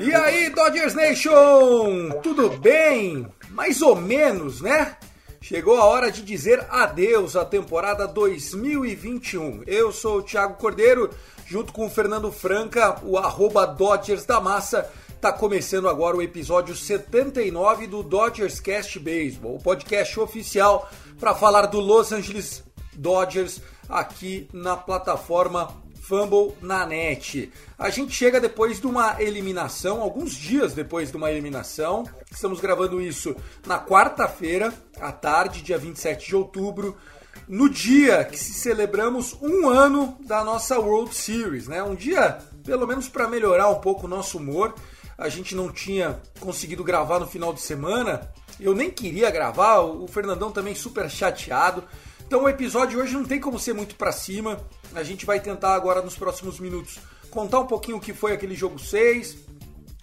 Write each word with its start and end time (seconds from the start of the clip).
E 0.00 0.14
aí, 0.14 0.48
Dodgers 0.48 0.94
Nation! 0.94 2.20
Tudo 2.22 2.48
bem? 2.58 3.26
Mais 3.50 3.82
ou 3.82 3.94
menos, 3.94 4.62
né? 4.62 4.96
Chegou 5.40 5.76
a 5.76 5.84
hora 5.84 6.10
de 6.10 6.22
dizer 6.22 6.64
adeus 6.70 7.36
à 7.36 7.44
temporada 7.44 8.08
2021. 8.08 9.64
Eu 9.66 9.92
sou 9.92 10.20
o 10.20 10.22
Thiago 10.22 10.54
Cordeiro, 10.54 11.10
junto 11.46 11.74
com 11.74 11.84
o 11.84 11.90
Fernando 11.90 12.32
Franca, 12.32 12.98
o 13.02 13.18
arroba 13.18 13.66
Dodgers 13.66 14.24
da 14.24 14.40
Massa. 14.40 14.90
Tá 15.20 15.30
começando 15.30 15.86
agora 15.86 16.16
o 16.16 16.22
episódio 16.22 16.74
79 16.74 17.86
do 17.86 18.02
Dodgers 18.02 18.60
Cast 18.60 18.98
Baseball, 18.98 19.56
o 19.56 19.62
podcast 19.62 20.18
oficial 20.18 20.90
para 21.20 21.34
falar 21.34 21.66
do 21.66 21.80
Los 21.80 22.12
Angeles 22.12 22.64
Dodgers 22.94 23.60
aqui 23.88 24.48
na 24.52 24.76
plataforma 24.76 25.83
Fumble 26.04 26.54
na 26.60 26.84
net. 26.84 27.50
A 27.78 27.88
gente 27.88 28.12
chega 28.12 28.38
depois 28.38 28.78
de 28.78 28.86
uma 28.86 29.22
eliminação, 29.22 30.02
alguns 30.02 30.34
dias 30.34 30.74
depois 30.74 31.10
de 31.10 31.16
uma 31.16 31.30
eliminação. 31.30 32.04
Estamos 32.30 32.60
gravando 32.60 33.00
isso 33.00 33.34
na 33.66 33.78
quarta-feira, 33.82 34.72
à 35.00 35.10
tarde, 35.10 35.62
dia 35.62 35.78
27 35.78 36.26
de 36.26 36.36
outubro, 36.36 36.94
no 37.48 37.70
dia 37.70 38.22
que 38.22 38.38
celebramos 38.38 39.34
um 39.40 39.66
ano 39.66 40.18
da 40.20 40.44
nossa 40.44 40.78
World 40.78 41.14
Series, 41.14 41.68
né? 41.68 41.82
Um 41.82 41.94
dia, 41.94 42.38
pelo 42.62 42.86
menos 42.86 43.08
para 43.08 43.26
melhorar 43.26 43.70
um 43.70 43.80
pouco 43.80 44.04
o 44.04 44.10
nosso 44.10 44.36
humor. 44.36 44.74
A 45.16 45.30
gente 45.30 45.54
não 45.54 45.72
tinha 45.72 46.20
conseguido 46.38 46.84
gravar 46.84 47.18
no 47.18 47.26
final 47.26 47.54
de 47.54 47.62
semana. 47.62 48.28
Eu 48.60 48.74
nem 48.74 48.90
queria 48.90 49.30
gravar, 49.30 49.80
o 49.80 50.06
Fernandão 50.06 50.52
também 50.52 50.74
super 50.74 51.08
chateado. 51.08 51.82
Então 52.26 52.44
o 52.44 52.48
episódio 52.48 53.00
hoje 53.00 53.14
não 53.14 53.24
tem 53.24 53.40
como 53.40 53.58
ser 53.58 53.74
muito 53.74 53.94
pra 53.96 54.12
cima. 54.12 54.58
A 54.94 55.02
gente 55.02 55.26
vai 55.26 55.40
tentar 55.40 55.74
agora 55.74 56.02
nos 56.02 56.16
próximos 56.16 56.58
minutos 56.58 56.98
contar 57.30 57.60
um 57.60 57.66
pouquinho 57.66 57.96
o 57.96 58.00
que 58.00 58.14
foi 58.14 58.32
aquele 58.32 58.54
jogo 58.54 58.78
6, 58.78 59.36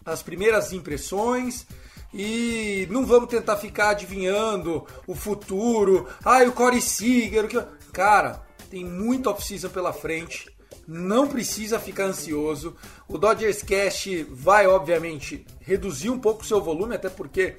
as 0.06 0.22
primeiras 0.22 0.74
impressões 0.74 1.66
e 2.14 2.88
não 2.92 3.06
vamos 3.06 3.30
tentar 3.30 3.56
ficar 3.58 3.92
adivinhando 3.92 4.86
o 5.08 5.16
futuro. 5.16 6.08
Ah, 6.24 6.44
o 6.44 6.52
Corey 6.52 6.82
Seager, 6.82 7.46
o 7.46 7.48
que 7.48 7.58
Cara, 7.94 8.42
tem 8.70 8.86
muita 8.86 9.30
off-season 9.30 9.70
pela 9.70 9.92
frente. 9.92 10.50
Não 10.88 11.28
precisa 11.28 11.80
ficar 11.80 12.06
ansioso. 12.06 12.76
O 13.08 13.18
Dodgers 13.18 13.62
Cast 13.62 14.24
vai, 14.32 14.66
obviamente, 14.66 15.46
reduzir 15.60 16.10
um 16.10 16.20
pouco 16.20 16.42
o 16.42 16.46
seu 16.46 16.62
volume, 16.62 16.96
até 16.96 17.10
porque 17.10 17.58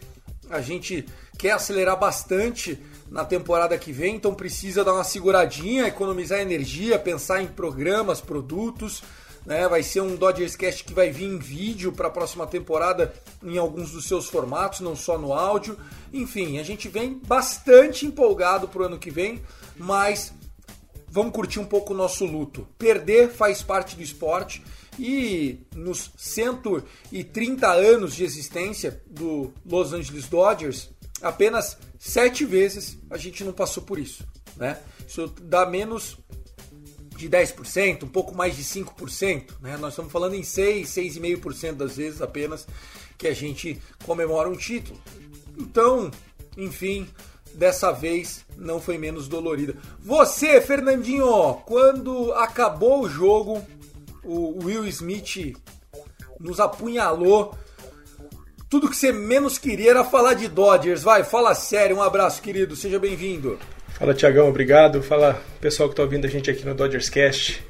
a 0.52 0.60
gente 0.60 1.06
quer 1.38 1.52
acelerar 1.52 1.98
bastante 1.98 2.78
na 3.10 3.24
temporada 3.24 3.76
que 3.78 3.90
vem, 3.90 4.16
então 4.16 4.34
precisa 4.34 4.84
dar 4.84 4.92
uma 4.92 5.02
seguradinha, 5.02 5.88
economizar 5.88 6.40
energia, 6.40 6.98
pensar 6.98 7.42
em 7.42 7.46
programas, 7.46 8.20
produtos. 8.20 9.02
Né? 9.46 9.66
Vai 9.66 9.82
ser 9.82 10.02
um 10.02 10.14
Dodgers 10.14 10.54
Cast 10.54 10.84
que 10.84 10.92
vai 10.92 11.10
vir 11.10 11.24
em 11.24 11.38
vídeo 11.38 11.90
para 11.90 12.08
a 12.08 12.10
próxima 12.10 12.46
temporada 12.46 13.14
em 13.42 13.56
alguns 13.56 13.92
dos 13.92 14.04
seus 14.04 14.26
formatos, 14.26 14.80
não 14.80 14.94
só 14.94 15.16
no 15.16 15.32
áudio. 15.32 15.76
Enfim, 16.12 16.58
a 16.58 16.62
gente 16.62 16.86
vem 16.86 17.18
bastante 17.26 18.04
empolgado 18.04 18.68
para 18.68 18.82
o 18.82 18.84
ano 18.84 18.98
que 18.98 19.10
vem, 19.10 19.42
mas 19.74 20.34
vamos 21.08 21.32
curtir 21.32 21.60
um 21.60 21.64
pouco 21.64 21.94
o 21.94 21.96
nosso 21.96 22.26
luto. 22.26 22.68
Perder 22.78 23.30
faz 23.30 23.62
parte 23.62 23.96
do 23.96 24.02
esporte 24.02 24.62
e 24.98 25.60
nos 25.74 26.10
130 26.16 27.72
anos 27.72 28.14
de 28.14 28.24
existência 28.24 29.00
do 29.06 29.52
Los 29.64 29.92
Angeles 29.92 30.26
Dodgers, 30.26 30.90
apenas 31.20 31.78
sete 31.98 32.44
vezes 32.44 32.98
a 33.10 33.16
gente 33.16 33.44
não 33.44 33.52
passou 33.52 33.82
por 33.82 33.98
isso. 33.98 34.26
Né? 34.56 34.78
Isso 35.06 35.32
dá 35.42 35.64
menos 35.66 36.18
de 37.16 37.28
10%, 37.28 38.04
um 38.04 38.08
pouco 38.08 38.34
mais 38.34 38.56
de 38.56 38.64
5%. 38.64 39.52
Né? 39.60 39.76
Nós 39.76 39.92
estamos 39.92 40.12
falando 40.12 40.34
em 40.34 40.42
6, 40.42 40.88
6,5% 40.88 41.74
das 41.74 41.96
vezes 41.96 42.20
apenas 42.20 42.66
que 43.16 43.28
a 43.28 43.34
gente 43.34 43.80
comemora 44.04 44.48
um 44.48 44.56
título. 44.56 45.00
Então, 45.56 46.10
enfim, 46.56 47.06
dessa 47.54 47.92
vez 47.92 48.44
não 48.56 48.80
foi 48.80 48.98
menos 48.98 49.28
dolorida. 49.28 49.76
Você, 50.00 50.60
Fernandinho, 50.60 51.54
quando 51.66 52.32
acabou 52.32 53.02
o 53.02 53.08
jogo, 53.08 53.64
o 54.24 54.64
Will 54.64 54.86
Smith 54.86 55.54
nos 56.38 56.60
apunhalou. 56.60 57.56
Tudo 58.68 58.88
que 58.88 58.96
você 58.96 59.12
menos 59.12 59.58
queria 59.58 59.90
era 59.90 60.04
falar 60.04 60.34
de 60.34 60.48
Dodgers. 60.48 61.02
Vai, 61.02 61.24
fala 61.24 61.54
sério. 61.54 61.96
Um 61.96 62.02
abraço, 62.02 62.40
querido. 62.40 62.74
Seja 62.74 62.98
bem-vindo. 62.98 63.58
Fala, 63.88 64.14
Tiagão. 64.14 64.48
Obrigado. 64.48 65.02
Fala, 65.02 65.40
pessoal 65.60 65.88
que 65.88 65.92
está 65.92 66.02
ouvindo 66.02 66.26
a 66.26 66.30
gente 66.30 66.50
aqui 66.50 66.64
no 66.64 66.74
Dodgers 66.74 67.08
Cast. 67.08 67.62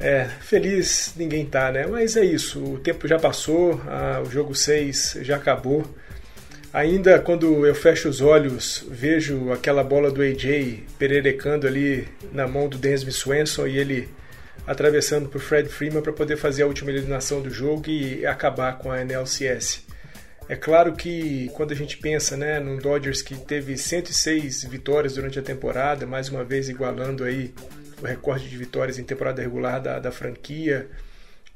É, 0.00 0.24
feliz 0.40 1.14
ninguém 1.16 1.46
tá, 1.46 1.70
né? 1.70 1.86
Mas 1.86 2.16
é 2.16 2.24
isso. 2.24 2.62
O 2.62 2.78
tempo 2.78 3.06
já 3.06 3.18
passou. 3.18 3.80
Ah, 3.86 4.22
o 4.26 4.30
jogo 4.30 4.54
6 4.54 5.18
já 5.22 5.36
acabou. 5.36 5.84
Ainda 6.72 7.20
quando 7.20 7.64
eu 7.64 7.74
fecho 7.74 8.08
os 8.08 8.20
olhos, 8.20 8.84
vejo 8.90 9.52
aquela 9.52 9.84
bola 9.84 10.10
do 10.10 10.20
AJ 10.20 10.82
pererecando 10.98 11.68
ali 11.68 12.08
na 12.32 12.48
mão 12.48 12.68
do 12.68 12.76
Dansby 12.76 13.12
Swenson 13.12 13.68
e 13.68 13.78
ele 13.78 14.08
atravessando 14.66 15.30
o 15.34 15.38
Fred 15.38 15.68
Freeman 15.68 16.02
para 16.02 16.12
poder 16.12 16.36
fazer 16.36 16.62
a 16.62 16.66
última 16.66 16.90
eliminação 16.90 17.40
do 17.42 17.50
jogo 17.50 17.88
e 17.88 18.26
acabar 18.26 18.78
com 18.78 18.90
a 18.90 19.00
NLCS. 19.00 19.84
É 20.48 20.56
claro 20.56 20.92
que 20.92 21.50
quando 21.54 21.72
a 21.72 21.76
gente 21.76 21.96
pensa 21.96 22.36
né, 22.36 22.60
num 22.60 22.76
Dodgers 22.76 23.22
que 23.22 23.34
teve 23.34 23.78
106 23.78 24.64
vitórias 24.64 25.14
durante 25.14 25.38
a 25.38 25.42
temporada, 25.42 26.06
mais 26.06 26.28
uma 26.28 26.44
vez 26.44 26.68
igualando 26.68 27.24
aí 27.24 27.54
o 28.02 28.06
recorde 28.06 28.48
de 28.48 28.56
vitórias 28.56 28.98
em 28.98 29.04
temporada 29.04 29.40
regular 29.40 29.80
da, 29.80 29.98
da 29.98 30.12
franquia, 30.12 30.88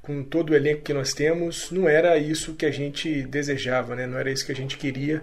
com 0.01 0.23
todo 0.23 0.51
o 0.51 0.55
elenco 0.55 0.83
que 0.83 0.95
nós 0.95 1.13
temos, 1.13 1.71
não 1.71 1.87
era 1.87 2.17
isso 2.17 2.55
que 2.55 2.65
a 2.65 2.71
gente 2.71 3.23
desejava, 3.25 3.95
né? 3.95 4.07
não 4.07 4.19
era 4.19 4.31
isso 4.31 4.47
que 4.47 4.53
a 4.53 4.57
gente 4.57 4.79
queria. 4.79 5.23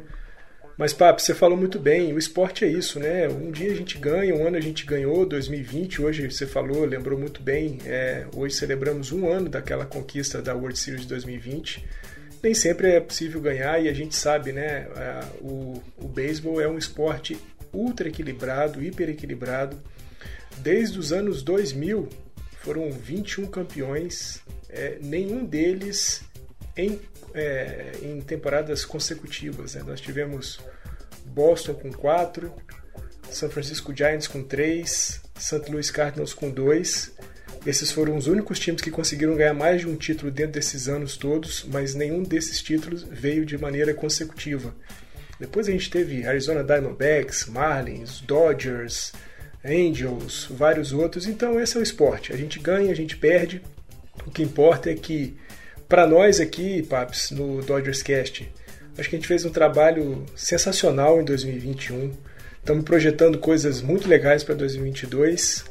Mas, 0.78 0.94
Papo, 0.94 1.22
você 1.22 1.34
falou 1.34 1.58
muito 1.58 1.80
bem, 1.80 2.12
o 2.12 2.18
esporte 2.18 2.66
é 2.66 2.68
isso, 2.68 3.00
né? 3.00 3.30
Um 3.30 3.50
dia 3.50 3.72
a 3.72 3.76
gente 3.76 3.98
ganha, 3.98 4.36
um 4.36 4.46
ano 4.46 4.58
a 4.58 4.62
gente 4.62 4.86
ganhou, 4.86 5.26
2020, 5.26 6.02
hoje 6.02 6.30
você 6.30 6.46
falou, 6.46 6.84
lembrou 6.84 7.18
muito 7.18 7.42
bem, 7.42 7.80
é, 7.86 8.28
hoje 8.36 8.56
celebramos 8.56 9.14
um 9.14 9.32
ano 9.32 9.48
daquela 9.48 9.86
conquista 9.86 10.42
da 10.42 10.54
World 10.54 10.78
Series 10.78 11.04
de 11.04 11.08
2020. 11.08 11.86
Nem 12.44 12.54
sempre 12.54 12.90
é 12.90 13.00
possível 13.00 13.40
ganhar 13.40 13.82
e 13.82 13.88
a 13.88 13.94
gente 13.94 14.16
sabe, 14.16 14.52
né? 14.52 14.88
O, 15.40 15.82
o 15.98 16.08
beisebol 16.10 16.60
é 16.60 16.68
um 16.68 16.78
esporte 16.78 17.38
ultra 17.74 18.10
equilibrado, 18.10 18.84
hiper 18.84 19.10
equilibrado. 19.10 19.82
Desde 20.58 21.00
os 21.00 21.14
anos 21.14 21.42
2000 21.42 22.10
foram 22.60 22.92
21 22.92 23.48
campeões, 23.48 24.42
é, 24.70 24.98
nenhum 25.02 25.46
deles 25.46 26.22
em, 26.76 27.00
é, 27.36 27.92
em 28.02 28.22
temporadas 28.22 28.86
consecutivas. 28.86 29.76
Né? 29.76 29.84
Nós 29.86 30.02
tivemos 30.02 30.60
Boston 31.26 31.74
com 31.74 31.92
4, 31.92 32.52
San 33.30 33.50
Francisco 33.50 33.96
Giants 33.96 34.28
com 34.28 34.42
3, 34.42 35.22
St. 35.38 35.72
Louis 35.72 35.92
Cardinals 35.92 36.34
com 36.34 36.50
2. 36.50 37.12
Esses 37.66 37.92
foram 37.92 38.16
os 38.16 38.28
únicos 38.28 38.60
times 38.60 38.82
que 38.82 38.92
conseguiram 38.92 39.36
ganhar 39.36 39.54
mais 39.54 39.82
de 39.82 39.88
um 39.88 39.96
título 39.96 40.32
dentro 40.32 40.54
desses 40.54 40.88
anos 40.88 41.18
todos, 41.18 41.66
mas 41.66 41.96
nenhum 41.96 42.24
desses 42.24 42.62
títulos 42.62 43.04
veio 43.04 43.46
de 43.46 43.58
maneira 43.58 43.94
consecutiva. 43.94 44.74
Depois 45.40 45.68
a 45.68 45.72
gente 45.72 45.90
teve 45.90 46.26
Arizona 46.26 46.64
Diamondbacks, 46.64 47.48
Marlins, 47.48 48.22
Dodgers, 48.22 49.12
Angels, 49.64 50.48
vários 50.50 50.94
outros. 50.94 51.28
Então 51.28 51.60
esse 51.60 51.76
é 51.76 51.80
o 51.80 51.84
esporte. 51.84 52.32
A 52.32 52.38
gente 52.38 52.60
ganha, 52.60 52.92
a 52.92 52.96
gente 52.96 53.18
perde. 53.18 53.62
O 54.26 54.32
que 54.32 54.44
importa 54.44 54.90
é 54.92 54.96
que 54.96 55.36
para 55.88 56.08
nós 56.08 56.40
aqui, 56.40 56.84
Paps, 56.84 57.32
no 57.32 57.62
Dodgers 57.62 58.02
Cast, 58.02 58.52
acho 58.98 59.10
que 59.10 59.16
a 59.16 59.20
gente 59.20 59.28
fez 59.28 59.46
um 59.46 59.52
trabalho 59.52 60.26
sensacional 60.36 61.22
em 61.22 61.26
2021. 61.26 62.12
Estamos 62.60 62.84
projetando 62.84 63.38
coisas 63.38 63.82
muito 63.82 64.08
legais 64.08 64.44
para 64.44 64.56
2022. 64.56 65.66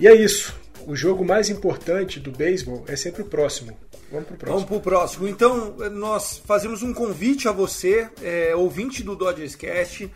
E 0.00 0.08
é 0.08 0.14
isso. 0.14 0.54
O 0.86 0.96
jogo 0.96 1.24
mais 1.24 1.50
importante 1.50 2.18
do 2.18 2.30
beisebol 2.30 2.84
é 2.88 2.96
sempre 2.96 3.22
o 3.22 3.26
próximo. 3.26 3.76
Vamos 4.10 4.28
pro 4.28 4.36
próximo. 4.36 4.54
Vamos 4.54 4.64
pro 4.64 4.80
próximo. 4.80 5.28
Então, 5.28 5.76
nós 5.92 6.40
fazemos 6.44 6.82
um 6.82 6.94
convite 6.94 7.48
a 7.48 7.52
você, 7.52 8.08
é, 8.22 8.54
ouvinte 8.54 9.02
do 9.02 9.16
Dodgers 9.16 9.54
Cast. 9.54 10.10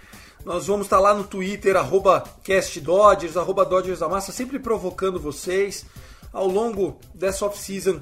Nós 0.44 0.66
vamos 0.66 0.86
estar 0.86 1.00
lá 1.00 1.14
no 1.14 1.24
Twitter, 1.24 1.76
arroba 1.76 2.22
CastDodgers, 2.44 3.36
arroba 3.36 3.64
Dodgers 3.64 3.98
da 3.98 4.08
Massa, 4.08 4.32
sempre 4.32 4.58
provocando 4.58 5.18
vocês. 5.18 5.84
Ao 6.32 6.46
longo 6.46 6.98
dessa 7.14 7.46
off-season, 7.46 8.00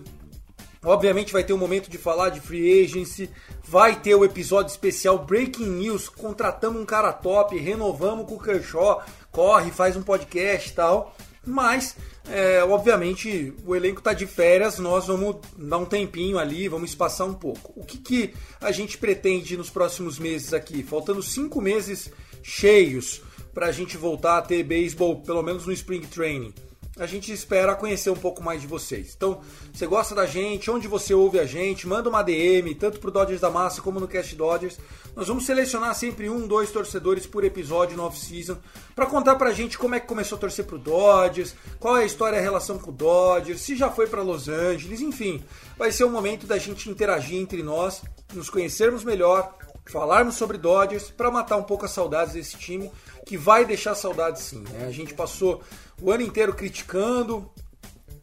obviamente 0.86 1.32
vai 1.32 1.42
ter 1.42 1.52
um 1.52 1.58
momento 1.58 1.90
de 1.90 1.98
falar 1.98 2.30
de 2.30 2.40
free 2.40 2.82
agency, 2.84 3.28
vai 3.64 4.00
ter 4.00 4.14
o 4.14 4.24
episódio 4.24 4.70
especial 4.70 5.18
Breaking 5.18 5.66
News, 5.66 6.08
contratamos 6.08 6.80
um 6.80 6.86
cara 6.86 7.12
top, 7.12 7.58
renovamos 7.58 8.26
com 8.26 8.36
o 8.36 8.40
Kershaw, 8.40 9.02
corre, 9.32 9.72
faz 9.72 9.96
um 9.96 10.02
podcast 10.02 10.70
e 10.70 10.72
tal. 10.72 11.14
Mas, 11.44 11.96
é, 12.28 12.62
obviamente, 12.64 13.54
o 13.64 13.74
elenco 13.74 13.98
está 13.98 14.12
de 14.12 14.26
férias, 14.26 14.78
nós 14.78 15.06
vamos 15.06 15.36
dar 15.56 15.78
um 15.78 15.84
tempinho 15.84 16.38
ali, 16.38 16.68
vamos 16.68 16.90
espaçar 16.90 17.26
um 17.26 17.34
pouco. 17.34 17.72
O 17.76 17.84
que, 17.84 17.98
que 17.98 18.34
a 18.60 18.72
gente 18.72 18.98
pretende 18.98 19.56
nos 19.56 19.70
próximos 19.70 20.18
meses 20.18 20.52
aqui? 20.52 20.82
Faltando 20.82 21.22
cinco 21.22 21.60
meses 21.60 22.10
cheios 22.42 23.22
para 23.54 23.66
a 23.66 23.72
gente 23.72 23.96
voltar 23.96 24.38
a 24.38 24.42
ter 24.42 24.62
beisebol, 24.62 25.20
pelo 25.20 25.42
menos 25.42 25.66
no 25.66 25.72
Spring 25.72 26.02
Training 26.02 26.52
a 26.98 27.06
gente 27.06 27.30
espera 27.30 27.74
conhecer 27.74 28.10
um 28.10 28.16
pouco 28.16 28.42
mais 28.42 28.60
de 28.60 28.66
vocês. 28.66 29.12
Então, 29.14 29.40
você 29.72 29.86
gosta 29.86 30.14
da 30.14 30.24
gente, 30.24 30.70
onde 30.70 30.88
você 30.88 31.12
ouve 31.12 31.38
a 31.38 31.44
gente, 31.44 31.86
manda 31.86 32.08
uma 32.08 32.22
DM, 32.22 32.74
tanto 32.74 32.98
pro 32.98 33.10
Dodgers 33.10 33.40
da 33.40 33.50
Massa 33.50 33.82
como 33.82 34.00
no 34.00 34.08
Cast 34.08 34.34
Dodgers. 34.34 34.78
Nós 35.14 35.28
vamos 35.28 35.44
selecionar 35.44 35.94
sempre 35.94 36.30
um, 36.30 36.46
dois 36.46 36.70
torcedores 36.70 37.26
por 37.26 37.44
episódio 37.44 37.96
no 37.96 38.04
off-season 38.04 38.56
para 38.94 39.06
contar 39.06 39.36
pra 39.36 39.52
gente 39.52 39.76
como 39.76 39.94
é 39.94 40.00
que 40.00 40.06
começou 40.06 40.36
a 40.36 40.40
torcer 40.40 40.64
pro 40.64 40.78
Dodgers, 40.78 41.54
qual 41.78 41.98
é 41.98 42.02
a 42.02 42.06
história, 42.06 42.38
a 42.38 42.42
relação 42.42 42.78
com 42.78 42.90
o 42.90 42.94
Dodgers, 42.94 43.60
se 43.60 43.76
já 43.76 43.90
foi 43.90 44.06
para 44.06 44.22
Los 44.22 44.48
Angeles, 44.48 45.00
enfim. 45.00 45.44
Vai 45.76 45.92
ser 45.92 46.04
o 46.04 46.10
momento 46.10 46.46
da 46.46 46.56
gente 46.56 46.88
interagir 46.88 47.38
entre 47.38 47.62
nós, 47.62 48.02
nos 48.32 48.48
conhecermos 48.48 49.04
melhor, 49.04 49.54
falarmos 49.84 50.34
sobre 50.34 50.58
Dodgers 50.58 51.10
para 51.10 51.30
matar 51.30 51.56
um 51.56 51.62
pouco 51.62 51.84
as 51.84 51.90
saudades 51.90 52.34
desse 52.34 52.56
time 52.56 52.90
que 53.26 53.36
vai 53.36 53.64
deixar 53.64 53.96
saudades 53.96 54.42
sim. 54.42 54.64
Né? 54.70 54.86
A 54.86 54.92
gente 54.92 55.12
passou 55.12 55.60
o 56.00 56.12
ano 56.12 56.22
inteiro 56.22 56.54
criticando 56.54 57.50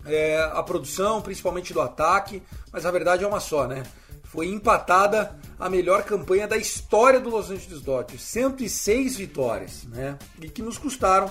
é, 0.06 0.42
a 0.54 0.64
produção, 0.64 1.22
principalmente 1.22 1.74
do 1.74 1.82
ataque, 1.82 2.42
mas 2.72 2.86
a 2.86 2.92
verdade 2.92 3.24
é 3.24 3.28
uma 3.28 3.42
só, 3.42 3.68
né? 3.68 3.84
Foi 4.24 4.48
empatada 4.48 5.38
a 5.60 5.70
melhor 5.70 6.04
campanha 6.04 6.48
da 6.48 6.58
história 6.58 7.20
do 7.20 7.30
Los 7.30 7.52
Angeles 7.52 7.82
Dodgers, 7.82 8.24
106 8.24 9.18
vitórias, 9.18 9.84
né? 9.84 10.18
E 10.42 10.50
que 10.50 10.62
nos 10.62 10.78
custaram 10.78 11.30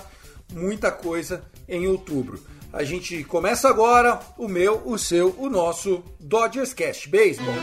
muita 0.53 0.91
coisa 0.91 1.43
em 1.67 1.87
outubro. 1.87 2.39
A 2.71 2.83
gente 2.83 3.23
começa 3.23 3.67
agora 3.67 4.19
o 4.37 4.47
meu, 4.47 4.83
o 4.85 4.99
seu, 4.99 5.35
o 5.37 5.49
nosso 5.49 6.03
Dodgers 6.19 6.73
Cast 6.73 7.09
Baseball. 7.09 7.55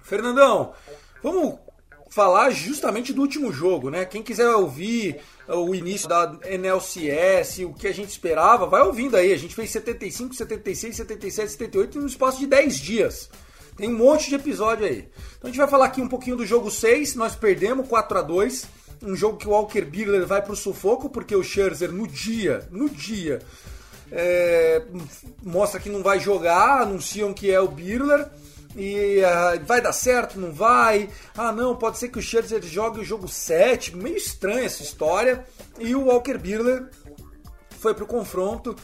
Fernandão, 0.00 0.72
vamos 1.22 1.58
falar 2.10 2.50
justamente 2.50 3.12
do 3.12 3.22
último 3.22 3.52
jogo, 3.52 3.88
né? 3.88 4.04
Quem 4.04 4.22
quiser 4.22 4.48
ouvir 4.48 5.20
o 5.48 5.74
início 5.74 6.08
da 6.08 6.36
NLCS, 6.44 7.60
o 7.60 7.72
que 7.72 7.86
a 7.86 7.94
gente 7.94 8.10
esperava, 8.10 8.66
vai 8.66 8.82
ouvindo 8.82 9.16
aí. 9.16 9.32
A 9.32 9.38
gente 9.38 9.54
fez 9.54 9.70
75, 9.70 10.34
76, 10.34 10.96
77, 10.96 11.52
78 11.52 12.00
no 12.00 12.06
espaço 12.06 12.40
de 12.40 12.48
10 12.48 12.76
dias. 12.78 13.30
Tem 13.76 13.88
um 13.88 13.96
monte 13.96 14.28
de 14.28 14.34
episódio 14.34 14.84
aí. 14.84 15.08
Então 15.38 15.44
a 15.44 15.46
gente 15.46 15.56
vai 15.56 15.68
falar 15.68 15.86
aqui 15.86 16.02
um 16.02 16.08
pouquinho 16.08 16.36
do 16.36 16.44
jogo 16.44 16.70
6. 16.70 17.14
Nós 17.14 17.36
perdemos 17.36 17.88
4 17.88 18.18
a 18.18 18.22
2 18.22 18.66
Um 19.02 19.14
jogo 19.14 19.38
que 19.38 19.46
o 19.46 19.52
Walker 19.52 19.82
Buehler 19.82 20.26
vai 20.26 20.42
pro 20.42 20.56
sufoco, 20.56 21.08
porque 21.08 21.34
o 21.34 21.44
Scherzer 21.44 21.92
no 21.92 22.06
dia, 22.06 22.68
no 22.72 22.90
dia, 22.90 23.38
é, 24.10 24.82
mostra 25.42 25.78
que 25.78 25.88
não 25.88 26.02
vai 26.02 26.18
jogar, 26.18 26.82
anunciam 26.82 27.32
que 27.32 27.50
é 27.50 27.60
o 27.60 27.68
Buehler 27.68 28.28
e 28.76 29.18
uh, 29.20 29.64
vai 29.64 29.80
dar 29.80 29.92
certo, 29.92 30.38
não 30.38 30.52
vai? 30.52 31.08
Ah, 31.36 31.52
não, 31.52 31.76
pode 31.76 31.98
ser 31.98 32.08
que 32.08 32.18
o 32.18 32.22
Scherzer 32.22 32.62
jogue 32.62 33.00
o 33.00 33.04
jogo 33.04 33.26
7. 33.26 33.96
Meio 33.96 34.16
estranha 34.16 34.66
essa 34.66 34.82
história. 34.82 35.44
E 35.78 35.94
o 35.94 36.06
Walker 36.06 36.38
Buehler 36.38 36.88
foi 37.78 37.94
pro 37.94 38.06
confronto. 38.06 38.76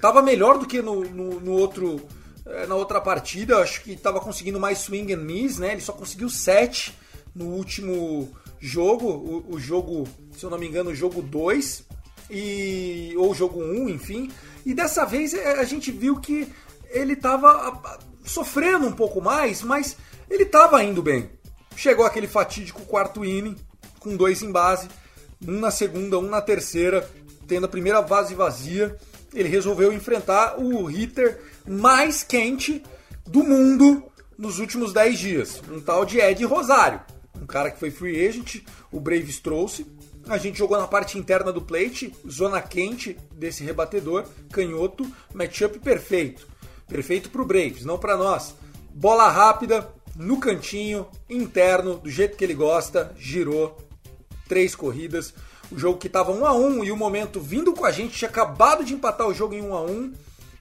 Tava 0.00 0.22
melhor 0.22 0.58
do 0.58 0.66
que 0.66 0.82
no, 0.82 1.04
no, 1.04 1.40
no 1.40 1.52
outro 1.52 2.00
eh, 2.46 2.66
na 2.66 2.74
outra 2.74 3.00
partida. 3.00 3.58
Acho 3.58 3.82
que 3.82 3.96
tava 3.96 4.20
conseguindo 4.20 4.58
mais 4.58 4.78
swing 4.78 5.12
and 5.12 5.18
miss, 5.18 5.58
né? 5.58 5.72
Ele 5.72 5.80
só 5.80 5.92
conseguiu 5.92 6.28
7 6.28 6.96
no 7.34 7.46
último 7.46 8.28
jogo. 8.58 9.08
O, 9.08 9.54
o, 9.54 9.60
jogo, 9.60 10.08
se 10.32 10.44
eu 10.44 10.50
não 10.50 10.58
me 10.58 10.66
engano, 10.66 10.90
o 10.90 10.94
jogo 10.94 11.22
2. 11.22 11.84
E, 12.30 13.14
ou 13.16 13.30
o 13.30 13.34
jogo 13.34 13.62
1, 13.62 13.88
enfim. 13.88 14.30
E 14.66 14.74
dessa 14.74 15.04
vez 15.04 15.32
eh, 15.32 15.60
a 15.60 15.64
gente 15.64 15.92
viu 15.92 16.18
que 16.20 16.48
ele 16.90 17.14
tava 17.14 18.00
sofrendo 18.28 18.86
um 18.86 18.92
pouco 18.92 19.20
mais, 19.20 19.62
mas 19.62 19.96
ele 20.30 20.44
estava 20.44 20.82
indo 20.84 21.02
bem. 21.02 21.30
Chegou 21.76 22.04
aquele 22.04 22.26
fatídico 22.26 22.82
quarto 22.82 23.24
inning, 23.24 23.56
com 23.98 24.16
dois 24.16 24.42
em 24.42 24.50
base, 24.50 24.88
um 25.46 25.58
na 25.58 25.70
segunda, 25.70 26.18
um 26.18 26.28
na 26.28 26.40
terceira, 26.40 27.08
tendo 27.46 27.66
a 27.66 27.68
primeira 27.68 28.02
base 28.02 28.34
vazia. 28.34 28.96
Ele 29.32 29.48
resolveu 29.48 29.92
enfrentar 29.92 30.58
o 30.58 30.86
hitter 30.86 31.40
mais 31.66 32.22
quente 32.22 32.82
do 33.26 33.44
mundo 33.44 34.02
nos 34.36 34.58
últimos 34.58 34.92
10 34.92 35.18
dias, 35.18 35.62
um 35.70 35.80
tal 35.80 36.04
de 36.04 36.20
Ed 36.20 36.44
Rosário, 36.44 37.00
um 37.40 37.46
cara 37.46 37.70
que 37.70 37.78
foi 37.78 37.90
free 37.90 38.26
agent, 38.26 38.62
o 38.90 39.00
Braves 39.00 39.40
trouxe. 39.40 39.86
A 40.28 40.38
gente 40.38 40.58
jogou 40.58 40.78
na 40.78 40.86
parte 40.86 41.18
interna 41.18 41.52
do 41.52 41.62
plate, 41.62 42.14
zona 42.28 42.60
quente 42.60 43.16
desse 43.32 43.64
rebatedor, 43.64 44.24
canhoto, 44.50 45.10
matchup 45.34 45.78
perfeito. 45.78 46.46
Perfeito 46.88 47.30
para 47.30 47.42
o 47.42 47.46
Braves, 47.46 47.84
não 47.84 47.98
para 47.98 48.16
nós. 48.16 48.54
Bola 48.90 49.28
rápida, 49.28 49.92
no 50.16 50.40
cantinho, 50.40 51.06
interno, 51.28 51.98
do 51.98 52.10
jeito 52.10 52.36
que 52.36 52.44
ele 52.44 52.54
gosta, 52.54 53.14
girou. 53.18 53.76
Três 54.48 54.74
corridas. 54.74 55.34
O 55.70 55.78
jogo 55.78 55.98
que 55.98 56.06
estava 56.06 56.32
1 56.32 56.46
a 56.46 56.54
1 56.54 56.84
e 56.84 56.90
o 56.90 56.96
momento 56.96 57.40
vindo 57.40 57.74
com 57.74 57.84
a 57.84 57.90
gente, 57.90 58.16
tinha 58.16 58.30
acabado 58.30 58.82
de 58.82 58.94
empatar 58.94 59.28
o 59.28 59.34
jogo 59.34 59.54
em 59.54 59.60
1 59.60 59.74
a 59.74 59.82
1 59.82 60.12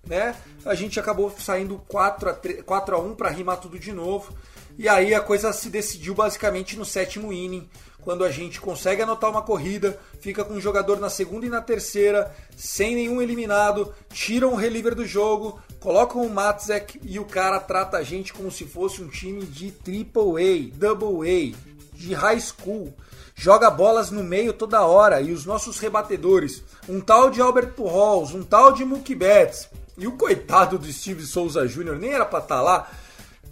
né? 0.08 0.36
A 0.66 0.74
gente 0.74 1.00
acabou 1.00 1.30
saindo 1.38 1.82
4 1.88 2.30
a, 2.30 2.34
3, 2.34 2.62
4 2.64 2.96
a 2.96 3.00
1 3.00 3.16
para 3.16 3.30
rimar 3.30 3.60
tudo 3.60 3.78
de 3.78 3.92
novo. 3.92 4.34
E 4.78 4.88
aí 4.88 5.14
a 5.14 5.20
coisa 5.20 5.52
se 5.54 5.70
decidiu 5.70 6.14
basicamente 6.14 6.78
no 6.78 6.86
sétimo 6.86 7.34
inning, 7.34 7.68
quando 8.02 8.24
a 8.24 8.32
gente 8.32 8.62
consegue 8.62 9.02
anotar 9.02 9.30
uma 9.30 9.42
corrida, 9.42 10.00
fica 10.22 10.46
com 10.46 10.54
um 10.54 10.62
jogador 10.62 11.00
na 11.00 11.10
segunda 11.10 11.46
e 11.46 11.50
na 11.50 11.62
terceira, 11.62 12.34
sem 12.56 12.96
nenhum 12.96 13.22
eliminado, 13.22 13.94
tiram 14.10 14.54
o 14.54 14.56
reliever 14.56 14.96
do 14.96 15.06
jogo, 15.06 15.60
colocam 15.80 16.22
o 16.22 16.30
Matzek 16.30 17.00
e 17.04 17.20
o 17.20 17.26
cara 17.26 17.60
trata 17.60 17.98
a 17.98 18.04
gente 18.04 18.34
como 18.34 18.52
se 18.52 18.66
fosse 18.66 19.02
um 19.02 19.08
time 19.08 19.46
de 19.46 19.72
Triple 19.72 20.72
A, 20.74 20.78
Double 20.78 21.30
A, 21.30 21.56
de 21.96 22.14
high 22.14 22.40
school. 22.40 22.94
Joga 23.36 23.70
bolas 23.70 24.10
no 24.10 24.24
meio 24.24 24.54
toda 24.54 24.86
hora 24.86 25.22
e 25.22 25.32
os 25.32 25.46
nossos 25.46 25.78
rebatedores, 25.80 26.64
um 26.90 27.00
tal 27.00 27.30
de 27.30 27.40
Albert 27.40 27.74
Pujols, 27.74 28.34
um 28.34 28.44
tal 28.44 28.72
de 28.72 28.84
Mookie 28.84 29.14
Betts 29.14 29.70
e 29.98 30.08
o 30.08 30.14
coitado 30.14 30.78
do 30.80 30.92
Steve 30.92 31.24
Souza 31.24 31.68
Jr. 31.68 31.98
nem 32.00 32.14
era 32.14 32.26
para 32.26 32.40
estar 32.40 32.58
tá 32.58 32.62
lá 32.62 32.90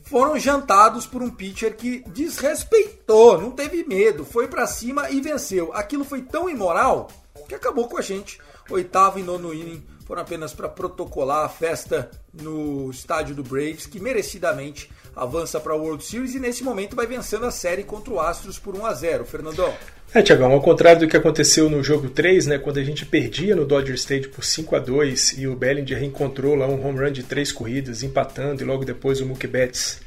foram 0.06 0.38
jantados 0.38 1.08
por 1.08 1.22
um 1.22 1.30
pitcher 1.30 1.76
que 1.76 2.04
desrespeitou, 2.08 3.42
não 3.42 3.52
teve 3.52 3.84
medo, 3.84 4.24
foi 4.24 4.48
para 4.48 4.68
cima 4.68 5.10
e 5.10 5.20
venceu. 5.20 5.74
Aquilo 5.74 6.06
foi 6.06 6.22
tão 6.22 6.48
imoral 6.48 7.10
que 7.50 7.56
acabou 7.56 7.88
com 7.88 7.98
a 7.98 8.02
gente. 8.02 8.40
Oitavo 8.70 9.20
e 9.20 9.24
nono 9.24 9.54
inning 9.54 9.84
foram 10.06 10.22
apenas 10.22 10.54
para 10.54 10.70
protocolar 10.70 11.46
a 11.46 11.50
festa 11.50 12.10
no 12.32 12.90
estádio 12.92 13.36
do 13.36 13.44
Braves, 13.44 13.88
que 13.88 14.00
merecidamente 14.00 14.90
avança 15.16 15.60
para 15.60 15.74
a 15.74 15.76
World 15.76 16.04
Series 16.04 16.36
e 16.36 16.40
nesse 16.40 16.64
momento 16.64 16.96
vai 16.96 17.08
vencendo 17.08 17.46
a 17.46 17.52
série 17.52 17.84
contra 17.84 18.14
o 18.14 18.20
Astros 18.20 18.60
por 18.60 18.76
1 18.76 18.86
a 18.86 18.94
0. 18.94 19.26
Fernandão. 19.26 19.74
É, 20.14 20.22
Tiagão, 20.22 20.52
ao 20.52 20.62
contrário 20.62 21.02
do 21.02 21.08
que 21.08 21.18
aconteceu 21.18 21.70
no 21.70 21.84
jogo 21.84 22.10
3, 22.10 22.46
né, 22.46 22.58
quando 22.60 22.78
a 22.78 22.84
gente 22.84 23.06
perdia 23.06 23.56
no 23.56 23.66
Dodger 23.66 23.96
Stadium 23.96 24.32
por 24.32 24.46
5 24.46 24.76
a 24.76 24.80
2 24.80 25.40
e 25.40 25.48
o 25.48 25.56
Bellinger 25.56 25.98
reencontrou 25.98 26.56
lá 26.56 26.68
um 26.68 26.86
home 26.86 27.00
run 27.00 27.12
de 27.12 27.24
três 27.24 27.52
corridas, 27.52 28.04
empatando, 28.04 28.62
e 28.62 28.66
logo 28.66 28.86
depois 28.86 29.20
o 29.20 29.26
Mookie 29.26 29.48
Betts 29.48 30.02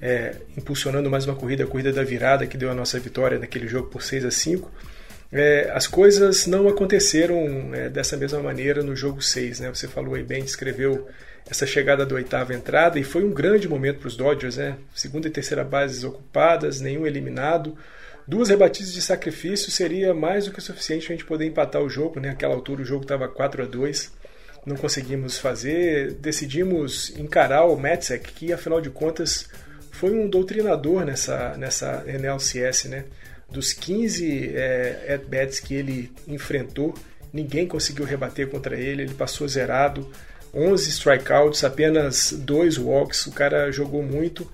é, 0.00 0.36
impulsionando 0.56 1.10
mais 1.10 1.26
uma 1.26 1.34
corrida, 1.34 1.64
a 1.64 1.66
corrida 1.66 1.92
da 1.92 2.02
virada 2.02 2.46
que 2.46 2.56
deu 2.56 2.70
a 2.70 2.74
nossa 2.74 2.98
vitória 2.98 3.38
naquele 3.38 3.68
jogo 3.68 3.88
por 3.88 4.02
6 4.02 4.24
a 4.24 4.30
5 4.30 4.70
É, 5.32 5.70
as 5.74 5.86
coisas 5.86 6.46
não 6.46 6.68
aconteceram 6.68 7.74
é, 7.74 7.88
dessa 7.88 8.16
mesma 8.16 8.40
maneira 8.40 8.82
no 8.82 8.94
jogo 8.94 9.20
6. 9.20 9.60
Né? 9.60 9.68
Você 9.70 9.88
falou 9.88 10.14
aí 10.14 10.22
bem, 10.22 10.42
descreveu 10.42 11.08
essa 11.48 11.66
chegada 11.66 12.06
da 12.06 12.14
oitava 12.14 12.54
entrada 12.54 12.98
e 12.98 13.04
foi 13.04 13.24
um 13.24 13.30
grande 13.30 13.68
momento 13.68 13.98
para 13.98 14.08
os 14.08 14.16
Dodgers. 14.16 14.56
Né? 14.56 14.76
Segunda 14.94 15.28
e 15.28 15.30
terceira 15.30 15.64
bases 15.64 16.04
ocupadas, 16.04 16.80
nenhum 16.80 17.06
eliminado. 17.06 17.76
Duas 18.26 18.48
rebatidas 18.48 18.92
de 18.92 19.02
sacrifício 19.02 19.70
seria 19.70 20.14
mais 20.14 20.46
do 20.46 20.52
que 20.52 20.60
suficiente 20.60 21.06
para 21.06 21.14
a 21.14 21.16
gente 21.16 21.26
poder 21.26 21.46
empatar 21.46 21.82
o 21.82 21.90
jogo. 21.90 22.20
Né? 22.20 22.28
Naquela 22.28 22.54
altura 22.54 22.82
o 22.82 22.84
jogo 22.84 23.02
estava 23.02 23.28
4 23.28 23.64
a 23.64 23.66
2 23.66 24.24
não 24.66 24.76
conseguimos 24.76 25.38
fazer. 25.38 26.12
Decidimos 26.14 27.10
encarar 27.18 27.64
o 27.64 27.76
Metzek, 27.76 28.32
que 28.32 28.52
afinal 28.52 28.80
de 28.80 28.90
contas 28.90 29.48
foi 29.90 30.12
um 30.12 30.28
doutrinador 30.28 31.04
nessa, 31.04 31.56
nessa 31.56 32.02
NLCS. 32.06 32.86
Né? 32.86 33.04
Dos 33.50 33.72
15 33.72 34.52
é, 34.54 35.14
at-bats 35.14 35.60
que 35.60 35.74
ele 35.74 36.12
enfrentou, 36.26 36.94
ninguém 37.32 37.66
conseguiu 37.66 38.04
rebater 38.04 38.48
contra 38.48 38.76
ele, 38.76 39.02
ele 39.02 39.14
passou 39.14 39.46
zerado. 39.46 40.10
11 40.52 40.90
strikeouts, 40.90 41.64
apenas 41.64 42.32
dois 42.32 42.78
walks, 42.78 43.26
o 43.26 43.32
cara 43.32 43.70
jogou 43.72 44.02
muito 44.02 44.48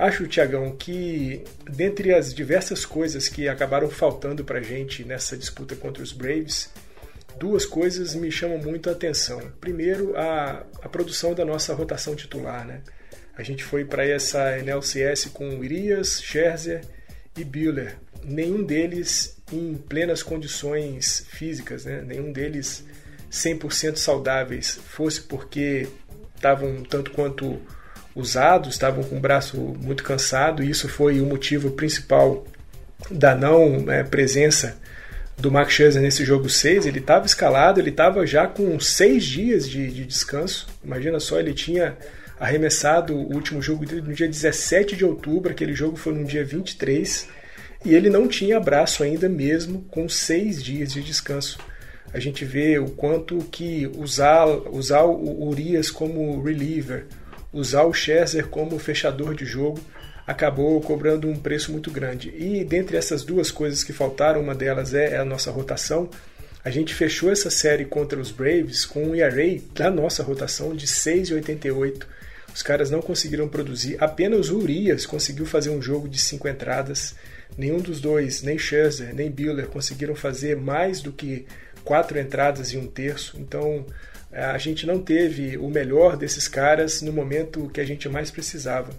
Acho, 0.00 0.26
Tiagão, 0.26 0.74
que 0.74 1.44
dentre 1.70 2.14
as 2.14 2.32
diversas 2.32 2.86
coisas 2.86 3.28
que 3.28 3.46
acabaram 3.46 3.90
faltando 3.90 4.42
para 4.42 4.62
gente 4.62 5.04
nessa 5.04 5.36
disputa 5.36 5.76
contra 5.76 6.02
os 6.02 6.10
Braves, 6.10 6.70
duas 7.38 7.66
coisas 7.66 8.14
me 8.14 8.32
chamam 8.32 8.56
muito 8.56 8.88
a 8.88 8.92
atenção. 8.92 9.52
Primeiro, 9.60 10.16
a, 10.16 10.64
a 10.80 10.88
produção 10.88 11.34
da 11.34 11.44
nossa 11.44 11.74
rotação 11.74 12.16
titular. 12.16 12.66
Né? 12.66 12.80
A 13.36 13.42
gente 13.42 13.62
foi 13.62 13.84
para 13.84 14.06
essa 14.06 14.56
NLCS 14.56 15.26
com 15.26 15.58
Urias, 15.58 16.22
Scherzer 16.22 16.80
e 17.36 17.44
Buehler. 17.44 17.98
Nenhum 18.24 18.62
deles 18.62 19.40
em 19.52 19.74
plenas 19.74 20.22
condições 20.22 21.26
físicas, 21.28 21.84
né? 21.84 22.02
nenhum 22.06 22.32
deles 22.32 22.84
100% 23.30 23.96
saudáveis, 23.96 24.78
fosse 24.88 25.22
porque 25.22 25.88
estavam 26.34 26.82
tanto 26.82 27.10
quanto 27.10 27.60
usados, 28.14 28.74
estavam 28.74 29.04
com 29.04 29.16
o 29.16 29.20
braço 29.20 29.56
muito 29.56 30.02
cansado, 30.02 30.62
e 30.62 30.70
isso 30.70 30.88
foi 30.88 31.20
o 31.20 31.26
motivo 31.26 31.70
principal 31.72 32.44
da 33.10 33.34
não 33.34 33.90
é, 33.90 34.02
presença 34.02 34.76
do 35.38 35.50
Max 35.50 35.72
Scherzer 35.72 36.02
nesse 36.02 36.24
jogo 36.24 36.48
6. 36.48 36.86
Ele 36.86 36.98
estava 36.98 37.24
escalado, 37.24 37.80
ele 37.80 37.90
estava 37.90 38.26
já 38.26 38.46
com 38.46 38.78
seis 38.78 39.24
dias 39.24 39.68
de, 39.68 39.90
de, 39.90 40.04
descanso. 40.04 40.66
Imagina 40.84 41.18
só, 41.18 41.38
ele 41.38 41.54
tinha 41.54 41.96
arremessado 42.38 43.14
o 43.14 43.34
último 43.34 43.60
jogo 43.60 43.84
no 44.02 44.14
dia 44.14 44.26
17 44.28 44.96
de 44.96 45.04
outubro, 45.04 45.52
aquele 45.52 45.74
jogo 45.74 45.96
foi 45.96 46.14
no 46.14 46.24
dia 46.24 46.44
23, 46.44 47.28
e 47.84 47.94
ele 47.94 48.10
não 48.10 48.28
tinha 48.28 48.60
braço 48.60 49.02
ainda 49.02 49.28
mesmo 49.28 49.82
com 49.90 50.08
seis 50.08 50.62
dias 50.62 50.92
de 50.92 51.02
descanso. 51.02 51.58
A 52.12 52.18
gente 52.18 52.44
vê 52.44 52.78
o 52.78 52.90
quanto 52.90 53.38
que 53.50 53.90
usar, 53.96 54.46
usar 54.46 55.04
o 55.04 55.48
Urias 55.48 55.90
como 55.90 56.42
reliever, 56.42 57.06
usar 57.52 57.84
o 57.84 57.92
Scherzer 57.92 58.48
como 58.48 58.78
fechador 58.78 59.34
de 59.34 59.44
jogo 59.44 59.80
acabou 60.26 60.80
cobrando 60.80 61.28
um 61.28 61.36
preço 61.36 61.72
muito 61.72 61.90
grande. 61.90 62.32
E 62.36 62.64
dentre 62.64 62.96
essas 62.96 63.24
duas 63.24 63.50
coisas 63.50 63.82
que 63.82 63.92
faltaram, 63.92 64.40
uma 64.40 64.54
delas 64.54 64.94
é 64.94 65.16
a 65.16 65.24
nossa 65.24 65.50
rotação. 65.50 66.08
A 66.64 66.70
gente 66.70 66.94
fechou 66.94 67.32
essa 67.32 67.50
série 67.50 67.84
contra 67.84 68.20
os 68.20 68.30
Braves 68.30 68.84
com 68.84 69.02
um 69.02 69.14
ERA 69.14 69.60
da 69.74 69.90
nossa 69.90 70.22
rotação 70.22 70.74
de 70.74 70.86
6,88. 70.86 72.04
Os 72.54 72.62
caras 72.62 72.90
não 72.90 73.00
conseguiram 73.00 73.48
produzir, 73.48 73.96
apenas 74.00 74.50
o 74.50 74.58
Urias 74.58 75.06
conseguiu 75.06 75.46
fazer 75.46 75.70
um 75.70 75.80
jogo 75.80 76.08
de 76.08 76.20
cinco 76.20 76.48
entradas. 76.48 77.14
Nenhum 77.56 77.78
dos 77.78 78.00
dois, 78.00 78.42
nem 78.42 78.58
Scherzer, 78.58 79.14
nem 79.14 79.30
Buehler, 79.30 79.66
conseguiram 79.66 80.14
fazer 80.14 80.56
mais 80.56 81.00
do 81.00 81.12
que 81.12 81.46
quatro 81.84 82.18
entradas 82.18 82.72
e 82.72 82.76
um 82.76 82.86
terço. 82.86 83.36
Então, 83.38 83.84
a 84.32 84.58
gente 84.58 84.86
não 84.86 85.00
teve 85.00 85.56
o 85.56 85.68
melhor 85.68 86.16
desses 86.16 86.46
caras 86.46 87.02
no 87.02 87.12
momento 87.12 87.70
que 87.72 87.80
a 87.80 87.84
gente 87.84 88.08
mais 88.08 88.30
precisava. 88.30 88.90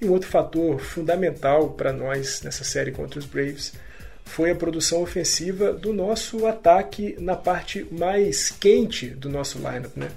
E 0.00 0.06
um 0.06 0.12
outro 0.12 0.28
fator 0.28 0.78
fundamental 0.80 1.70
para 1.70 1.92
nós 1.92 2.42
nessa 2.42 2.64
série 2.64 2.92
contra 2.92 3.18
os 3.18 3.26
Braves 3.26 3.72
foi 4.24 4.50
a 4.50 4.54
produção 4.54 5.02
ofensiva 5.02 5.72
do 5.72 5.92
nosso 5.92 6.46
ataque 6.46 7.16
na 7.18 7.34
parte 7.34 7.86
mais 7.90 8.50
quente 8.50 9.08
do 9.08 9.28
nosso 9.28 9.58
lineup, 9.58 9.96
né? 9.96 10.08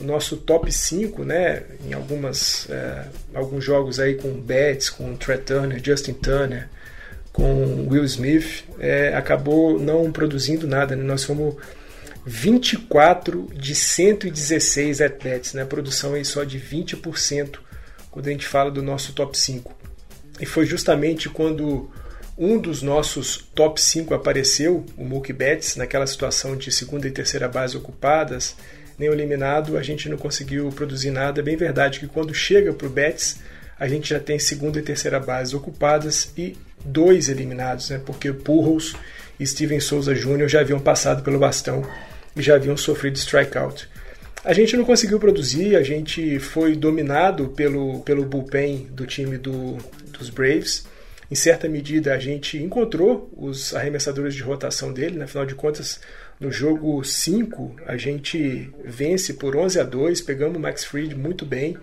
O 0.00 0.04
nosso 0.04 0.36
top 0.36 0.70
5, 0.70 1.22
né, 1.22 1.62
em 1.86 1.92
algumas, 1.92 2.68
é, 2.68 3.06
alguns 3.34 3.62
jogos 3.62 4.00
aí 4.00 4.14
com 4.16 4.32
Betts, 4.32 4.90
com 4.90 5.14
Trey 5.16 5.38
Turner, 5.38 5.80
Justin 5.84 6.14
Turner, 6.14 6.68
com 7.32 7.88
Will 7.88 8.04
Smith, 8.04 8.64
é, 8.78 9.14
acabou 9.14 9.78
não 9.78 10.12
produzindo 10.12 10.66
nada. 10.66 10.94
Né? 10.94 11.02
Nós 11.02 11.24
fomos 11.24 11.56
24 12.24 13.48
de 13.54 13.74
116 13.74 15.00
at-bats, 15.00 15.54
né? 15.54 15.64
produção 15.64 16.14
aí 16.14 16.24
só 16.24 16.44
de 16.44 16.60
20% 16.60 17.58
quando 18.10 18.28
a 18.28 18.30
gente 18.30 18.46
fala 18.46 18.70
do 18.70 18.82
nosso 18.82 19.12
top 19.12 19.36
5. 19.36 19.74
E 20.40 20.46
foi 20.46 20.66
justamente 20.66 21.28
quando 21.28 21.90
um 22.36 22.58
dos 22.58 22.82
nossos 22.82 23.38
top 23.54 23.80
5 23.80 24.14
apareceu, 24.14 24.84
o 24.96 25.04
Mookie 25.04 25.32
Betts, 25.32 25.76
naquela 25.76 26.06
situação 26.06 26.56
de 26.56 26.70
segunda 26.70 27.06
e 27.06 27.10
terceira 27.10 27.48
base 27.48 27.76
ocupadas, 27.76 28.56
nem 28.98 29.08
eliminado, 29.08 29.76
a 29.76 29.82
gente 29.82 30.08
não 30.08 30.16
conseguiu 30.16 30.68
produzir 30.70 31.10
nada. 31.10 31.40
É 31.40 31.42
bem 31.42 31.56
verdade 31.56 31.98
que 31.98 32.06
quando 32.06 32.34
chega 32.34 32.72
para 32.72 32.86
o 32.86 32.90
Betts, 32.90 33.40
a 33.78 33.88
gente 33.88 34.10
já 34.10 34.20
tem 34.20 34.38
segunda 34.38 34.78
e 34.78 34.82
terceira 34.82 35.18
base 35.18 35.56
ocupadas 35.56 36.30
e 36.36 36.56
dois 36.84 37.28
eliminados, 37.28 37.90
né? 37.90 38.00
porque 38.04 38.32
Pujols 38.32 38.94
e 39.38 39.46
Steven 39.46 39.80
Souza 39.80 40.14
Jr. 40.14 40.48
já 40.48 40.60
haviam 40.60 40.80
passado 40.80 41.22
pelo 41.22 41.38
bastão 41.38 41.82
e 42.36 42.42
já 42.42 42.54
haviam 42.54 42.76
sofrido 42.76 43.16
strikeout. 43.16 43.88
A 44.44 44.52
gente 44.52 44.76
não 44.76 44.84
conseguiu 44.84 45.20
produzir, 45.20 45.76
a 45.76 45.82
gente 45.82 46.38
foi 46.40 46.74
dominado 46.74 47.48
pelo, 47.50 48.00
pelo 48.00 48.24
bullpen 48.24 48.88
do 48.90 49.06
time 49.06 49.38
do, 49.38 49.78
dos 50.18 50.30
Braves. 50.30 50.84
Em 51.30 51.34
certa 51.34 51.68
medida, 51.68 52.12
a 52.12 52.18
gente 52.18 52.58
encontrou 52.58 53.30
os 53.36 53.72
arremessadores 53.72 54.34
de 54.34 54.42
rotação 54.42 54.92
dele, 54.92 55.16
na 55.16 55.28
final 55.28 55.46
de 55.46 55.54
contas, 55.54 56.00
no 56.40 56.50
jogo 56.50 57.04
5, 57.04 57.76
a 57.86 57.96
gente 57.96 58.68
vence 58.84 59.34
por 59.34 59.54
11 59.54 59.78
a 59.78 59.84
2, 59.84 60.20
pegamos 60.22 60.56
o 60.56 60.60
Max 60.60 60.84
Fried 60.84 61.14
muito 61.14 61.46
bem, 61.46 61.76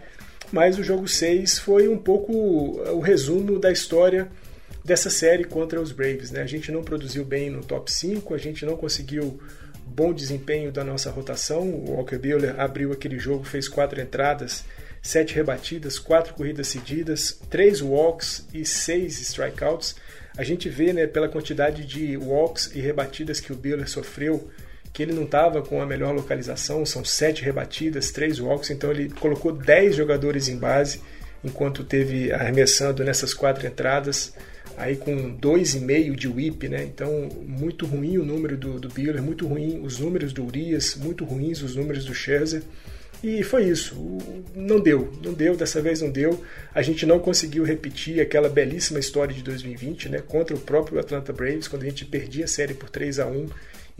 mas 0.51 0.77
o 0.77 0.83
jogo 0.83 1.07
6 1.07 1.59
foi 1.59 1.87
um 1.87 1.97
pouco 1.97 2.33
o 2.33 2.99
resumo 2.99 3.57
da 3.57 3.71
história 3.71 4.27
dessa 4.83 5.09
série 5.09 5.43
contra 5.43 5.81
os 5.81 5.91
Braves. 5.91 6.31
Né? 6.31 6.41
A 6.41 6.47
gente 6.47 6.71
não 6.71 6.83
produziu 6.83 7.23
bem 7.25 7.49
no 7.49 7.63
top 7.63 7.91
5, 7.91 8.33
a 8.33 8.37
gente 8.37 8.65
não 8.65 8.75
conseguiu 8.75 9.39
bom 9.85 10.13
desempenho 10.13 10.71
da 10.71 10.83
nossa 10.83 11.09
rotação. 11.09 11.61
O 11.69 11.95
Walker 11.95 12.17
Buehler 12.17 12.59
abriu 12.59 12.91
aquele 12.91 13.19
jogo, 13.19 13.43
fez 13.43 13.67
quatro 13.67 13.99
entradas, 13.99 14.63
sete 15.01 15.35
rebatidas, 15.35 15.97
quatro 15.97 16.33
corridas 16.33 16.67
cedidas, 16.67 17.39
três 17.49 17.81
walks 17.81 18.47
e 18.53 18.65
seis 18.65 19.19
strikeouts. 19.19 19.95
A 20.37 20.43
gente 20.43 20.69
vê, 20.69 20.93
né, 20.93 21.07
pela 21.07 21.27
quantidade 21.27 21.85
de 21.85 22.15
walks 22.15 22.71
e 22.73 22.79
rebatidas 22.79 23.39
que 23.39 23.51
o 23.51 23.55
Buehler 23.55 23.89
sofreu, 23.89 24.49
que 24.93 25.03
ele 25.03 25.13
não 25.13 25.23
estava 25.23 25.61
com 25.61 25.81
a 25.81 25.85
melhor 25.85 26.13
localização. 26.13 26.85
São 26.85 27.03
sete 27.03 27.43
rebatidas, 27.43 28.11
três 28.11 28.39
walks, 28.39 28.69
então 28.69 28.91
ele 28.91 29.09
colocou 29.09 29.51
dez 29.51 29.95
jogadores 29.95 30.47
em 30.47 30.57
base 30.57 31.01
enquanto 31.43 31.83
teve 31.83 32.31
arremessando 32.31 33.03
nessas 33.03 33.33
quatro 33.33 33.65
entradas 33.65 34.33
aí 34.79 34.95
com 34.95 35.37
2,5 35.37 36.15
de 36.15 36.27
whip, 36.27 36.69
né? 36.69 36.83
Então, 36.83 37.29
muito 37.45 37.85
ruim 37.85 38.17
o 38.17 38.25
número 38.25 38.55
do, 38.55 38.79
do 38.79 38.87
Buehler, 38.87 39.21
muito 39.21 39.45
ruim 39.45 39.81
os 39.83 39.99
números 39.99 40.31
do 40.31 40.45
Urias, 40.45 40.95
muito 40.95 41.25
ruins 41.25 41.61
os 41.61 41.75
números 41.75 42.05
do 42.05 42.15
Scherzer. 42.15 42.63
E 43.21 43.43
foi 43.43 43.65
isso. 43.65 43.93
Não 44.55 44.79
deu, 44.79 45.11
não 45.21 45.33
deu, 45.33 45.57
dessa 45.57 45.81
vez 45.81 46.01
não 46.01 46.09
deu. 46.09 46.41
A 46.73 46.81
gente 46.81 47.05
não 47.05 47.19
conseguiu 47.19 47.65
repetir 47.65 48.21
aquela 48.21 48.47
belíssima 48.47 48.99
história 48.99 49.35
de 49.35 49.43
2020, 49.43 50.07
né? 50.07 50.23
Contra 50.25 50.55
o 50.55 50.59
próprio 50.59 50.97
Atlanta 50.97 51.33
Braves, 51.33 51.67
quando 51.67 51.83
a 51.83 51.85
gente 51.85 52.05
perdia 52.05 52.45
a 52.45 52.47
série 52.47 52.73
por 52.73 52.89
3 52.89 53.19
a 53.19 53.27
1 53.27 53.47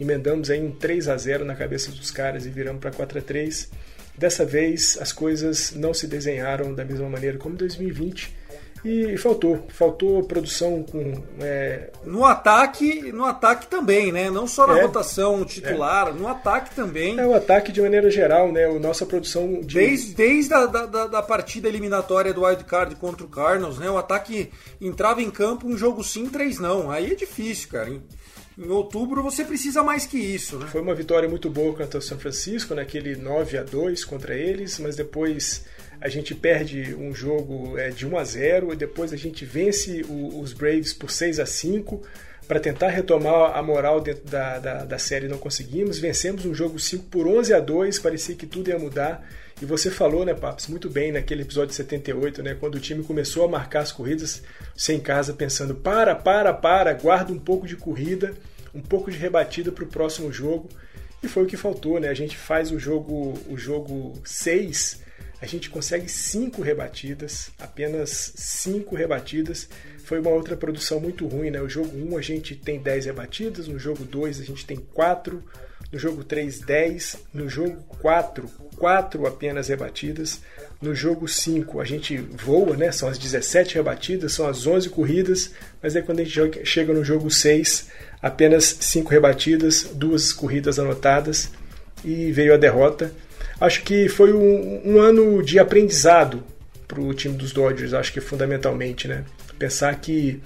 emendamos 0.00 0.48
aí 0.48 0.58
um 0.62 0.70
3 0.70 1.08
a 1.08 1.16
0 1.18 1.44
na 1.44 1.54
cabeça 1.54 1.90
dos 1.90 2.10
caras 2.10 2.46
e 2.46 2.48
viramos 2.48 2.80
para 2.80 2.90
4 2.90 3.18
a 3.18 3.22
3 3.22 3.68
Dessa 4.16 4.46
vez 4.46 4.98
as 4.98 5.12
coisas 5.12 5.72
não 5.72 5.92
se 5.92 6.06
desenharam 6.06 6.74
da 6.74 6.84
mesma 6.86 7.08
maneira 7.08 7.36
como 7.36 7.54
2020 7.54 8.39
e 8.84 9.16
faltou, 9.18 9.66
faltou 9.68 10.22
produção 10.22 10.82
com 10.82 11.22
é... 11.40 11.90
no 12.04 12.24
ataque, 12.24 13.12
no 13.12 13.24
ataque 13.24 13.66
também, 13.66 14.10
né? 14.10 14.30
Não 14.30 14.46
só 14.46 14.66
na 14.66 14.78
é, 14.78 14.82
rotação 14.82 15.44
titular, 15.44 16.08
é. 16.08 16.12
no 16.12 16.26
ataque 16.26 16.74
também. 16.74 17.18
É 17.18 17.26
o 17.26 17.34
ataque 17.34 17.72
de 17.72 17.82
maneira 17.82 18.10
geral, 18.10 18.50
né? 18.50 18.66
O 18.68 18.78
nossa 18.78 19.04
produção 19.04 19.60
de... 19.60 19.74
desde 19.74 20.14
desde 20.14 20.54
a 20.54 20.66
da, 20.66 20.86
da, 20.86 21.06
da, 21.06 21.22
partida 21.22 21.68
eliminatória 21.68 22.32
do 22.32 22.44
Wild 22.44 22.64
Card 22.64 22.94
contra 22.96 23.24
o 23.24 23.28
Cardinals, 23.28 23.78
né? 23.78 23.90
O 23.90 23.98
ataque 23.98 24.50
entrava 24.80 25.20
em 25.20 25.30
campo 25.30 25.66
um 25.66 25.76
jogo 25.76 26.02
sim, 26.02 26.26
três 26.26 26.58
não. 26.58 26.90
Aí 26.90 27.12
é 27.12 27.14
difícil, 27.14 27.68
cara. 27.68 27.90
Em, 27.90 28.02
em 28.56 28.68
outubro 28.70 29.22
você 29.22 29.44
precisa 29.44 29.82
mais 29.82 30.06
que 30.06 30.18
isso, 30.18 30.58
né? 30.58 30.66
Foi 30.68 30.80
uma 30.80 30.94
vitória 30.94 31.28
muito 31.28 31.50
boa 31.50 31.74
contra 31.74 31.98
o 31.98 32.02
São 32.02 32.18
Francisco, 32.18 32.74
naquele 32.74 33.14
9 33.14 33.58
a 33.58 33.62
2 33.62 34.04
contra 34.06 34.34
eles, 34.34 34.78
mas 34.78 34.96
depois 34.96 35.64
a 36.00 36.08
gente 36.08 36.34
perde 36.34 36.94
um 36.94 37.14
jogo 37.14 37.78
é, 37.78 37.90
de 37.90 38.06
1 38.06 38.18
a 38.18 38.24
0 38.24 38.72
e 38.72 38.76
depois 38.76 39.12
a 39.12 39.16
gente 39.16 39.44
vence 39.44 40.02
o, 40.08 40.40
os 40.40 40.52
Braves 40.52 40.94
por 40.94 41.10
6 41.10 41.38
a 41.38 41.46
5 41.46 42.02
para 42.48 42.58
tentar 42.58 42.88
retomar 42.88 43.56
a 43.56 43.62
moral 43.62 44.00
dentro 44.00 44.24
da, 44.24 44.58
da, 44.58 44.84
da 44.84 44.98
série 44.98 45.28
não 45.28 45.38
conseguimos. 45.38 45.98
Vencemos 45.98 46.44
um 46.44 46.52
jogo 46.54 46.80
5 46.80 47.04
por 47.04 47.28
11 47.28 47.54
a 47.54 47.60
2, 47.60 47.98
parecia 48.00 48.34
que 48.34 48.46
tudo 48.46 48.70
ia 48.70 48.78
mudar. 48.78 49.24
E 49.62 49.64
você 49.64 49.90
falou, 49.90 50.24
né, 50.24 50.34
Paps, 50.34 50.66
muito 50.66 50.88
bem 50.88 51.12
naquele 51.12 51.42
episódio 51.42 51.74
78, 51.74 52.42
né, 52.42 52.56
quando 52.58 52.76
o 52.76 52.80
time 52.80 53.04
começou 53.04 53.44
a 53.44 53.48
marcar 53.48 53.80
as 53.80 53.92
corridas, 53.92 54.42
sem 54.74 54.98
casa 54.98 55.34
pensando: 55.34 55.74
para, 55.74 56.14
para, 56.16 56.52
para, 56.52 56.92
guarda 56.94 57.32
um 57.32 57.38
pouco 57.38 57.68
de 57.68 57.76
corrida, 57.76 58.34
um 58.74 58.80
pouco 58.80 59.10
de 59.10 59.18
rebatida 59.18 59.70
para 59.70 59.84
o 59.84 59.88
próximo 59.88 60.32
jogo. 60.32 60.68
E 61.22 61.28
foi 61.28 61.44
o 61.44 61.46
que 61.46 61.56
faltou, 61.56 62.00
né? 62.00 62.08
A 62.08 62.14
gente 62.14 62.36
faz 62.36 62.72
o 62.72 62.78
jogo 62.78 63.38
o 63.48 63.56
jogo 63.58 64.14
6, 64.24 65.02
a 65.40 65.46
gente 65.46 65.70
consegue 65.70 66.08
cinco 66.08 66.60
rebatidas, 66.60 67.50
apenas 67.58 68.32
cinco 68.36 68.94
rebatidas 68.94 69.68
foi 70.04 70.20
uma 70.20 70.30
outra 70.30 70.56
produção 70.56 71.00
muito 71.00 71.26
ruim, 71.26 71.50
né? 71.50 71.60
O 71.62 71.68
jogo 71.68 71.96
1 71.96 72.18
a 72.18 72.22
gente 72.22 72.54
tem 72.54 72.80
10 72.80 73.06
rebatidas, 73.06 73.68
no 73.68 73.78
jogo 73.78 74.04
2 74.04 74.40
a 74.40 74.44
gente 74.44 74.66
tem 74.66 74.76
4, 74.76 75.42
no 75.92 75.98
jogo 75.98 76.24
3 76.24 76.60
10, 76.60 77.16
no 77.32 77.48
jogo 77.48 77.82
4 78.00 78.50
4 78.80 79.26
apenas 79.26 79.68
rebatidas, 79.68 80.40
no 80.80 80.94
jogo 80.94 81.28
5 81.28 81.80
a 81.80 81.84
gente 81.84 82.16
voa, 82.16 82.76
né? 82.76 82.90
São 82.90 83.08
as 83.08 83.18
17 83.18 83.74
rebatidas, 83.74 84.32
são 84.32 84.48
as 84.48 84.66
11 84.66 84.88
corridas, 84.88 85.52
mas 85.82 85.94
aí 85.94 86.02
quando 86.02 86.20
a 86.20 86.24
gente 86.24 86.66
chega 86.66 86.92
no 86.92 87.04
jogo 87.04 87.30
6, 87.30 87.88
apenas 88.22 88.64
5 88.80 89.10
rebatidas, 89.10 89.90
duas 89.94 90.32
corridas 90.32 90.78
anotadas 90.78 91.50
e 92.02 92.32
veio 92.32 92.54
a 92.54 92.56
derrota. 92.56 93.12
Acho 93.60 93.82
que 93.82 94.08
foi 94.08 94.32
um, 94.32 94.80
um 94.84 95.00
ano 95.00 95.42
de 95.42 95.58
aprendizado 95.58 96.42
para 96.88 97.00
o 97.00 97.12
time 97.12 97.36
dos 97.36 97.52
Dodgers, 97.52 97.92
acho 97.92 98.12
que 98.12 98.20
fundamentalmente, 98.20 99.06
né? 99.06 99.24
Pensar 99.58 99.94
que, 100.00 100.40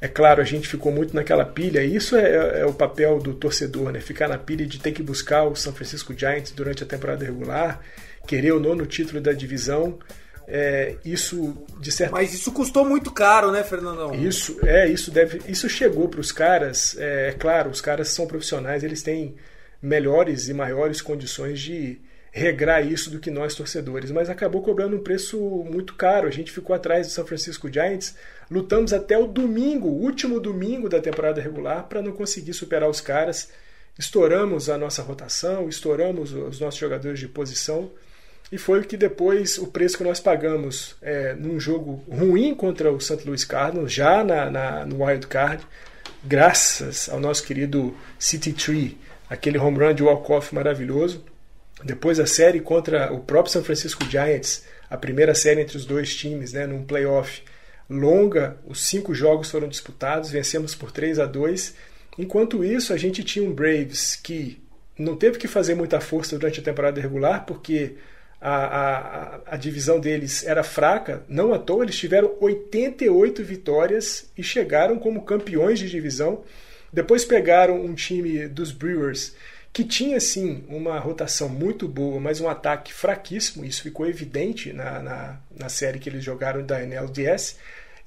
é 0.00 0.08
claro, 0.08 0.40
a 0.40 0.44
gente 0.44 0.66
ficou 0.66 0.90
muito 0.90 1.14
naquela 1.14 1.44
pilha, 1.44 1.84
e 1.84 1.94
isso 1.94 2.16
é, 2.16 2.60
é, 2.60 2.66
o 2.66 2.72
papel 2.72 3.18
do 3.20 3.34
torcedor, 3.34 3.92
né? 3.92 4.00
Ficar 4.00 4.28
na 4.28 4.38
pilha 4.38 4.66
de 4.66 4.80
ter 4.80 4.92
que 4.92 5.02
buscar 5.02 5.44
o 5.44 5.54
San 5.54 5.72
Francisco 5.72 6.14
Giants 6.16 6.52
durante 6.52 6.82
a 6.82 6.86
temporada 6.86 7.24
regular, 7.24 7.80
querer 8.26 8.52
o 8.52 8.60
nono 8.60 8.86
título 8.86 9.20
da 9.20 9.32
divisão. 9.32 9.98
É, 10.46 10.96
isso 11.02 11.56
de 11.80 11.90
certa 11.90 12.12
mas 12.12 12.34
isso 12.34 12.52
custou 12.52 12.84
muito 12.84 13.10
caro 13.10 13.50
né 13.50 13.64
Fernandão 13.64 14.14
isso 14.14 14.58
é 14.62 14.86
isso 14.86 15.10
deve 15.10 15.40
isso 15.50 15.70
chegou 15.70 16.06
para 16.06 16.20
os 16.20 16.30
caras 16.30 16.94
é, 16.98 17.28
é 17.28 17.32
claro 17.32 17.70
os 17.70 17.80
caras 17.80 18.08
são 18.10 18.26
profissionais 18.26 18.84
eles 18.84 19.02
têm 19.02 19.36
melhores 19.80 20.46
e 20.50 20.52
maiores 20.52 21.00
condições 21.00 21.58
de 21.58 21.98
regrar 22.36 22.84
isso 22.84 23.10
do 23.10 23.20
que 23.20 23.30
nós 23.30 23.54
torcedores, 23.54 24.10
mas 24.10 24.28
acabou 24.28 24.60
cobrando 24.60 24.96
um 24.96 25.02
preço 25.02 25.38
muito 25.70 25.94
caro. 25.94 26.26
A 26.26 26.32
gente 26.32 26.50
ficou 26.50 26.74
atrás 26.74 27.06
do 27.06 27.12
São 27.12 27.24
Francisco 27.24 27.72
Giants, 27.72 28.16
lutamos 28.50 28.92
até 28.92 29.16
o 29.16 29.28
domingo, 29.28 29.86
último 29.86 30.40
domingo 30.40 30.88
da 30.88 31.00
temporada 31.00 31.40
regular, 31.40 31.84
para 31.84 32.02
não 32.02 32.10
conseguir 32.10 32.52
superar 32.52 32.90
os 32.90 33.00
caras. 33.00 33.50
Estouramos 33.96 34.68
a 34.68 34.76
nossa 34.76 35.00
rotação, 35.00 35.68
estouramos 35.68 36.32
os 36.32 36.58
nossos 36.58 36.80
jogadores 36.80 37.20
de 37.20 37.28
posição 37.28 37.92
e 38.50 38.58
foi 38.58 38.80
o 38.80 38.84
que 38.84 38.96
depois 38.96 39.56
o 39.56 39.68
preço 39.68 39.96
que 39.96 40.02
nós 40.02 40.18
pagamos 40.18 40.96
é, 41.00 41.34
num 41.34 41.60
jogo 41.60 42.02
ruim 42.10 42.52
contra 42.52 42.90
o 42.90 43.00
St. 43.00 43.24
Louis 43.24 43.44
Cardinals, 43.44 43.92
já 43.92 44.24
na, 44.24 44.50
na, 44.50 44.84
no 44.84 45.04
wild 45.04 45.28
card, 45.28 45.64
graças 46.24 47.08
ao 47.08 47.20
nosso 47.20 47.44
querido 47.44 47.96
City 48.18 48.52
Tree, 48.52 48.98
aquele 49.30 49.56
home 49.56 49.78
run 49.78 49.94
de 49.94 50.02
walk-off 50.02 50.52
maravilhoso. 50.52 51.24
Depois 51.84 52.18
a 52.18 52.24
série 52.24 52.60
contra 52.60 53.12
o 53.12 53.20
próprio 53.20 53.52
San 53.52 53.62
Francisco 53.62 54.08
Giants, 54.08 54.64
a 54.88 54.96
primeira 54.96 55.34
série 55.34 55.60
entre 55.60 55.76
os 55.76 55.84
dois 55.84 56.16
times, 56.16 56.54
né, 56.54 56.66
num 56.66 56.82
playoff 56.82 57.42
longa, 57.90 58.56
os 58.66 58.86
cinco 58.86 59.14
jogos 59.14 59.50
foram 59.50 59.68
disputados, 59.68 60.30
vencemos 60.30 60.74
por 60.74 60.90
3 60.90 61.18
a 61.18 61.26
2. 61.26 61.74
Enquanto 62.18 62.64
isso, 62.64 62.94
a 62.94 62.96
gente 62.96 63.22
tinha 63.22 63.46
um 63.46 63.52
Braves 63.52 64.16
que 64.16 64.62
não 64.98 65.14
teve 65.14 65.36
que 65.36 65.46
fazer 65.46 65.74
muita 65.74 66.00
força 66.00 66.38
durante 66.38 66.60
a 66.60 66.62
temporada 66.62 67.00
regular, 67.00 67.44
porque 67.44 67.96
a, 68.40 68.54
a, 68.54 69.40
a 69.46 69.56
divisão 69.56 70.00
deles 70.00 70.46
era 70.46 70.62
fraca, 70.62 71.22
não 71.28 71.52
à 71.52 71.58
toa, 71.58 71.84
eles 71.84 71.98
tiveram 71.98 72.34
88 72.40 73.44
vitórias 73.44 74.30
e 74.38 74.42
chegaram 74.42 74.98
como 74.98 75.24
campeões 75.24 75.78
de 75.78 75.90
divisão. 75.90 76.44
Depois 76.90 77.24
pegaram 77.26 77.84
um 77.84 77.92
time 77.92 78.48
dos 78.48 78.70
Brewers 78.72 79.34
que 79.74 79.82
tinha 79.82 80.20
sim 80.20 80.64
uma 80.68 81.00
rotação 81.00 81.48
muito 81.48 81.88
boa, 81.88 82.20
mas 82.20 82.40
um 82.40 82.48
ataque 82.48 82.94
fraquíssimo. 82.94 83.64
Isso 83.64 83.82
ficou 83.82 84.06
evidente 84.06 84.72
na, 84.72 85.02
na, 85.02 85.40
na 85.50 85.68
série 85.68 85.98
que 85.98 86.08
eles 86.08 86.22
jogaram 86.22 86.64
da 86.64 86.80
NLDS. 86.80 87.56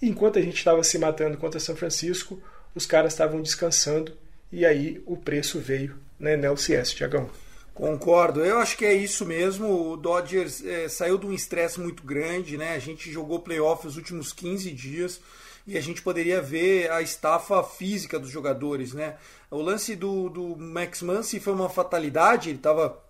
E 0.02 0.08
enquanto 0.08 0.40
a 0.40 0.42
gente 0.42 0.56
estava 0.56 0.82
se 0.82 0.98
matando 0.98 1.38
contra 1.38 1.60
São 1.60 1.76
Francisco, 1.76 2.42
os 2.74 2.86
caras 2.86 3.12
estavam 3.12 3.42
descansando 3.42 4.14
e 4.50 4.66
aí 4.66 5.04
o 5.06 5.18
preço 5.18 5.60
veio 5.60 5.98
na 6.18 6.32
NLCS, 6.32 6.94
Tiagão. 6.94 7.30
Concordo, 7.74 8.46
eu 8.46 8.60
acho 8.60 8.78
que 8.78 8.86
é 8.86 8.94
isso 8.94 9.26
mesmo. 9.26 9.92
O 9.92 9.98
Dodgers 9.98 10.64
é, 10.66 10.88
saiu 10.88 11.18
de 11.18 11.26
um 11.26 11.34
estresse 11.34 11.82
muito 11.82 12.02
grande, 12.02 12.56
né? 12.56 12.76
A 12.76 12.80
gente 12.80 13.12
jogou 13.12 13.42
playoff 13.42 13.86
os 13.86 13.98
últimos 13.98 14.32
15 14.32 14.72
dias 14.72 15.20
e 15.68 15.78
a 15.78 15.82
gente 15.82 16.02
poderia 16.02 16.42
ver 16.42 16.90
a 16.90 17.02
estafa 17.02 17.62
física 17.62 18.18
dos 18.18 18.30
jogadores, 18.30 18.94
né? 18.94 19.18
O 19.52 19.62
lance 19.62 19.96
do, 19.96 20.30
do 20.30 20.56
Max 20.56 21.02
Muncy 21.02 21.42
foi 21.42 21.52
uma 21.52 21.68
fatalidade, 21.68 22.50
ele 22.50 22.58
estava 22.58 23.04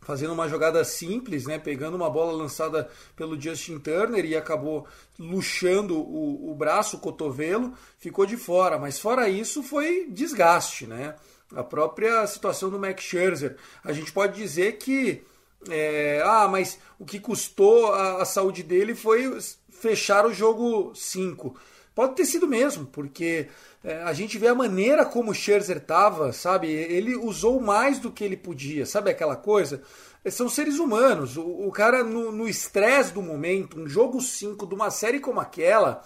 fazendo 0.00 0.32
uma 0.32 0.48
jogada 0.48 0.84
simples, 0.84 1.46
né, 1.46 1.58
pegando 1.58 1.96
uma 1.96 2.08
bola 2.08 2.30
lançada 2.30 2.88
pelo 3.16 3.40
Justin 3.40 3.80
Turner 3.80 4.24
e 4.24 4.36
acabou 4.36 4.86
luxando 5.18 5.98
o, 5.98 6.52
o 6.52 6.54
braço, 6.54 6.96
o 6.96 7.00
cotovelo, 7.00 7.74
ficou 7.98 8.24
de 8.24 8.36
fora. 8.36 8.78
Mas 8.78 9.00
fora 9.00 9.28
isso, 9.28 9.64
foi 9.64 10.06
desgaste, 10.08 10.86
né? 10.86 11.16
A 11.54 11.64
própria 11.64 12.24
situação 12.26 12.70
do 12.70 12.78
Max 12.78 13.02
Scherzer. 13.02 13.56
A 13.82 13.92
gente 13.92 14.12
pode 14.12 14.36
dizer 14.36 14.78
que 14.78 15.24
é, 15.68 16.22
ah, 16.24 16.46
mas 16.48 16.78
o 16.98 17.04
que 17.04 17.18
custou 17.18 17.92
a, 17.92 18.22
a 18.22 18.24
saúde 18.24 18.62
dele 18.62 18.94
foi 18.94 19.36
fechar 19.70 20.26
o 20.26 20.32
jogo 20.32 20.94
5. 20.94 21.56
Pode 21.96 22.14
ter 22.14 22.26
sido 22.26 22.46
mesmo, 22.46 22.84
porque 22.84 23.48
é, 23.82 24.02
a 24.02 24.12
gente 24.12 24.36
vê 24.36 24.48
a 24.48 24.54
maneira 24.54 25.02
como 25.06 25.30
o 25.30 25.34
Scherzer 25.34 25.78
estava, 25.78 26.30
sabe? 26.30 26.70
Ele 26.70 27.16
usou 27.16 27.58
mais 27.58 27.98
do 27.98 28.12
que 28.12 28.22
ele 28.22 28.36
podia, 28.36 28.84
sabe 28.84 29.10
aquela 29.10 29.34
coisa? 29.34 29.82
É, 30.22 30.30
são 30.30 30.46
seres 30.46 30.78
humanos. 30.78 31.38
O, 31.38 31.66
o 31.66 31.72
cara, 31.72 32.04
no 32.04 32.46
estresse 32.46 33.14
do 33.14 33.22
momento, 33.22 33.80
um 33.80 33.88
jogo 33.88 34.20
5 34.20 34.66
de 34.66 34.74
uma 34.74 34.90
série 34.90 35.20
como 35.20 35.40
aquela, 35.40 36.04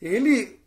ele 0.00 0.60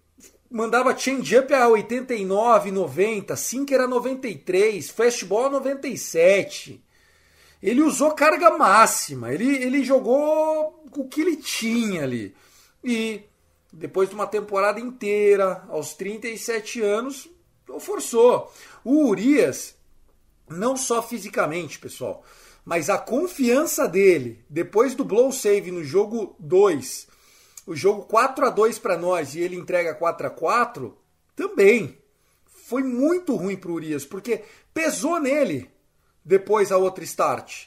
mandava 0.51 0.97
change-up 0.97 1.53
a 1.53 1.69
89, 1.69 2.69
90, 2.69 3.33
sinker 3.37 3.79
a 3.79 3.87
93, 3.87 4.89
fastball 4.89 5.45
a 5.45 5.51
97. 5.51 6.83
Ele 7.63 7.81
usou 7.81 8.11
carga 8.11 8.57
máxima, 8.57 9.33
ele, 9.33 9.55
ele 9.55 9.85
jogou 9.85 10.83
o 10.91 11.07
que 11.07 11.21
ele 11.21 11.37
tinha 11.37 12.03
ali. 12.03 12.35
E 12.83 13.21
depois 13.77 14.09
de 14.09 14.15
uma 14.15 14.25
temporada 14.25 14.79
inteira, 14.79 15.63
aos 15.69 15.93
37 15.93 16.81
anos, 16.81 17.29
forçou. 17.79 18.51
O 18.83 19.07
Urias, 19.07 19.75
não 20.49 20.75
só 20.75 21.01
fisicamente, 21.03 21.77
pessoal, 21.77 22.23
mas 22.65 22.89
a 22.89 22.97
confiança 22.97 23.87
dele, 23.87 24.43
depois 24.49 24.95
do 24.95 25.05
blow 25.05 25.31
save 25.31 25.71
no 25.71 25.83
jogo 25.83 26.35
2, 26.39 27.07
o 27.67 27.75
jogo 27.75 28.03
4 28.03 28.47
a 28.47 28.49
2 28.49 28.79
para 28.79 28.97
nós 28.97 29.35
e 29.35 29.41
ele 29.41 29.55
entrega 29.55 29.93
4 29.93 30.27
a 30.27 30.29
4 30.29 30.97
também 31.35 31.97
foi 32.45 32.81
muito 32.81 33.35
ruim 33.35 33.55
para 33.55 33.69
o 33.69 33.75
Urias, 33.75 34.05
porque 34.05 34.43
pesou 34.73 35.19
nele 35.19 35.69
depois 36.25 36.71
a 36.71 36.77
outra 36.77 37.03
start. 37.03 37.66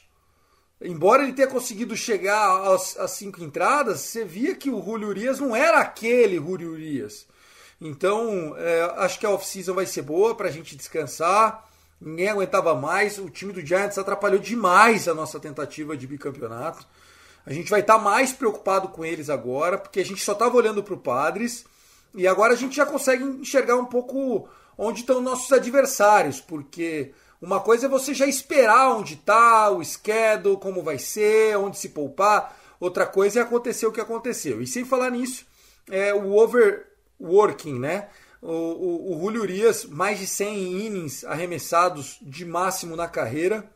Embora 0.83 1.23
ele 1.23 1.33
tenha 1.33 1.47
conseguido 1.47 1.95
chegar 1.95 2.73
às, 2.73 2.97
às 2.97 3.11
cinco 3.11 3.43
entradas, 3.43 3.99
você 3.99 4.25
via 4.25 4.55
que 4.55 4.69
o 4.69 4.81
Julio 4.81 5.09
Urias 5.09 5.39
não 5.39 5.55
era 5.55 5.79
aquele 5.79 6.37
Julio 6.37 6.71
Urias. 6.71 7.27
Então, 7.79 8.55
é, 8.57 8.81
acho 8.97 9.19
que 9.19 9.25
a 9.25 9.29
off-season 9.29 9.73
vai 9.73 9.85
ser 9.85 10.01
boa 10.01 10.35
para 10.35 10.47
a 10.47 10.51
gente 10.51 10.75
descansar. 10.75 11.67
Ninguém 11.99 12.29
aguentava 12.29 12.73
mais. 12.73 13.19
O 13.19 13.29
time 13.29 13.53
do 13.53 13.65
Giants 13.65 13.97
atrapalhou 13.97 14.39
demais 14.39 15.07
a 15.07 15.13
nossa 15.13 15.39
tentativa 15.39 15.95
de 15.95 16.07
bicampeonato. 16.07 16.85
A 17.45 17.53
gente 17.53 17.69
vai 17.69 17.81
estar 17.81 17.97
tá 17.97 17.99
mais 17.99 18.31
preocupado 18.31 18.87
com 18.89 19.05
eles 19.05 19.29
agora, 19.29 19.77
porque 19.77 19.99
a 19.99 20.05
gente 20.05 20.23
só 20.23 20.33
estava 20.33 20.55
olhando 20.55 20.83
para 20.83 20.93
o 20.93 20.97
Padres. 20.97 21.63
E 22.15 22.27
agora 22.27 22.53
a 22.53 22.57
gente 22.57 22.75
já 22.75 22.85
consegue 22.85 23.23
enxergar 23.23 23.75
um 23.75 23.85
pouco 23.85 24.47
onde 24.77 25.01
estão 25.01 25.21
nossos 25.21 25.51
adversários, 25.51 26.41
porque 26.41 27.11
uma 27.41 27.59
coisa 27.59 27.87
é 27.87 27.89
você 27.89 28.13
já 28.13 28.27
esperar 28.27 28.95
onde 28.95 29.15
está, 29.15 29.71
o 29.71 29.83
schedule, 29.83 30.57
como 30.57 30.83
vai 30.83 30.99
ser, 30.99 31.57
onde 31.57 31.79
se 31.79 31.89
poupar. 31.89 32.55
Outra 32.79 33.07
coisa 33.07 33.39
é 33.39 33.41
acontecer 33.41 33.87
o 33.87 33.91
que 33.91 33.99
aconteceu. 33.99 34.61
E 34.61 34.67
sem 34.67 34.85
falar 34.85 35.09
nisso, 35.09 35.45
é 35.89 36.13
o 36.13 36.35
overworking, 36.35 37.79
né? 37.79 38.09
O, 38.41 38.51
o, 38.51 39.15
o 39.15 39.19
Julio 39.19 39.41
Urias, 39.41 39.85
mais 39.85 40.19
de 40.19 40.27
100 40.27 40.85
innings 40.85 41.23
arremessados 41.23 42.19
de 42.21 42.45
máximo 42.45 42.95
na 42.95 43.07
carreira. 43.07 43.67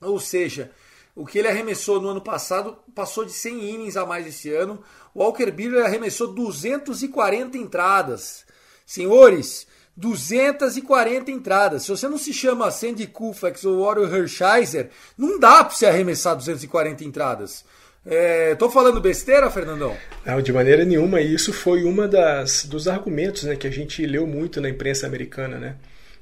Ou 0.00 0.20
seja, 0.20 0.70
o 1.16 1.26
que 1.26 1.38
ele 1.38 1.48
arremessou 1.48 2.00
no 2.00 2.08
ano 2.08 2.20
passado 2.20 2.76
passou 2.94 3.24
de 3.24 3.32
100 3.32 3.70
innings 3.70 3.96
a 3.96 4.06
mais 4.06 4.26
esse 4.26 4.52
ano. 4.52 4.82
O 5.12 5.20
Walker 5.20 5.50
Buehler 5.50 5.84
arremessou 5.84 6.28
240 6.32 7.58
entradas. 7.58 8.44
Senhores, 8.86 9.66
240 9.96 11.30
entradas. 11.30 11.84
Se 11.84 11.90
você 11.90 12.08
não 12.08 12.18
se 12.18 12.32
chama 12.32 12.70
Sandy 12.70 13.06
Koufax 13.06 13.64
ou 13.64 13.84
Warren 13.84 14.12
Hershiser, 14.12 14.90
não 15.16 15.38
dá 15.38 15.62
para 15.64 15.74
você 15.74 15.86
arremessar 15.86 16.36
240 16.36 17.04
entradas. 17.04 17.64
É, 18.06 18.54
tô 18.56 18.68
falando 18.68 19.00
besteira, 19.00 19.50
Fernandão? 19.50 19.96
Não, 20.26 20.42
de 20.42 20.52
maneira 20.52 20.84
nenhuma. 20.84 21.20
E 21.20 21.34
isso 21.34 21.52
foi 21.52 21.84
uma 21.84 22.06
das 22.06 22.64
dos 22.64 22.86
argumentos, 22.86 23.44
né, 23.44 23.56
que 23.56 23.66
a 23.66 23.70
gente 23.70 24.04
leu 24.04 24.26
muito 24.26 24.60
na 24.60 24.68
imprensa 24.68 25.06
americana, 25.06 25.58
né, 25.58 25.76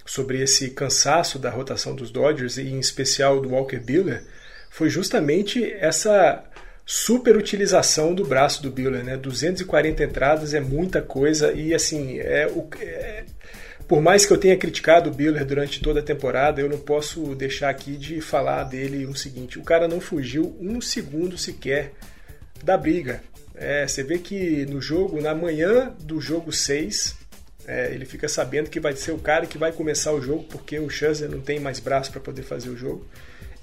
sobre 0.04 0.40
esse 0.40 0.70
cansaço 0.70 1.38
da 1.38 1.50
rotação 1.50 1.94
dos 1.94 2.10
Dodgers 2.10 2.56
e 2.56 2.62
em 2.62 2.78
especial 2.78 3.40
do 3.40 3.50
Walker 3.50 3.78
Buehler, 3.78 4.24
foi 4.70 4.88
justamente 4.88 5.72
essa 5.72 6.44
superutilização 6.84 8.14
do 8.14 8.24
braço 8.24 8.62
do 8.62 8.70
Buehler, 8.70 9.04
né? 9.04 9.16
240 9.16 10.02
entradas 10.02 10.54
é 10.54 10.60
muita 10.60 11.00
coisa 11.00 11.52
e 11.52 11.74
assim 11.74 12.18
é 12.18 12.46
o 12.46 12.68
é, 12.80 13.24
por 13.92 14.00
mais 14.00 14.24
que 14.24 14.32
eu 14.32 14.38
tenha 14.38 14.56
criticado 14.56 15.10
o 15.10 15.12
Buehler 15.12 15.44
durante 15.44 15.78
toda 15.82 16.00
a 16.00 16.02
temporada, 16.02 16.62
eu 16.62 16.66
não 16.66 16.78
posso 16.78 17.34
deixar 17.34 17.68
aqui 17.68 17.98
de 17.98 18.22
falar 18.22 18.64
dele 18.64 19.04
o 19.04 19.14
seguinte: 19.14 19.58
o 19.58 19.62
cara 19.62 19.86
não 19.86 20.00
fugiu 20.00 20.56
um 20.58 20.80
segundo 20.80 21.36
sequer 21.36 21.92
da 22.64 22.74
briga. 22.78 23.22
É, 23.54 23.86
você 23.86 24.02
vê 24.02 24.16
que 24.16 24.64
no 24.64 24.80
jogo, 24.80 25.20
na 25.20 25.34
manhã 25.34 25.94
do 26.00 26.22
jogo 26.22 26.50
6, 26.50 27.14
é, 27.66 27.92
ele 27.92 28.06
fica 28.06 28.30
sabendo 28.30 28.70
que 28.70 28.80
vai 28.80 28.96
ser 28.96 29.12
o 29.12 29.18
cara 29.18 29.44
que 29.44 29.58
vai 29.58 29.72
começar 29.72 30.10
o 30.14 30.22
jogo 30.22 30.44
porque 30.44 30.78
o 30.78 30.88
Scherzer 30.88 31.28
não 31.28 31.42
tem 31.42 31.60
mais 31.60 31.78
braço 31.78 32.10
para 32.10 32.20
poder 32.22 32.44
fazer 32.44 32.70
o 32.70 32.76
jogo. 32.78 33.06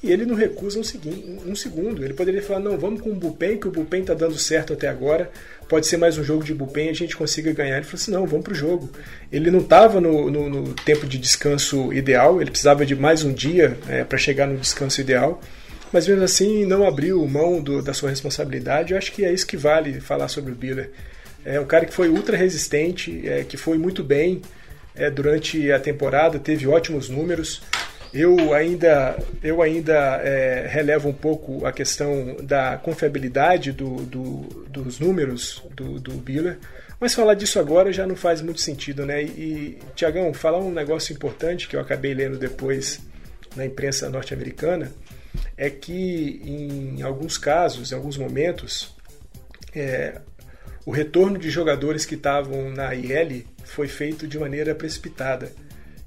E 0.02 0.12
ele 0.12 0.26
não 0.26 0.34
recusa 0.34 0.80
um, 0.80 1.52
um 1.52 1.56
segundo. 1.56 2.04
Ele 2.04 2.14
poderia 2.14 2.42
falar: 2.42 2.62
não, 2.62 2.78
vamos 2.78 3.02
com 3.02 3.10
o 3.10 3.16
Bullpen, 3.16 3.58
que 3.58 3.68
o 3.68 3.72
Bullpen 3.72 4.02
está 4.02 4.14
dando 4.14 4.38
certo 4.38 4.74
até 4.74 4.88
agora. 4.88 5.30
Pode 5.68 5.88
ser 5.88 5.98
mais 5.98 6.18
um 6.18 6.24
jogo 6.24 6.44
de 6.44 6.54
Bullpen 6.54 6.88
e 6.88 6.90
a 6.90 6.94
gente 6.94 7.18
consiga 7.18 7.52
ganhar. 7.52 7.76
Ele 7.76 7.86
falou 7.86 8.02
assim: 8.02 8.12
não, 8.12 8.26
vamos 8.26 8.46
para 8.46 8.54
o 8.54 8.56
jogo. 8.56 8.90
Ele 9.32 9.52
não 9.52 9.60
estava 9.60 10.00
no, 10.00 10.32
no, 10.32 10.50
no 10.50 10.74
tempo 10.74 11.06
de 11.06 11.18
descanso 11.18 11.92
ideal, 11.92 12.42
ele 12.42 12.50
precisava 12.50 12.86
de 12.86 12.96
mais 12.96 13.24
um 13.24 13.34
dia 13.34 13.78
é, 13.90 14.04
para 14.06 14.18
chegar 14.18 14.48
no 14.48 14.58
descanso 14.58 15.02
ideal. 15.02 15.42
Mas 15.92 16.08
mesmo 16.08 16.24
assim, 16.24 16.66
não 16.66 16.88
abriu 16.88 17.26
mão 17.28 17.62
do, 17.62 17.82
da 17.82 17.94
sua 17.94 18.10
responsabilidade. 18.10 18.94
Eu 18.94 18.98
acho 18.98 19.12
que 19.12 19.26
é 19.26 19.34
isso 19.34 19.46
que 19.46 19.58
vale 19.58 20.00
falar 20.00 20.28
sobre 20.30 20.52
o 20.52 20.56
Biller. 20.56 20.92
É 21.44 21.60
um 21.60 21.66
cara 21.66 21.86
que 21.86 21.94
foi 21.94 22.10
ultra 22.10 22.38
resistente, 22.38 23.28
é, 23.28 23.44
que 23.44 23.58
foi 23.58 23.78
muito 23.78 24.04
bem 24.04 24.42
é, 24.96 25.10
durante 25.10 25.72
a 25.72 25.80
temporada, 25.80 26.38
teve 26.38 26.68
ótimos 26.68 27.10
números. 27.10 27.62
Eu 28.14 28.54
ainda, 28.54 29.18
eu 29.44 29.62
ainda 29.62 30.20
é, 30.24 30.68
relevo 30.68 31.10
um 31.10 31.14
pouco 31.14 31.66
a 31.66 31.72
questão 31.72 32.38
da 32.42 32.78
confiabilidade 32.78 33.72
do, 33.72 33.98
do, 33.98 34.66
dos 34.68 35.00
números 35.00 35.64
do, 35.76 36.00
do 36.00 36.14
Biller, 36.14 36.58
mas 37.00 37.14
falar 37.14 37.36
disso 37.36 37.60
agora 37.60 37.94
já 37.94 38.08
não 38.08 38.16
faz 38.16 38.42
muito 38.42 38.62
sentido, 38.62 39.06
né? 39.06 39.22
E, 39.24 39.78
Tiagão, 39.96 40.34
falar 40.34 40.58
um 40.58 40.72
negócio 40.72 41.14
importante 41.14 41.68
que 41.68 41.76
eu 41.76 41.80
acabei 41.80 42.14
lendo 42.14 42.38
depois 42.38 43.00
na 43.56 43.66
imprensa 43.66 44.10
norte-americana 44.10 44.92
é 45.56 45.70
que 45.70 46.42
em 46.44 47.02
alguns 47.02 47.38
casos, 47.38 47.92
em 47.92 47.96
alguns 47.96 48.18
momentos, 48.18 48.94
é, 49.76 50.20
o 50.86 50.92
retorno 50.92 51.38
de 51.38 51.50
jogadores 51.50 52.06
que 52.06 52.16
estavam 52.16 52.72
na 52.72 52.94
IL 52.96 53.46
foi 53.64 53.88
feito 53.88 54.28
de 54.28 54.40
maneira 54.40 54.74
precipitada. 54.74 55.52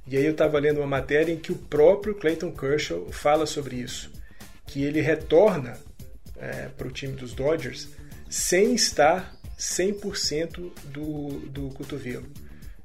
E 0.06 0.16
aí 0.16 0.24
eu 0.24 0.32
estava 0.32 0.58
lendo 0.58 0.78
uma 0.78 0.86
matéria 0.86 1.32
em 1.32 1.38
que 1.38 1.52
o 1.52 1.56
próprio 1.56 2.14
Clayton 2.14 2.50
Kershaw 2.52 3.10
fala 3.12 3.46
sobre 3.46 3.76
isso, 3.76 4.10
que 4.66 4.82
ele 4.82 5.00
retorna 5.00 5.78
é, 6.36 6.68
para 6.76 6.88
o 6.88 6.90
time 6.90 7.14
dos 7.14 7.32
Dodgers 7.32 7.88
sem 8.28 8.74
estar 8.74 9.36
100% 9.58 10.72
do, 10.86 11.28
do 11.48 11.68
cotovelo. 11.70 12.26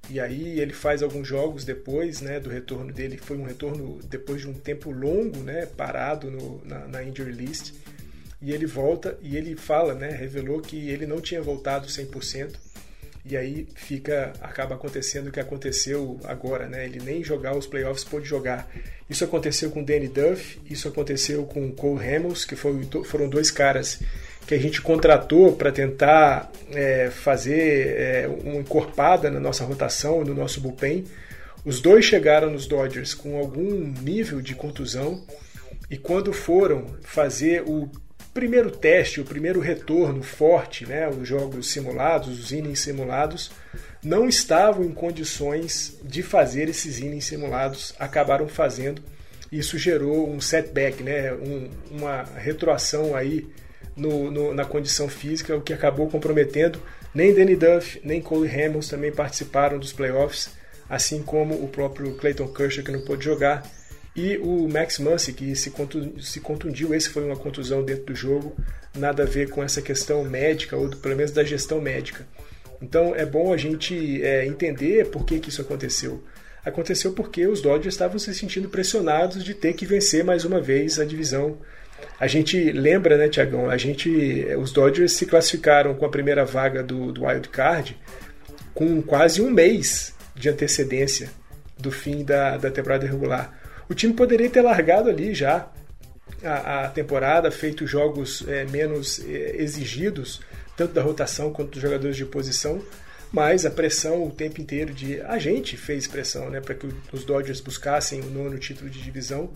E 0.09 0.19
aí 0.19 0.59
ele 0.59 0.73
faz 0.73 1.03
alguns 1.03 1.27
jogos 1.27 1.65
depois 1.65 2.21
né, 2.21 2.39
do 2.39 2.49
retorno 2.49 2.93
dele, 2.93 3.17
foi 3.17 3.37
um 3.37 3.43
retorno 3.43 3.99
depois 4.03 4.41
de 4.41 4.47
um 4.47 4.53
tempo 4.53 4.91
longo, 4.91 5.39
né, 5.39 5.65
parado 5.65 6.31
no, 6.31 6.63
na, 6.63 6.87
na 6.87 7.03
injury 7.03 7.31
list, 7.31 7.73
e 8.41 8.53
ele 8.53 8.65
volta 8.65 9.17
e 9.21 9.35
ele 9.35 9.55
fala, 9.55 9.93
né, 9.93 10.09
revelou 10.09 10.61
que 10.61 10.89
ele 10.89 11.05
não 11.05 11.19
tinha 11.19 11.41
voltado 11.41 11.87
100%, 11.87 12.55
e 13.29 13.35
aí 13.35 13.67
fica 13.75 14.33
acaba 14.41 14.75
acontecendo 14.75 15.27
o 15.27 15.31
que 15.31 15.39
aconteceu 15.39 16.19
agora, 16.23 16.67
né? 16.67 16.85
Ele 16.85 16.99
nem 17.03 17.23
jogar 17.23 17.55
os 17.57 17.67
playoffs 17.67 18.03
pôde 18.03 18.25
jogar. 18.25 18.69
Isso 19.09 19.23
aconteceu 19.23 19.69
com 19.71 19.83
Danny 19.83 20.07
Duff, 20.07 20.59
isso 20.69 20.87
aconteceu 20.87 21.43
com 21.45 21.71
Cole 21.71 22.03
Hamels, 22.03 22.45
que 22.45 22.55
foi, 22.55 22.87
foram 23.05 23.29
dois 23.29 23.51
caras 23.51 23.99
que 24.45 24.53
a 24.53 24.57
gente 24.57 24.81
contratou 24.81 25.53
para 25.53 25.71
tentar 25.71 26.51
é, 26.71 27.09
fazer 27.09 27.87
é, 27.97 28.29
uma 28.43 28.55
encorpada 28.55 29.29
na 29.29 29.39
nossa 29.39 29.65
rotação, 29.65 30.23
no 30.23 30.33
nosso 30.33 30.61
bullpen. 30.61 31.03
Os 31.65 31.81
dois 31.81 32.05
chegaram 32.05 32.49
nos 32.49 32.65
Dodgers 32.65 33.13
com 33.13 33.37
algum 33.37 33.93
nível 34.01 34.41
de 34.41 34.55
contusão 34.55 35.21
e 35.89 35.97
quando 35.97 36.31
foram 36.31 36.85
fazer 37.01 37.63
o 37.67 37.89
primeiro 38.37 38.69
teste, 38.69 39.19
o 39.19 39.25
primeiro 39.25 39.59
retorno 39.59 40.21
forte, 40.21 40.85
né, 40.85 41.09
os 41.09 41.27
jogos 41.27 41.71
simulados, 41.71 42.39
os 42.39 42.51
innings 42.51 42.81
simulados, 42.81 43.49
não 44.03 44.29
estavam 44.29 44.85
em 44.85 44.91
condições 44.91 45.97
de 46.03 46.21
fazer 46.21 46.69
esses 46.69 46.99
innings 46.99 47.25
simulados, 47.25 47.95
acabaram 47.97 48.47
fazendo. 48.47 49.01
Isso 49.51 49.75
gerou 49.79 50.29
um 50.29 50.39
setback, 50.39 51.01
né, 51.01 51.33
um, 51.33 51.67
uma 51.89 52.21
retroação 52.37 53.15
aí 53.15 53.47
no, 53.95 54.29
no, 54.29 54.53
na 54.53 54.65
condição 54.65 55.09
física, 55.09 55.57
o 55.57 55.61
que 55.61 55.73
acabou 55.73 56.07
comprometendo. 56.07 56.79
Nem 57.15 57.33
Danny 57.33 57.55
Duff, 57.55 57.99
nem 58.03 58.21
Cole 58.21 58.47
Hamels 58.47 58.87
também 58.87 59.11
participaram 59.11 59.79
dos 59.79 59.91
playoffs, 59.91 60.51
assim 60.87 61.23
como 61.23 61.55
o 61.55 61.67
próprio 61.69 62.13
Clayton 62.13 62.49
Kershaw, 62.49 62.83
que 62.83 62.91
não 62.91 63.01
pôde 63.01 63.25
jogar 63.25 63.67
e 64.17 64.35
o 64.39 64.67
Max 64.67 64.97
Muncy, 64.97 65.31
que 65.31 65.55
se, 65.55 65.69
contundiu, 66.41 66.91
esse 66.95 67.07
foi 67.07 67.23
uma 67.23 67.35
contusão 67.35 67.83
dentro 67.83 68.05
do 68.05 68.15
jogo, 68.15 68.57
nada 68.97 69.21
a 69.21 69.25
ver 69.27 69.47
com 69.47 69.63
essa 69.63 69.79
questão 69.79 70.23
médica, 70.23 70.75
ou 70.75 70.89
pelo 70.89 71.15
menos 71.15 71.31
da 71.31 71.43
gestão 71.43 71.79
médica. 71.79 72.25
Então 72.81 73.15
é 73.15 73.23
bom 73.23 73.53
a 73.53 73.57
gente 73.57 74.23
é, 74.23 74.43
entender 74.47 75.05
por 75.11 75.23
que, 75.23 75.39
que 75.39 75.49
isso 75.49 75.61
aconteceu. 75.61 76.23
Aconteceu 76.65 77.13
porque 77.13 77.45
os 77.45 77.61
Dodgers 77.61 77.93
estavam 77.93 78.17
se 78.17 78.33
sentindo 78.33 78.67
pressionados 78.69 79.43
de 79.43 79.53
ter 79.53 79.73
que 79.73 79.85
vencer 79.85 80.23
mais 80.23 80.43
uma 80.43 80.59
vez 80.59 80.99
a 80.99 81.05
divisão. 81.05 81.59
A 82.19 82.25
gente 82.25 82.71
lembra, 82.71 83.17
né, 83.17 83.29
Tiagão? 83.29 83.69
A 83.69 83.77
gente, 83.77 84.47
os 84.57 84.71
Dodgers 84.71 85.11
se 85.11 85.27
classificaram 85.27 85.93
com 85.93 86.07
a 86.07 86.09
primeira 86.09 86.43
vaga 86.43 86.81
do, 86.81 87.11
do 87.11 87.23
Wild 87.23 87.49
Card 87.49 87.95
com 88.73 88.99
quase 88.99 89.43
um 89.43 89.51
mês 89.51 90.15
de 90.35 90.49
antecedência 90.49 91.29
do 91.77 91.91
fim 91.91 92.23
da, 92.23 92.57
da 92.57 92.71
temporada 92.71 93.05
regular 93.05 93.66
o 93.89 93.93
time 93.93 94.13
poderia 94.13 94.49
ter 94.49 94.61
largado 94.61 95.09
ali 95.09 95.33
já 95.33 95.69
a, 96.43 96.85
a 96.85 96.89
temporada, 96.89 97.49
feito 97.51 97.87
jogos 97.87 98.43
é, 98.47 98.65
menos 98.65 99.19
é, 99.19 99.55
exigidos, 99.61 100.41
tanto 100.75 100.93
da 100.93 101.01
rotação 101.01 101.51
quanto 101.51 101.71
dos 101.71 101.81
jogadores 101.81 102.15
de 102.15 102.25
posição, 102.25 102.81
mas 103.31 103.65
a 103.65 103.71
pressão 103.71 104.25
o 104.25 104.31
tempo 104.31 104.61
inteiro 104.61 104.93
de. 104.93 105.21
A 105.21 105.37
gente 105.37 105.75
fez 105.75 106.07
pressão 106.07 106.49
né, 106.49 106.61
para 106.61 106.75
que 106.75 106.87
os 107.11 107.23
Dodgers 107.23 107.59
buscassem 107.59 108.21
o 108.21 108.29
nono 108.29 108.57
título 108.57 108.89
de 108.89 109.01
divisão, 109.01 109.49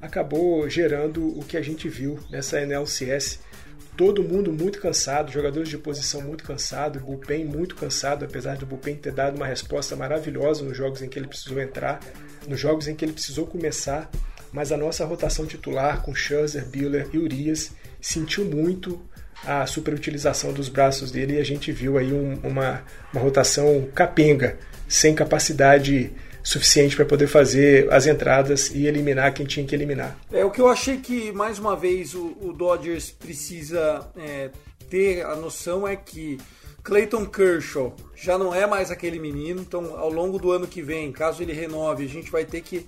acabou 0.00 0.68
gerando 0.68 1.26
o 1.38 1.44
que 1.44 1.56
a 1.56 1.62
gente 1.62 1.88
viu 1.88 2.18
nessa 2.30 2.60
NLCS. 2.60 3.40
Todo 3.96 4.22
mundo 4.22 4.52
muito 4.52 4.80
cansado, 4.80 5.32
jogadores 5.32 5.68
de 5.68 5.76
posição 5.76 6.20
muito 6.20 6.44
cansado, 6.44 7.00
bullpen 7.00 7.44
muito 7.44 7.74
cansado, 7.74 8.24
apesar 8.24 8.56
do 8.56 8.64
bullpen 8.64 8.96
ter 8.96 9.12
dado 9.12 9.36
uma 9.36 9.46
resposta 9.46 9.96
maravilhosa 9.96 10.62
nos 10.62 10.76
jogos 10.76 11.02
em 11.02 11.08
que 11.08 11.18
ele 11.18 11.26
precisou 11.26 11.60
entrar 11.60 12.00
nos 12.46 12.60
jogos 12.60 12.86
em 12.88 12.94
que 12.94 13.04
ele 13.04 13.12
precisou 13.12 13.46
começar, 13.46 14.10
mas 14.52 14.72
a 14.72 14.76
nossa 14.76 15.04
rotação 15.04 15.46
titular 15.46 16.02
com 16.02 16.14
Scherzer, 16.14 16.64
Biller 16.66 17.08
e 17.12 17.18
Urias 17.18 17.72
sentiu 18.00 18.44
muito 18.44 19.00
a 19.44 19.66
superutilização 19.66 20.52
dos 20.52 20.68
braços 20.68 21.10
dele 21.10 21.34
e 21.34 21.38
a 21.38 21.44
gente 21.44 21.70
viu 21.70 21.98
aí 21.98 22.12
um, 22.12 22.34
uma, 22.42 22.82
uma 23.12 23.22
rotação 23.22 23.88
capenga, 23.94 24.58
sem 24.88 25.14
capacidade 25.14 26.12
suficiente 26.48 26.96
para 26.96 27.04
poder 27.04 27.26
fazer 27.26 27.92
as 27.92 28.06
entradas 28.06 28.70
e 28.70 28.86
eliminar 28.86 29.34
quem 29.34 29.44
tinha 29.44 29.66
que 29.66 29.74
eliminar. 29.74 30.18
É 30.32 30.42
o 30.46 30.50
que 30.50 30.62
eu 30.62 30.68
achei 30.68 30.96
que 30.96 31.30
mais 31.30 31.58
uma 31.58 31.76
vez 31.76 32.14
o, 32.14 32.34
o 32.40 32.54
Dodgers 32.54 33.10
precisa 33.10 34.08
é, 34.16 34.48
ter 34.88 35.26
a 35.26 35.36
noção 35.36 35.86
é 35.86 35.94
que 35.94 36.38
Clayton 36.82 37.26
Kershaw 37.26 37.94
já 38.16 38.38
não 38.38 38.54
é 38.54 38.66
mais 38.66 38.90
aquele 38.90 39.18
menino, 39.18 39.60
então 39.60 39.94
ao 39.98 40.10
longo 40.10 40.38
do 40.38 40.50
ano 40.50 40.66
que 40.66 40.80
vem, 40.80 41.12
caso 41.12 41.42
ele 41.42 41.52
renove, 41.52 42.06
a 42.06 42.08
gente 42.08 42.30
vai 42.30 42.46
ter 42.46 42.62
que 42.62 42.86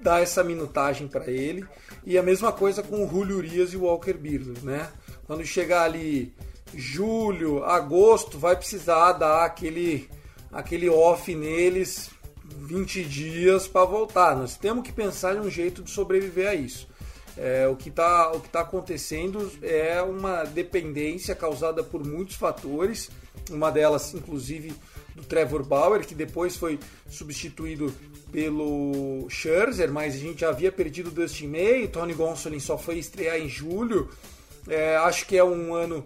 dar 0.00 0.20
essa 0.20 0.42
minutagem 0.42 1.06
para 1.06 1.30
ele. 1.30 1.64
E 2.04 2.18
a 2.18 2.22
mesma 2.22 2.50
coisa 2.50 2.82
com 2.82 3.04
o 3.04 3.08
Julio 3.08 3.36
Urias 3.36 3.72
e 3.72 3.76
o 3.76 3.82
Walker 3.82 4.14
Buehler, 4.14 4.64
né? 4.64 4.88
Quando 5.24 5.44
chegar 5.44 5.84
ali 5.84 6.34
julho, 6.74 7.62
agosto, 7.62 8.40
vai 8.40 8.56
precisar 8.56 9.12
dar 9.12 9.44
aquele 9.44 10.08
aquele 10.50 10.88
off 10.88 11.32
neles 11.32 12.10
20 12.56 13.04
dias 13.04 13.66
para 13.66 13.84
voltar. 13.84 14.36
Nós 14.36 14.56
temos 14.56 14.84
que 14.84 14.92
pensar 14.92 15.36
em 15.36 15.40
um 15.40 15.50
jeito 15.50 15.82
de 15.82 15.90
sobreviver 15.90 16.48
a 16.48 16.54
isso. 16.54 16.88
É, 17.36 17.68
o 17.68 17.76
que 17.76 17.88
está 17.88 18.32
tá 18.50 18.60
acontecendo 18.60 19.50
é 19.62 20.02
uma 20.02 20.42
dependência 20.44 21.36
causada 21.36 21.84
por 21.84 22.04
muitos 22.04 22.34
fatores, 22.34 23.10
uma 23.48 23.70
delas, 23.70 24.12
inclusive, 24.12 24.74
do 25.14 25.22
Trevor 25.22 25.62
Bauer, 25.62 26.04
que 26.04 26.14
depois 26.14 26.56
foi 26.56 26.80
substituído 27.08 27.94
pelo 28.32 29.26
Scherzer, 29.30 29.90
mas 29.92 30.14
a 30.14 30.18
gente 30.18 30.40
já 30.40 30.48
havia 30.48 30.72
perdido 30.72 31.08
o 31.08 31.12
Dustin 31.12 31.46
May, 31.46 31.86
Tony 31.86 32.12
Gonsolin 32.12 32.60
só 32.60 32.76
foi 32.76 32.98
estrear 32.98 33.38
em 33.38 33.48
julho. 33.48 34.10
É, 34.66 34.96
acho 34.96 35.24
que 35.26 35.36
é 35.36 35.44
um 35.44 35.74
ano 35.74 36.04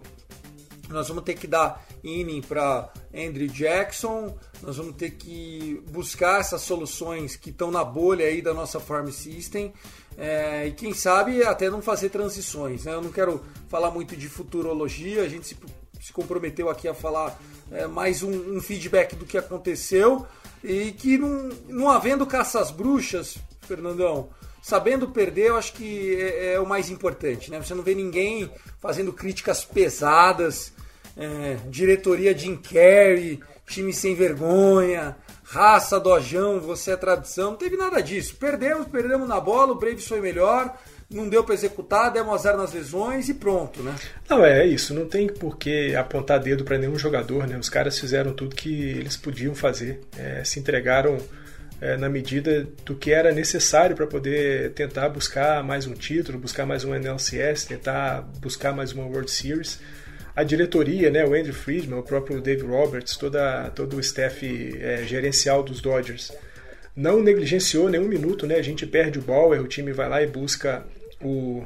nós 0.89 1.07
vamos 1.07 1.23
ter 1.23 1.33
que 1.33 1.47
dar 1.47 1.83
inning 2.03 2.41
para 2.41 2.91
Andrew 3.13 3.47
Jackson, 3.47 4.37
nós 4.61 4.77
vamos 4.77 4.95
ter 4.95 5.11
que 5.11 5.81
buscar 5.89 6.41
essas 6.41 6.61
soluções 6.61 7.35
que 7.35 7.49
estão 7.49 7.71
na 7.71 7.83
bolha 7.83 8.25
aí 8.25 8.41
da 8.41 8.53
nossa 8.53 8.79
farm 8.79 9.09
system 9.09 9.73
é, 10.17 10.67
e 10.67 10.71
quem 10.71 10.93
sabe 10.93 11.43
até 11.43 11.69
não 11.69 11.81
fazer 11.81 12.09
transições. 12.09 12.85
Né? 12.85 12.93
Eu 12.93 13.01
não 13.01 13.11
quero 13.11 13.43
falar 13.69 13.91
muito 13.91 14.15
de 14.15 14.27
futurologia, 14.27 15.23
a 15.23 15.29
gente 15.29 15.47
se, 15.47 15.57
se 15.99 16.13
comprometeu 16.13 16.69
aqui 16.69 16.87
a 16.87 16.93
falar 16.93 17.39
é, 17.71 17.87
mais 17.87 18.21
um, 18.21 18.57
um, 18.57 18.61
feedback 18.61 19.15
do 19.15 19.25
que 19.25 19.37
aconteceu 19.37 20.25
e 20.63 20.91
que 20.91 21.17
não, 21.17 21.49
não 21.67 21.89
havendo 21.89 22.25
caças 22.25 22.71
bruxas, 22.71 23.37
Fernandão, 23.61 24.29
sabendo 24.61 25.09
perder, 25.09 25.47
eu 25.47 25.57
acho 25.57 25.73
que 25.73 26.15
é, 26.15 26.53
é, 26.53 26.59
o 26.59 26.65
mais 26.65 26.89
importante. 26.89 27.49
Né? 27.49 27.59
Você 27.59 27.73
não 27.73 27.83
vê 27.83 27.95
ninguém 27.95 28.49
fazendo 28.79 29.11
críticas 29.11 29.65
pesadas, 29.65 30.71
é, 31.17 31.57
diretoria 31.69 32.37
Jim 32.37 32.55
Carrey, 32.55 33.39
time 33.67 33.93
sem 33.93 34.15
vergonha, 34.15 35.15
raça, 35.43 35.99
dojão, 35.99 36.59
você 36.59 36.91
é 36.91 36.97
tradição. 36.97 37.51
Não 37.51 37.57
teve 37.57 37.77
nada 37.77 38.01
disso. 38.01 38.35
Perdemos, 38.35 38.87
perdemos 38.87 39.27
na 39.27 39.39
bola, 39.39 39.73
o 39.73 39.75
Braves 39.75 40.07
foi 40.07 40.19
melhor, 40.19 40.75
não 41.09 41.29
deu 41.29 41.43
para 41.43 41.53
executar, 41.53 42.11
demos 42.11 42.33
azar 42.33 42.57
nas 42.57 42.73
lesões 42.73 43.29
e 43.29 43.35
pronto, 43.35 43.83
né? 43.83 43.95
Não, 44.27 44.43
é 44.43 44.65
isso. 44.65 44.93
Não 44.93 45.07
tem 45.07 45.27
por 45.27 45.57
que 45.57 45.95
apontar 45.95 46.39
dedo 46.39 46.63
para 46.63 46.77
nenhum 46.77 46.97
jogador, 46.97 47.47
né? 47.47 47.57
Os 47.57 47.69
caras 47.69 47.99
fizeram 47.99 48.33
tudo 48.33 48.55
que 48.55 48.89
eles 48.89 49.15
podiam 49.15 49.53
fazer. 49.53 50.01
É, 50.17 50.43
se 50.43 50.59
entregaram 50.59 51.17
é, 51.79 51.97
na 51.97 52.09
medida 52.09 52.67
do 52.83 52.95
que 52.95 53.11
era 53.11 53.31
necessário 53.31 53.95
para 53.95 54.07
poder 54.07 54.71
tentar 54.71 55.09
buscar 55.09 55.63
mais 55.63 55.85
um 55.85 55.93
título, 55.93 56.39
buscar 56.39 56.65
mais 56.65 56.83
um 56.83 56.95
NLCS, 56.95 57.65
tentar 57.65 58.21
buscar 58.39 58.73
mais 58.73 58.91
uma 58.91 59.05
World 59.05 59.29
Series 59.29 59.79
a 60.35 60.43
diretoria, 60.43 61.11
né, 61.11 61.25
o 61.25 61.33
Andrew 61.33 61.53
Friedman, 61.53 61.99
o 61.99 62.03
próprio 62.03 62.41
Dave 62.41 62.63
Roberts, 62.63 63.15
toda, 63.15 63.69
todo 63.75 63.97
o 63.97 63.99
staff 63.99 64.77
é, 64.81 65.03
gerencial 65.03 65.61
dos 65.61 65.79
Dodgers, 65.79 66.31
não 66.95 67.21
negligenciou 67.21 67.89
nenhum 67.89 68.07
minuto, 68.07 68.45
né? 68.45 68.55
A 68.55 68.61
gente 68.61 68.85
perde 68.85 69.19
o 69.19 69.21
Bauer, 69.21 69.61
o 69.61 69.67
time 69.67 69.91
vai 69.91 70.07
lá 70.07 70.21
e 70.21 70.27
busca 70.27 70.85
o, 71.21 71.63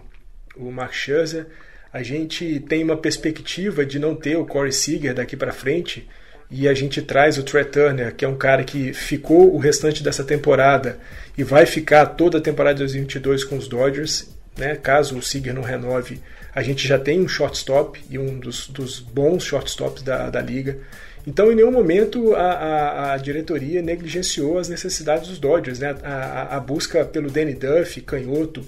o 0.56 0.72
Mark 0.72 0.94
Scherzer. 0.94 1.48
A 1.92 2.02
gente 2.04 2.60
tem 2.62 2.84
uma 2.84 2.98
perspectiva 2.98 3.86
de 3.86 4.00
não 4.00 4.16
ter 4.16 4.38
o 4.38 4.46
Corey 4.46 4.72
Seager 4.72 5.14
daqui 5.14 5.36
para 5.36 5.52
frente 5.52 6.08
e 6.50 6.68
a 6.68 6.74
gente 6.74 7.02
traz 7.02 7.38
o 7.38 7.44
Trey 7.44 7.66
Turner, 7.66 8.16
que 8.16 8.24
é 8.24 8.28
um 8.28 8.38
cara 8.38 8.64
que 8.64 8.94
ficou 8.94 9.54
o 9.54 9.58
restante 9.58 10.02
dessa 10.02 10.24
temporada 10.24 10.98
e 11.38 11.44
vai 11.44 11.66
ficar 11.66 12.06
toda 12.06 12.38
a 12.38 12.42
temporada 12.42 12.76
de 12.76 12.80
2022 12.84 13.44
com 13.44 13.58
os 13.58 13.68
Dodgers, 13.68 14.30
né? 14.58 14.76
Caso 14.76 15.18
o 15.18 15.22
Seager 15.22 15.54
não 15.54 15.62
renove, 15.62 16.22
a 16.58 16.64
gente 16.64 16.88
já 16.88 16.98
tem 16.98 17.22
um 17.22 17.28
shortstop 17.28 18.04
e 18.10 18.18
um 18.18 18.40
dos, 18.40 18.68
dos 18.68 19.00
bons 19.00 19.44
shortstops 19.44 20.02
da, 20.02 20.28
da 20.32 20.42
liga. 20.42 20.80
Então, 21.28 21.52
em 21.52 21.56
nenhum 21.56 21.70
momento 21.70 22.34
a, 22.34 22.42
a, 22.42 23.14
a, 23.14 23.18
diretoria 23.18 23.80
negligenciou 23.80 24.58
as 24.58 24.68
necessidades 24.68 25.28
dos 25.28 25.38
Dodgers. 25.38 25.78
Né? 25.78 25.96
A, 26.02 26.58
a 26.58 26.60
busca 26.60 27.06
pelo 27.06 27.30
Danny 27.30 27.54
Duff, 27.54 28.02
canhoto, 28.02 28.66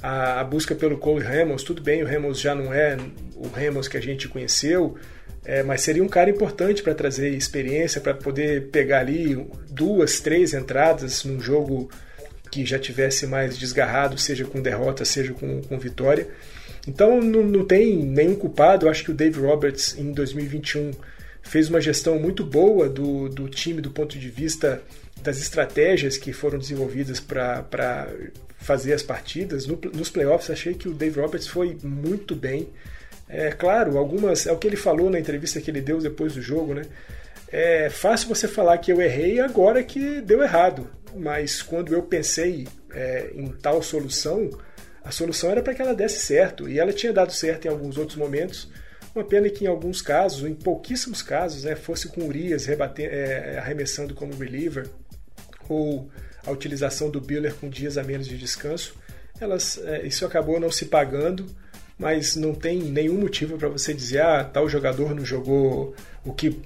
a, 0.00 0.44
busca 0.44 0.72
pelo 0.76 0.96
Cole 0.98 1.26
Hamels. 1.26 1.64
Tudo 1.64 1.82
bem, 1.82 2.04
o 2.04 2.06
Hamels 2.06 2.38
já 2.38 2.54
não 2.54 2.72
é 2.72 2.96
o 3.34 3.48
Hamels 3.56 3.88
que 3.88 3.96
a 3.96 4.00
gente 4.00 4.28
conheceu, 4.28 4.94
é, 5.44 5.64
mas 5.64 5.80
seria 5.80 6.04
um 6.04 6.08
cara 6.08 6.30
importante 6.30 6.80
para 6.80 6.94
trazer 6.94 7.30
experiência, 7.30 8.00
para 8.00 8.14
poder 8.14 8.68
pegar 8.68 9.00
ali 9.00 9.34
duas, 9.68 10.20
três 10.20 10.54
entradas 10.54 11.24
num 11.24 11.40
jogo 11.40 11.90
que 12.52 12.64
já 12.64 12.78
tivesse 12.78 13.26
mais 13.26 13.58
desgarrado, 13.58 14.16
seja 14.16 14.44
com 14.44 14.62
derrota, 14.62 15.04
seja 15.04 15.32
com, 15.32 15.60
com 15.60 15.76
vitória. 15.76 16.28
Então 16.86 17.20
não, 17.20 17.42
não 17.42 17.64
tem 17.64 17.96
nenhum 17.96 18.34
culpado. 18.34 18.86
Eu 18.86 18.90
acho 18.90 19.04
que 19.04 19.10
o 19.10 19.14
Dave 19.14 19.40
Roberts 19.40 19.96
em 19.98 20.12
2021 20.12 20.92
fez 21.42 21.68
uma 21.68 21.80
gestão 21.80 22.18
muito 22.18 22.44
boa 22.44 22.88
do, 22.88 23.28
do 23.28 23.48
time 23.48 23.80
do 23.80 23.90
ponto 23.90 24.18
de 24.18 24.28
vista 24.28 24.82
das 25.22 25.40
estratégias 25.40 26.16
que 26.16 26.32
foram 26.32 26.58
desenvolvidas 26.58 27.20
para 27.20 28.08
fazer 28.58 28.92
as 28.92 29.02
partidas. 29.02 29.66
No, 29.66 29.78
nos 29.94 30.10
playoffs 30.10 30.50
achei 30.50 30.74
que 30.74 30.88
o 30.88 30.94
Dave 30.94 31.20
Roberts 31.20 31.46
foi 31.46 31.76
muito 31.82 32.34
bem. 32.34 32.68
É 33.28 33.50
claro, 33.50 33.96
algumas 33.98 34.46
é 34.46 34.52
o 34.52 34.58
que 34.58 34.66
ele 34.66 34.76
falou 34.76 35.10
na 35.10 35.18
entrevista 35.18 35.60
que 35.60 35.70
ele 35.70 35.80
deu 35.80 35.98
depois 35.98 36.34
do 36.34 36.42
jogo, 36.42 36.74
né? 36.74 36.82
É 37.50 37.90
fácil 37.90 38.28
você 38.28 38.48
falar 38.48 38.78
que 38.78 38.90
eu 38.90 39.00
errei 39.00 39.38
agora 39.40 39.82
que 39.82 40.20
deu 40.22 40.42
errado, 40.42 40.88
mas 41.14 41.60
quando 41.60 41.92
eu 41.92 42.02
pensei 42.02 42.66
é, 42.90 43.30
em 43.34 43.48
tal 43.48 43.82
solução, 43.82 44.50
a 45.04 45.10
solução 45.10 45.50
era 45.50 45.62
para 45.62 45.74
que 45.74 45.82
ela 45.82 45.94
desse 45.94 46.20
certo, 46.20 46.68
e 46.68 46.78
ela 46.78 46.92
tinha 46.92 47.12
dado 47.12 47.32
certo 47.32 47.66
em 47.66 47.68
alguns 47.68 47.98
outros 47.98 48.16
momentos. 48.16 48.68
Uma 49.14 49.24
pena 49.24 49.50
que 49.50 49.64
em 49.64 49.68
alguns 49.68 50.00
casos, 50.00 50.48
em 50.48 50.54
pouquíssimos 50.54 51.22
casos, 51.22 51.64
né, 51.64 51.74
fosse 51.74 52.08
com 52.08 52.22
Urias 52.26 52.66
rebater, 52.66 53.12
é, 53.12 53.58
arremessando 53.58 54.14
como 54.14 54.34
reliever, 54.34 54.88
ou 55.68 56.08
a 56.46 56.50
utilização 56.50 57.10
do 57.10 57.20
Biller 57.20 57.54
com 57.54 57.68
dias 57.68 57.98
a 57.98 58.02
menos 58.02 58.26
de 58.26 58.38
descanso, 58.38 58.94
elas, 59.40 59.78
é, 59.84 60.06
isso 60.06 60.24
acabou 60.24 60.58
não 60.58 60.70
se 60.70 60.86
pagando, 60.86 61.46
mas 61.98 62.36
não 62.36 62.54
tem 62.54 62.78
nenhum 62.78 63.18
motivo 63.18 63.58
para 63.58 63.68
você 63.68 63.92
dizer 63.92 64.22
ah, 64.22 64.44
tal 64.44 64.68
jogador 64.68 65.14
não 65.14 65.24
jogou 65.24 65.94
o 66.24 66.32
que 66.32 66.60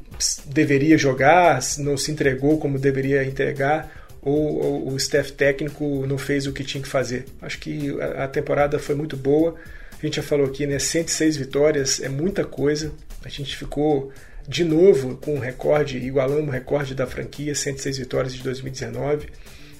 deveria 0.46 0.96
jogar, 0.96 1.60
não 1.78 1.96
se 1.96 2.10
entregou 2.10 2.58
como 2.58 2.78
deveria 2.78 3.24
entregar 3.24 4.05
ou, 4.26 4.58
ou, 4.60 4.92
o 4.92 4.96
staff 4.96 5.32
técnico 5.32 6.04
não 6.04 6.18
fez 6.18 6.48
o 6.48 6.52
que 6.52 6.64
tinha 6.64 6.82
que 6.82 6.88
fazer. 6.88 7.26
Acho 7.40 7.60
que 7.60 7.96
a, 8.00 8.26
temporada 8.26 8.76
foi 8.76 8.96
muito 8.96 9.16
boa. 9.16 9.54
A 9.92 10.04
gente 10.04 10.16
já 10.16 10.22
falou 10.22 10.46
aqui, 10.46 10.66
né? 10.66 10.80
106 10.80 11.36
vitórias 11.36 12.00
é 12.00 12.08
muita 12.08 12.44
coisa. 12.44 12.92
A 13.24 13.28
gente 13.28 13.56
ficou 13.56 14.10
de 14.48 14.64
novo 14.64 15.16
com 15.16 15.36
um 15.36 15.38
recorde, 15.38 15.98
igualando 15.98 16.48
o 16.48 16.50
recorde 16.50 16.92
da 16.92 17.06
franquia, 17.06 17.54
106 17.54 17.98
vitórias 17.98 18.34
de 18.34 18.42
2019. 18.42 19.28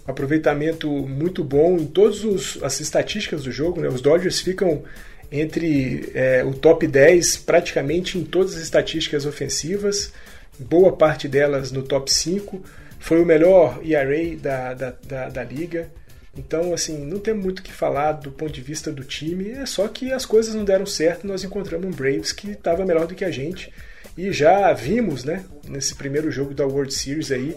aproveitamento 0.07 0.89
muito 0.89 1.43
bom 1.43 1.77
em 1.77 1.87
todas 1.87 2.63
as 2.63 2.79
estatísticas 2.79 3.43
do 3.43 3.51
jogo. 3.51 3.81
Né? 3.81 3.89
Os 3.89 4.01
Dodgers 4.01 4.41
ficam 4.41 4.85
entre 5.33 6.13
é, 6.15 6.45
o 6.45 6.55
top 6.55 6.87
10 6.87 7.39
praticamente 7.39 8.17
em 8.17 8.25
todas 8.25 8.55
as 8.55 8.63
estatísticas 8.63 9.27
ofensivas, 9.27 10.13
boa 10.57 10.97
parte 10.97 11.27
delas 11.27 11.73
no 11.73 11.83
top 11.83 12.13
5 12.13 12.63
foi 12.99 13.21
o 13.21 13.27
melhor 13.27 13.81
ERA 13.85 14.37
da, 14.37 14.75
da, 14.75 14.91
da, 14.91 15.29
da 15.29 15.45
liga. 15.45 15.91
Então, 16.37 16.75
assim, 16.75 17.05
não 17.05 17.19
tem 17.19 17.33
muito 17.33 17.61
o 17.61 17.63
que 17.63 17.73
falar 17.73 18.13
do 18.13 18.31
ponto 18.31 18.53
de 18.53 18.61
vista 18.61 18.93
do 18.93 19.03
time, 19.03 19.53
é 19.53 19.65
só 19.65 19.89
que 19.89 20.13
as 20.13 20.27
coisas 20.27 20.55
não 20.55 20.65
deram 20.65 20.85
certo. 20.85 21.27
Nós 21.27 21.43
encontramos 21.45 21.87
um 21.87 21.91
Braves 21.91 22.33
que 22.33 22.51
estava 22.51 22.85
melhor 22.85 23.07
do 23.07 23.15
que 23.15 23.25
a 23.25 23.31
gente. 23.31 23.73
E 24.17 24.33
já 24.33 24.73
vimos, 24.73 25.25
né, 25.25 25.45
nesse 25.69 25.95
primeiro 25.95 26.31
jogo 26.31 26.55
da 26.55 26.67
World 26.67 26.93
Series 26.93 27.31
aí, 27.31 27.57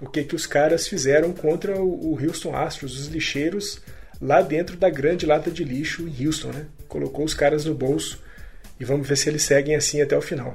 o 0.00 0.06
que, 0.06 0.24
que 0.24 0.34
os 0.34 0.46
caras 0.46 0.86
fizeram 0.88 1.32
contra 1.32 1.80
o, 1.80 2.18
Houston 2.20 2.54
Astros, 2.54 2.98
os 2.98 3.06
lixeiros, 3.06 3.80
lá 4.20 4.42
dentro 4.42 4.76
da 4.76 4.90
grande 4.90 5.24
lata 5.24 5.50
de 5.50 5.64
lixo 5.64 6.06
em 6.06 6.26
Houston, 6.26 6.48
né? 6.48 6.66
Colocou 6.88 7.24
os 7.24 7.34
caras 7.34 7.64
no 7.64 7.74
bolso 7.74 8.22
e 8.78 8.84
vamos 8.84 9.06
ver 9.06 9.16
se 9.16 9.28
eles 9.28 9.42
seguem 9.42 9.74
assim 9.74 10.02
até 10.02 10.16
o 10.16 10.22
final. 10.22 10.54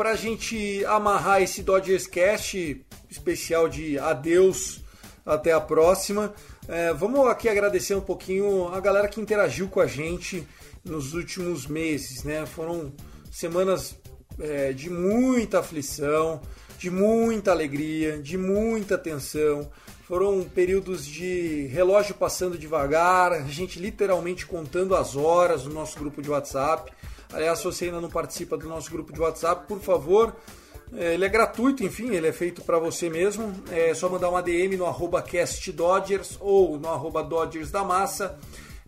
Para 0.00 0.12
a 0.12 0.16
gente 0.16 0.82
amarrar 0.86 1.42
esse 1.42 1.62
Dodgers 1.62 2.06
Cast 2.06 2.82
especial 3.10 3.68
de 3.68 3.98
adeus, 3.98 4.80
até 5.26 5.52
a 5.52 5.60
próxima. 5.60 6.32
É, 6.66 6.90
vamos 6.94 7.28
aqui 7.28 7.50
agradecer 7.50 7.94
um 7.94 8.00
pouquinho 8.00 8.68
a 8.68 8.80
galera 8.80 9.08
que 9.08 9.20
interagiu 9.20 9.68
com 9.68 9.78
a 9.78 9.86
gente 9.86 10.48
nos 10.82 11.12
últimos 11.12 11.66
meses, 11.66 12.24
né? 12.24 12.46
Foram 12.46 12.94
semanas 13.30 13.94
é, 14.38 14.72
de 14.72 14.88
muita 14.88 15.58
aflição, 15.58 16.40
de 16.78 16.90
muita 16.90 17.50
alegria, 17.50 18.22
de 18.22 18.38
muita 18.38 18.96
tensão. 18.96 19.70
Foram 20.08 20.42
períodos 20.44 21.04
de 21.04 21.66
relógio 21.66 22.14
passando 22.14 22.56
devagar, 22.56 23.34
a 23.34 23.42
gente 23.42 23.78
literalmente 23.78 24.46
contando 24.46 24.96
as 24.96 25.14
horas 25.14 25.64
no 25.66 25.74
nosso 25.74 25.98
grupo 25.98 26.22
de 26.22 26.30
WhatsApp. 26.30 26.90
Aliás, 27.32 27.58
se 27.58 27.64
você 27.64 27.86
ainda 27.86 28.00
não 28.00 28.10
participa 28.10 28.56
do 28.56 28.68
nosso 28.68 28.90
grupo 28.90 29.12
de 29.12 29.20
WhatsApp, 29.20 29.66
por 29.66 29.80
favor, 29.80 30.34
é, 30.92 31.14
ele 31.14 31.24
é 31.24 31.28
gratuito, 31.28 31.84
enfim, 31.84 32.14
ele 32.14 32.26
é 32.26 32.32
feito 32.32 32.62
para 32.62 32.78
você 32.78 33.08
mesmo. 33.08 33.54
É 33.70 33.94
só 33.94 34.08
mandar 34.08 34.28
uma 34.28 34.42
DM 34.42 34.76
no 34.76 34.86
arroba 34.86 35.22
castdodgers 35.22 36.36
ou 36.40 36.78
no 36.78 36.88
arroba 36.88 37.22
Dodgers 37.22 37.70
da 37.70 37.84
Massa 37.84 38.38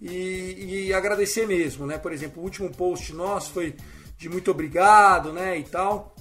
e, 0.01 0.87
e, 0.89 0.93
agradecer 0.93 1.47
mesmo, 1.47 1.87
né? 1.87 1.97
Por 1.97 2.13
exemplo, 2.13 2.43
o 2.43 2.45
último 2.45 2.71
post 2.71 3.13
nosso 3.13 3.53
foi 3.53 3.77
de 4.19 4.29
muito 4.29 4.51
obrigado, 4.51 5.33
né? 5.33 5.57
E 5.57 5.63
tal. 5.63 6.15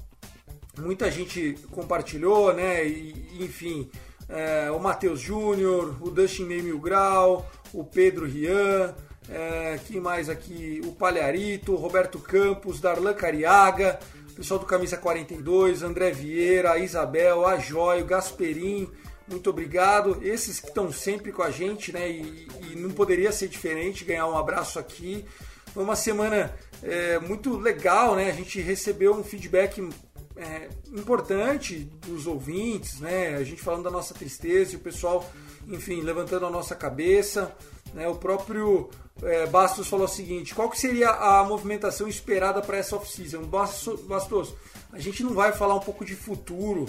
Muita 0.77 1.10
gente 1.10 1.57
compartilhou, 1.71 2.53
né? 2.53 2.86
E, 2.88 3.39
enfim, 3.39 3.89
é, 4.29 4.69
o 4.69 4.79
Matheus 4.79 5.19
Júnior, 5.19 5.95
o 5.99 6.12
Dustin 6.12 6.45
Mil 6.45 6.79
Grau, 6.79 7.49
o 7.73 7.84
Pedro 7.84 8.27
Rian, 8.27 8.93
É, 9.29 9.79
quem 9.88 9.99
mais 9.99 10.29
aqui? 10.29 10.81
O 10.86 10.91
Palharito, 10.91 11.75
Roberto 11.75 12.19
Campos, 12.19 12.79
Darlan 12.79 13.13
Cariaga, 13.13 13.99
pessoal 14.36 14.60
do 14.60 14.65
Camisa 14.65 14.97
42, 14.97 15.84
André 15.84 16.12
Vieira, 16.12 16.71
a 16.71 16.77
Isabel, 16.79 17.45
a 17.45 17.57
Jóio, 17.57 18.05
Gasperim, 18.05 18.89
muito 19.27 19.49
obrigado. 19.49 20.19
Esses 20.21 20.60
que 20.60 20.67
estão 20.67 20.91
sempre 20.91 21.31
com 21.31 21.41
a 21.41 21.51
gente, 21.51 21.91
né? 21.93 22.10
E, 22.10 22.47
e, 22.71 22.75
não 22.75 22.89
poderia 22.91 23.31
ser 23.31 23.47
diferente 23.47 24.03
ganhar 24.03 24.27
um 24.27 24.38
abraço 24.38 24.77
aqui. 24.77 25.25
Foi 25.73 25.84
uma 25.84 25.95
semana 25.95 26.53
é, 26.84 27.17
muito 27.19 27.57
legal, 27.57 28.15
né? 28.15 28.29
A 28.29 28.34
gente 28.34 28.60
recebeu 28.60 29.13
um 29.13 29.23
feedback 29.23 29.88
é, 30.36 30.67
importante 30.91 31.89
dos 32.05 32.27
ouvintes, 32.27 32.99
né? 32.99 33.36
A 33.36 33.43
gente 33.43 33.62
falando 33.62 33.84
da 33.84 33.91
nossa 33.91 34.13
tristeza 34.13 34.73
e 34.73 34.75
o 34.75 34.79
pessoal, 34.79 35.29
enfim, 35.67 36.01
levantando 36.01 36.45
a 36.45 36.49
nossa 36.49 36.75
cabeça. 36.75 37.55
Né? 37.93 38.08
O 38.08 38.15
próprio 38.15 38.89
é, 39.21 39.45
Bastos 39.47 39.88
falou 39.88 40.06
o 40.06 40.10
seguinte: 40.10 40.56
qual 40.56 40.69
que 40.69 40.80
seria 40.80 41.10
a 41.10 41.43
movimentação 41.43 42.08
esperada 42.08 42.62
para 42.62 42.77
essa 42.77 42.95
off-season? 42.95 43.43
Bastos, 43.43 44.54
a 44.91 44.99
gente 44.99 45.23
não 45.23 45.34
vai 45.34 45.51
falar 45.51 45.75
um 45.75 45.80
pouco 45.80 46.06
de 46.06 46.15
futuro, 46.15 46.88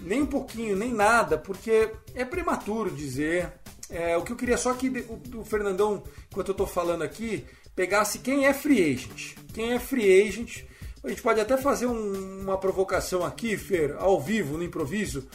nem 0.00 0.22
um 0.22 0.26
pouquinho, 0.26 0.76
nem 0.76 0.92
nada, 0.92 1.36
porque 1.38 1.90
é 2.14 2.24
prematuro 2.24 2.90
dizer. 2.90 3.52
É, 3.88 4.16
o 4.16 4.22
que 4.22 4.32
eu 4.32 4.36
queria 4.36 4.56
só 4.56 4.74
que 4.74 4.88
o, 4.88 5.40
o 5.40 5.44
Fernandão, 5.44 6.02
enquanto 6.28 6.48
eu 6.48 6.52
estou 6.52 6.66
falando 6.66 7.02
aqui, 7.02 7.44
pegasse 7.74 8.18
quem 8.18 8.46
é 8.46 8.52
free 8.52 8.82
agent. 8.82 9.36
Quem 9.54 9.72
é 9.74 9.78
free 9.78 10.26
agent. 10.26 10.64
A 11.04 11.08
gente 11.08 11.22
pode 11.22 11.40
até 11.40 11.56
fazer 11.56 11.86
um, 11.86 12.40
uma 12.40 12.58
provocação 12.58 13.24
aqui, 13.24 13.56
Fer, 13.56 13.94
ao 13.96 14.20
vivo, 14.20 14.56
no 14.56 14.64
improviso. 14.64 15.28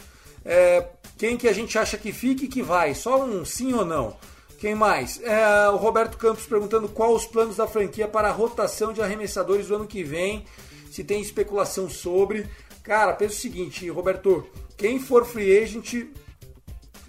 É, 0.44 0.86
quem 1.16 1.38
que 1.38 1.48
a 1.48 1.52
gente 1.52 1.78
acha 1.78 1.96
que 1.96 2.12
fica 2.12 2.44
e 2.44 2.48
que 2.48 2.60
vai? 2.60 2.94
Só 2.94 3.24
um 3.24 3.42
sim 3.42 3.72
ou 3.72 3.84
não. 3.84 4.14
Quem 4.62 4.76
mais? 4.76 5.20
É, 5.24 5.68
o 5.70 5.76
Roberto 5.76 6.16
Campos 6.16 6.46
perguntando 6.46 6.88
qual 6.88 7.12
os 7.16 7.26
planos 7.26 7.56
da 7.56 7.66
franquia 7.66 8.06
para 8.06 8.28
a 8.28 8.30
rotação 8.30 8.92
de 8.92 9.02
arremessadores 9.02 9.66
do 9.66 9.74
ano 9.74 9.88
que 9.88 10.04
vem. 10.04 10.44
Se 10.88 11.02
tem 11.02 11.20
especulação 11.20 11.90
sobre. 11.90 12.46
Cara, 12.84 13.12
pensa 13.12 13.34
o 13.34 13.38
seguinte, 13.38 13.90
Roberto. 13.90 14.46
Quem 14.76 15.00
for 15.00 15.24
free 15.24 15.58
agent 15.58 16.06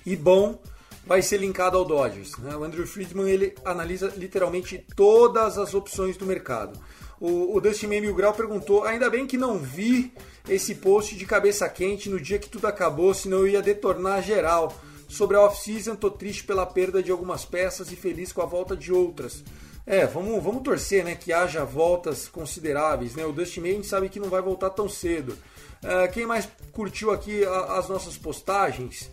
e 0.04 0.16
bom 0.16 0.60
vai 1.06 1.22
ser 1.22 1.38
linkado 1.38 1.78
ao 1.78 1.86
Dodgers. 1.86 2.36
Né? 2.40 2.56
O 2.56 2.64
Andrew 2.64 2.88
Friedman 2.88 3.30
ele 3.30 3.54
analisa 3.64 4.12
literalmente 4.18 4.84
todas 4.96 5.60
as 5.60 5.76
opções 5.76 6.18
do 6.18 6.26
mercado. 6.26 6.80
O, 7.20 7.56
o 7.56 7.62
Dustin 7.62 7.86
May 7.86 8.02
Grau 8.14 8.34
perguntou: 8.34 8.84
ainda 8.84 9.12
bem 9.12 9.28
que 9.28 9.38
não 9.38 9.60
vi 9.60 10.12
esse 10.50 10.74
post 10.74 11.16
de 11.16 11.26
cabeça 11.28 11.70
quente 11.70 12.10
no 12.10 12.20
dia 12.20 12.40
que 12.40 12.50
tudo 12.50 12.66
acabou, 12.66 13.14
senão 13.14 13.42
eu 13.42 13.48
ia 13.48 13.62
detornar 13.62 14.24
geral. 14.24 14.76
Sobre 15.14 15.38
a 15.38 15.42
off-season, 15.42 15.96
tô 15.96 16.10
triste 16.10 16.44
pela 16.44 16.66
perda 16.66 17.04
de 17.04 17.12
algumas 17.12 17.46
peças 17.46 17.92
e 17.92 17.96
feliz 17.96 18.34
com 18.34 18.42
a 18.42 18.48
volta 18.48 18.76
de 18.76 18.92
outras. 18.92 19.44
É, 19.86 20.08
vamos, 20.08 20.44
vamos 20.44 20.64
torcer, 20.64 21.06
né, 21.06 21.14
que 21.14 21.32
haja 21.32 21.64
voltas 21.64 22.28
consideráveis, 22.28 23.14
né? 23.14 23.24
O 23.24 23.32
Dustin 23.32 23.60
May 23.60 23.72
a 23.72 23.74
gente 23.76 23.86
sabe 23.86 24.10
que 24.10 24.20
não 24.20 24.28
vai 24.28 24.42
voltar 24.42 24.72
tão 24.72 24.90
cedo. 24.90 25.38
Uh, 25.84 26.12
quem 26.12 26.26
mais 26.26 26.50
curtiu 26.72 27.12
aqui 27.12 27.46
a, 27.46 27.78
as 27.78 27.88
nossas 27.88 28.18
postagens? 28.18 29.12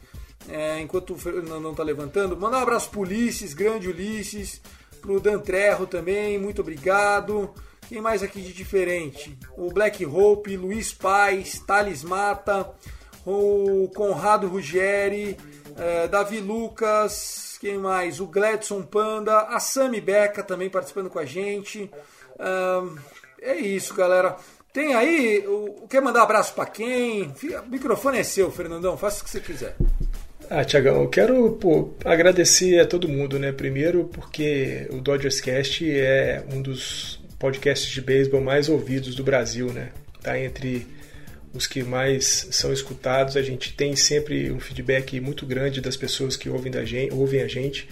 É, 0.49 0.81
enquanto 0.81 1.13
o 1.13 1.19
Fernando 1.19 1.75
tá 1.75 1.83
levantando, 1.83 2.35
mandar 2.35 2.61
um 2.61 2.63
abraço 2.63 2.89
pro 2.89 3.01
Ulisses, 3.01 3.53
grande 3.53 3.87
Ulisses, 3.87 4.59
pro 5.03 5.21
Dan 5.21 5.41
Trerro 5.41 5.87
também, 5.87 6.39
muito 6.39 6.63
obrigado. 6.63 7.53
Quem 7.91 8.01
mais 8.01 8.23
aqui 8.23 8.41
de 8.41 8.55
diferente? 8.55 9.37
O 9.55 9.71
Black 9.71 10.07
Hope, 10.07 10.57
Luiz 10.57 10.95
Paz, 10.95 11.59
Thales 11.67 12.03
Mata, 12.03 12.73
o 13.27 13.91
Conrado 13.95 14.49
Ruggeri, 14.49 15.37
eh, 15.81 16.09
Davi 16.09 16.39
Lucas, 16.39 17.57
quem 17.61 17.79
mais? 17.79 18.21
O 18.21 18.27
Gladson 18.27 18.83
Panda, 18.83 19.41
a 19.41 19.59
Sami 19.59 20.01
Beca 20.01 20.43
também 20.43 20.71
participando 20.71 21.11
com 21.11 21.19
a 21.19 21.25
gente. 21.25 21.91
é 23.41 23.57
isso, 23.57 23.95
galera. 23.95 24.37
Tem 24.73 24.95
aí, 24.95 25.45
o, 25.49 25.87
quer 25.89 26.01
mandar 26.01 26.23
abraço 26.23 26.55
para 26.55 26.67
quem? 26.67 27.33
O 27.67 27.69
microfone 27.69 28.19
é 28.19 28.23
seu, 28.23 28.51
Fernandão, 28.53 28.97
faça 28.97 29.21
o 29.21 29.25
que 29.25 29.31
você 29.31 29.41
quiser. 29.41 29.75
Ah, 30.49 30.65
Tiagão, 30.65 31.03
eu 31.03 31.09
quero 31.09 31.53
pô, 31.53 31.91
agradecer 32.05 32.81
a 32.81 32.87
todo 32.87 33.09
mundo, 33.09 33.39
né? 33.39 33.53
Primeiro 33.53 34.05
porque 34.13 34.89
o 34.91 35.01
Dodgers 35.01 35.41
Cast 35.41 35.89
é 35.89 36.45
um 36.53 36.61
dos 36.61 37.21
podcasts 37.39 37.89
de 37.89 38.01
beisebol 38.01 38.41
mais 38.41 38.69
ouvidos 38.69 39.15
do 39.15 39.23
Brasil, 39.23 39.73
né? 39.73 39.91
Tá 40.21 40.39
entre 40.39 40.87
os 41.53 41.67
que 41.67 41.83
mais 41.83 42.49
são 42.51 42.73
escutados. 42.73 43.37
A 43.37 43.43
gente 43.43 43.73
tem 43.75 43.97
sempre 43.97 44.51
um 44.51 44.61
feedback 44.61 45.21
muito 45.21 45.45
grande 45.45 45.81
das 45.81 45.97
pessoas 45.97 46.37
que 46.37 46.49
ouvem, 46.49 46.71
da 46.71 46.85
gente, 46.85 47.13
ouvem 47.13 47.43
a 47.43 47.49
gente 47.49 47.89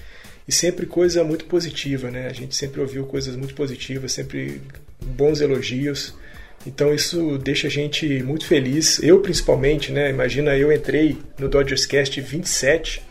e 0.46 0.52
sempre 0.52 0.86
coisa 0.86 1.22
muito 1.22 1.44
positiva, 1.44 2.10
né? 2.10 2.26
A 2.26 2.32
gente 2.32 2.56
sempre 2.56 2.80
ouviu 2.80 3.04
coisas 3.04 3.36
muito 3.36 3.54
positivas, 3.54 4.12
sempre 4.12 4.62
bons 5.04 5.42
elogios. 5.42 6.14
Então 6.66 6.94
isso 6.94 7.36
deixa 7.38 7.66
a 7.66 7.70
gente 7.70 8.22
muito 8.22 8.46
feliz. 8.46 9.02
Eu 9.02 9.20
principalmente, 9.20 9.92
né? 9.92 10.08
Imagina 10.08 10.56
eu 10.56 10.72
entrei 10.72 11.18
no 11.38 11.48
Dodgers 11.48 11.84
Cast 11.84 12.18
27, 12.18 13.02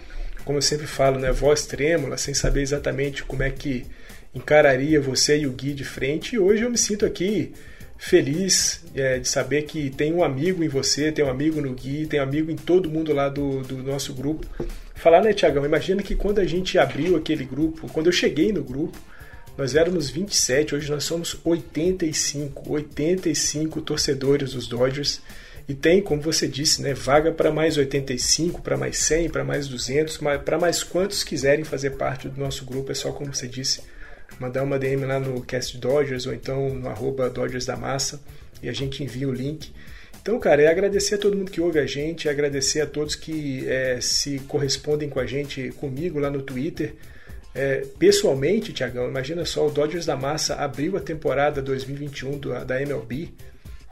como 0.43 0.57
eu 0.57 0.62
sempre 0.63 0.88
falo, 0.88 1.19
né? 1.19 1.31
Voz 1.31 1.65
trêmula, 1.67 2.17
sem 2.17 2.33
saber 2.33 2.62
exatamente 2.62 3.23
como 3.23 3.43
é 3.43 3.51
que 3.51 3.86
encararia 4.33 4.99
você 4.99 5.38
e 5.38 5.45
o 5.47 5.51
Gui 5.51 5.73
de 5.73 5.83
frente. 5.83 6.36
E 6.36 6.39
hoje 6.39 6.63
eu 6.63 6.69
me 6.69 6.77
sinto 6.77 7.05
aqui 7.05 7.53
feliz 7.97 8.83
é, 8.95 9.19
de 9.19 9.27
saber 9.27 9.63
que 9.63 9.89
tem 9.89 10.13
um 10.13 10.23
amigo 10.23 10.63
em 10.63 10.67
você, 10.67 11.12
tem 11.12 11.25
um 11.25 11.29
amigo 11.29 11.60
no 11.60 11.73
Gui, 11.73 12.05
tem 12.05 12.19
um 12.19 12.23
amigo 12.23 12.51
em 12.51 12.55
todo 12.55 12.89
mundo 12.89 13.12
lá 13.13 13.27
do, 13.27 13.62
do 13.63 13.77
nosso 13.77 14.13
grupo. 14.13 14.45
Falar, 14.95 15.21
né, 15.21 15.33
Tiagão? 15.33 15.65
Imagina 15.65 16.01
que 16.01 16.15
quando 16.15 16.39
a 16.39 16.45
gente 16.45 16.77
abriu 16.77 17.15
aquele 17.15 17.43
grupo, 17.43 17.88
quando 17.91 18.07
eu 18.07 18.12
cheguei 18.12 18.51
no 18.51 18.63
grupo, 18.63 18.97
nós 19.57 19.75
éramos 19.75 20.10
27, 20.10 20.75
hoje 20.75 20.91
nós 20.91 21.03
somos 21.03 21.38
85, 21.43 22.71
85 22.71 23.81
torcedores 23.81 24.53
dos 24.53 24.67
Dodgers. 24.67 25.19
E 25.67 25.73
tem, 25.73 26.01
como 26.01 26.21
você 26.21 26.47
disse, 26.47 26.81
né, 26.81 26.93
vaga 26.93 27.31
para 27.31 27.51
mais 27.51 27.77
85, 27.77 28.62
para 28.62 28.77
mais 28.77 28.97
100, 28.99 29.29
para 29.29 29.43
mais 29.43 29.67
200, 29.67 30.17
para 30.45 30.57
mais 30.57 30.81
quantos 30.83 31.23
quiserem 31.23 31.65
fazer 31.65 31.91
parte 31.91 32.29
do 32.29 32.39
nosso 32.39 32.63
grupo. 32.63 32.91
É 32.91 32.95
só, 32.95 33.12
como 33.12 33.33
você 33.33 33.47
disse, 33.47 33.81
mandar 34.39 34.63
uma 34.63 34.78
DM 34.78 35.06
lá 35.06 35.19
no 35.19 35.41
Cast 35.41 35.78
Dodgers 35.78 36.26
ou 36.26 36.34
então 36.34 36.69
no 36.73 36.88
arroba 36.88 37.30
Dodgers 37.30 37.65
da 37.65 37.76
Massa 37.76 38.21
e 38.62 38.69
a 38.69 38.73
gente 38.73 39.04
envia 39.04 39.28
o 39.28 39.34
link. 39.34 39.71
Então, 40.21 40.39
cara, 40.39 40.62
é 40.62 40.67
agradecer 40.67 41.15
a 41.15 41.17
todo 41.17 41.38
mundo 41.38 41.52
que 41.52 41.62
ouve 41.62 41.80
a 41.80 41.86
gente, 41.86 42.28
é 42.28 42.32
agradecer 42.32 42.82
a 42.82 42.86
todos 42.86 43.15
que 43.15 43.67
é, 43.67 44.00
se 44.02 44.39
correspondem 44.39 45.10
com 45.10 45.19
a 45.19 45.26
gente, 45.26 45.69
comigo 45.78 46.19
lá 46.19 46.30
no 46.30 46.41
Twitter. 46.41 46.95
É, 47.56 47.86
pessoalmente, 47.97 48.73
Tiagão, 48.73 49.08
imagina 49.08 49.45
só, 49.45 49.65
o 49.65 49.71
Dodgers 49.71 50.06
da 50.06 50.17
Massa 50.17 50.56
abriu 50.56 50.97
a 50.97 51.00
temporada 51.00 51.62
2021 51.62 52.38
do, 52.38 52.65
da 52.65 52.82
MLB 52.82 53.34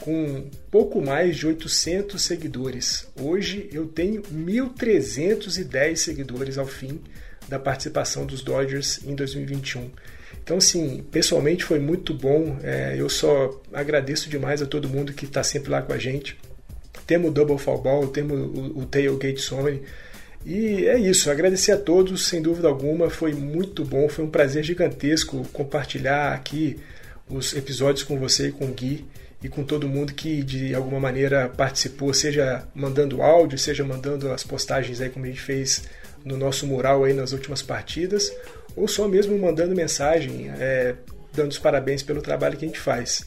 com 0.02 0.50
pouco 0.70 1.02
mais 1.02 1.38
de 1.38 1.48
800 1.48 2.22
seguidores. 2.22 3.08
Hoje 3.20 3.70
eu 3.72 3.88
tenho 3.88 4.22
1.310 4.24 5.96
seguidores 5.96 6.58
ao 6.58 6.68
fim 6.68 7.00
da 7.48 7.58
participação 7.58 8.26
dos 8.26 8.42
Dodgers 8.42 9.00
em 9.06 9.16
2021. 9.16 9.90
Então, 10.46 10.58
assim, 10.58 11.04
pessoalmente 11.10 11.66
foi 11.66 11.80
muito 11.80 12.14
bom. 12.14 12.58
É, 12.62 12.94
eu 12.96 13.10
só 13.10 13.60
agradeço 13.74 14.30
demais 14.30 14.62
a 14.62 14.68
todo 14.68 14.88
mundo 14.88 15.12
que 15.12 15.26
está 15.26 15.42
sempre 15.42 15.72
lá 15.72 15.82
com 15.82 15.92
a 15.92 15.98
gente. 15.98 16.38
Temos 17.08 17.32
o 17.32 17.34
Double 17.34 17.58
Fall 17.58 17.82
Ball, 17.82 18.08
temos 18.10 18.38
o, 18.40 18.82
o 18.82 18.86
Tailgate 18.86 19.42
Sony. 19.42 19.82
E 20.46 20.86
é 20.86 21.00
isso, 21.00 21.32
agradecer 21.32 21.72
a 21.72 21.78
todos, 21.78 22.28
sem 22.28 22.44
dúvida 22.44 22.68
alguma, 22.68 23.10
foi 23.10 23.34
muito 23.34 23.84
bom, 23.84 24.08
foi 24.08 24.24
um 24.24 24.30
prazer 24.30 24.64
gigantesco 24.64 25.44
compartilhar 25.52 26.34
aqui 26.34 26.78
os 27.28 27.56
episódios 27.56 28.04
com 28.04 28.20
você 28.20 28.50
e 28.50 28.52
com 28.52 28.66
o 28.66 28.72
Gui 28.72 29.04
e 29.44 29.50
com 29.50 29.64
todo 29.64 29.88
mundo 29.88 30.14
que 30.14 30.44
de 30.44 30.76
alguma 30.76 31.00
maneira 31.00 31.50
participou, 31.50 32.14
seja 32.14 32.64
mandando 32.76 33.24
áudio, 33.24 33.58
seja 33.58 33.84
mandando 33.84 34.32
as 34.32 34.44
postagens 34.44 35.02
aí 35.02 35.10
como 35.10 35.26
a 35.26 35.28
gente 35.28 35.42
fez 35.42 35.86
no 36.24 36.38
nosso 36.38 36.68
mural 36.68 37.04
aí 37.04 37.14
nas 37.14 37.32
últimas 37.32 37.64
partidas, 37.64 38.32
ou 38.76 38.88
só 38.88 39.08
mesmo 39.08 39.38
mandando 39.38 39.76
mensagem, 39.76 40.52
é, 40.60 40.96
dando 41.34 41.52
os 41.52 41.60
parabéns 41.60 42.04
pelo 42.04 42.22
trabalho 42.22 42.58
que 42.58 42.66
a 42.66 42.68
gente 42.68 42.80
faz. 42.80 43.26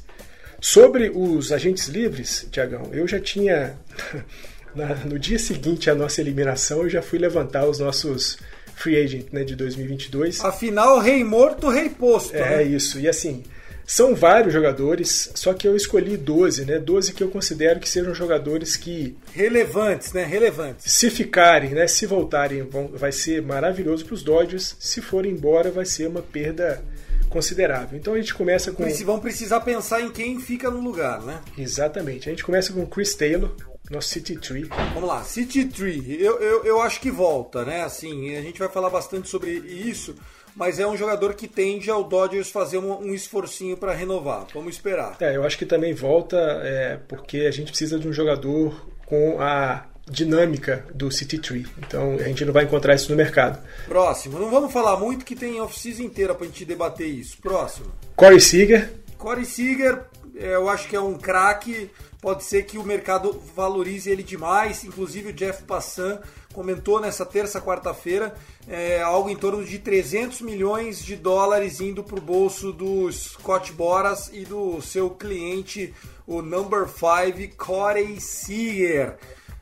Sobre 0.60 1.10
os 1.14 1.52
agentes 1.52 1.88
livres, 1.88 2.46
Tiagão, 2.50 2.90
eu 2.92 3.06
já 3.06 3.20
tinha. 3.20 3.78
no 5.06 5.18
dia 5.18 5.38
seguinte 5.38 5.90
à 5.90 5.94
nossa 5.94 6.20
eliminação, 6.20 6.82
eu 6.82 6.90
já 6.90 7.02
fui 7.02 7.18
levantar 7.18 7.66
os 7.66 7.78
nossos 7.78 8.38
free 8.74 8.96
agent 8.96 9.26
né, 9.32 9.44
de 9.44 9.56
2022. 9.56 10.44
Afinal, 10.44 10.98
rei 10.98 11.24
morto, 11.24 11.68
rei 11.68 11.88
posto. 11.88 12.36
É 12.36 12.58
né? 12.58 12.62
isso. 12.64 12.98
E 12.98 13.08
assim, 13.08 13.42
são 13.88 14.14
vários 14.14 14.52
jogadores, 14.52 15.30
só 15.34 15.54
que 15.54 15.66
eu 15.66 15.74
escolhi 15.74 16.18
12, 16.18 16.66
né? 16.66 16.78
12 16.78 17.14
que 17.14 17.22
eu 17.22 17.30
considero 17.30 17.80
que 17.80 17.88
sejam 17.88 18.14
jogadores 18.14 18.76
que. 18.76 19.16
Relevantes, 19.32 20.12
né? 20.12 20.24
Relevantes. 20.24 20.92
Se 20.92 21.08
ficarem, 21.08 21.70
né? 21.70 21.86
Se 21.86 22.04
voltarem, 22.04 22.64
vão, 22.64 22.88
vai 22.88 23.12
ser 23.12 23.40
maravilhoso 23.40 24.04
para 24.04 24.12
os 24.12 24.22
Dodgers. 24.22 24.76
Se 24.78 25.00
forem 25.00 25.32
embora, 25.32 25.70
vai 25.70 25.86
ser 25.86 26.06
uma 26.06 26.20
perda 26.20 26.84
considerável. 27.30 27.98
Então 27.98 28.12
a 28.12 28.18
gente 28.18 28.34
começa 28.34 28.72
com. 28.72 28.84
Vão 29.06 29.20
precisar 29.20 29.60
pensar 29.60 30.02
em 30.02 30.10
quem 30.10 30.38
fica 30.38 30.70
no 30.70 30.82
lugar, 30.82 31.22
né? 31.22 31.40
Exatamente. 31.56 32.28
A 32.28 32.30
gente 32.30 32.44
começa 32.44 32.74
com 32.74 32.84
Chris 32.84 33.14
Taylor, 33.14 33.56
nosso 33.90 34.10
City 34.10 34.36
Tree. 34.36 34.68
Vamos 34.92 35.08
lá, 35.08 35.24
City 35.24 35.64
Tree. 35.64 36.22
Eu, 36.22 36.38
eu, 36.40 36.64
eu 36.66 36.82
acho 36.82 37.00
que 37.00 37.10
volta, 37.10 37.64
né? 37.64 37.84
Assim, 37.84 38.36
a 38.36 38.42
gente 38.42 38.58
vai 38.58 38.68
falar 38.68 38.90
bastante 38.90 39.30
sobre 39.30 39.50
isso 39.50 40.14
mas 40.58 40.80
é 40.80 40.86
um 40.86 40.96
jogador 40.96 41.34
que 41.34 41.46
tende 41.46 41.88
ao 41.88 42.02
Dodgers 42.02 42.50
fazer 42.50 42.78
um, 42.78 43.00
um 43.00 43.14
esforcinho 43.14 43.76
para 43.76 43.94
renovar. 43.94 44.44
Vamos 44.52 44.74
esperar. 44.74 45.16
É, 45.20 45.36
eu 45.36 45.44
acho 45.44 45.56
que 45.56 45.64
também 45.64 45.94
volta 45.94 46.36
é, 46.36 46.98
porque 47.06 47.42
a 47.42 47.50
gente 47.52 47.68
precisa 47.68 47.96
de 47.96 48.08
um 48.08 48.12
jogador 48.12 48.84
com 49.06 49.40
a 49.40 49.86
dinâmica 50.10 50.84
do 50.92 51.12
City 51.12 51.38
Tree. 51.38 51.64
Então 51.78 52.14
a 52.14 52.24
gente 52.24 52.44
não 52.44 52.52
vai 52.52 52.64
encontrar 52.64 52.96
isso 52.96 53.08
no 53.08 53.16
mercado. 53.16 53.62
Próximo. 53.86 54.36
Não 54.36 54.50
vamos 54.50 54.72
falar 54.72 54.96
muito 54.96 55.24
que 55.24 55.36
tem 55.36 55.60
off-season 55.60 56.02
inteira 56.02 56.34
pra 56.34 56.46
gente 56.46 56.64
debater 56.64 57.06
isso. 57.06 57.38
Próximo. 57.38 57.92
Corey 58.16 58.40
Seager. 58.40 58.90
Corey 59.16 59.44
Seager, 59.44 60.06
é, 60.36 60.56
eu 60.56 60.68
acho 60.68 60.88
que 60.88 60.96
é 60.96 61.00
um 61.00 61.16
craque. 61.16 61.88
Pode 62.20 62.42
ser 62.42 62.64
que 62.64 62.78
o 62.78 62.82
mercado 62.82 63.40
valorize 63.54 64.10
ele 64.10 64.24
demais. 64.24 64.82
Inclusive 64.82 65.28
o 65.28 65.32
Jeff 65.32 65.62
Passan 65.62 66.20
comentou 66.58 67.00
nessa 67.00 67.24
terça, 67.24 67.60
quarta-feira, 67.60 68.34
é, 68.68 69.00
algo 69.00 69.30
em 69.30 69.36
torno 69.36 69.64
de 69.64 69.78
300 69.78 70.40
milhões 70.40 71.04
de 71.04 71.14
dólares 71.14 71.80
indo 71.80 72.02
para 72.02 72.18
o 72.18 72.20
bolso 72.20 72.72
do 72.72 73.08
Scott 73.12 73.72
Boras 73.72 74.28
e 74.32 74.44
do 74.44 74.82
seu 74.82 75.08
cliente, 75.08 75.94
o 76.26 76.42
number 76.42 76.88
5, 76.88 77.54
Corey 77.56 78.20
Seager. 78.20 79.14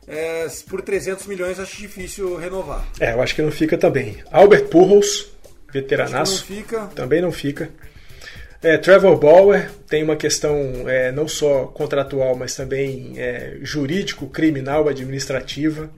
É, 0.07 0.47
por 0.67 0.81
300 0.81 1.27
milhões 1.27 1.59
acho 1.59 1.77
difícil 1.77 2.35
renovar. 2.35 2.83
É, 2.99 3.13
eu 3.13 3.21
acho 3.21 3.35
que 3.35 3.43
não 3.43 3.51
fica 3.51 3.77
também. 3.77 4.17
Albert 4.31 4.65
Pujols, 4.69 5.27
veteranaço, 5.71 6.39
não 6.49 6.57
fica. 6.57 6.87
também 6.95 7.21
não 7.21 7.31
fica. 7.31 7.69
É, 8.59 8.75
Trevor 8.75 9.15
Bauer 9.19 9.69
tem 9.87 10.01
uma 10.01 10.15
questão 10.15 10.89
é, 10.89 11.11
não 11.11 11.27
só 11.27 11.65
contratual, 11.65 12.35
mas 12.35 12.55
também 12.55 13.13
é, 13.17 13.59
jurídico, 13.61 14.25
criminal, 14.25 14.87
administrativa. 14.87 15.91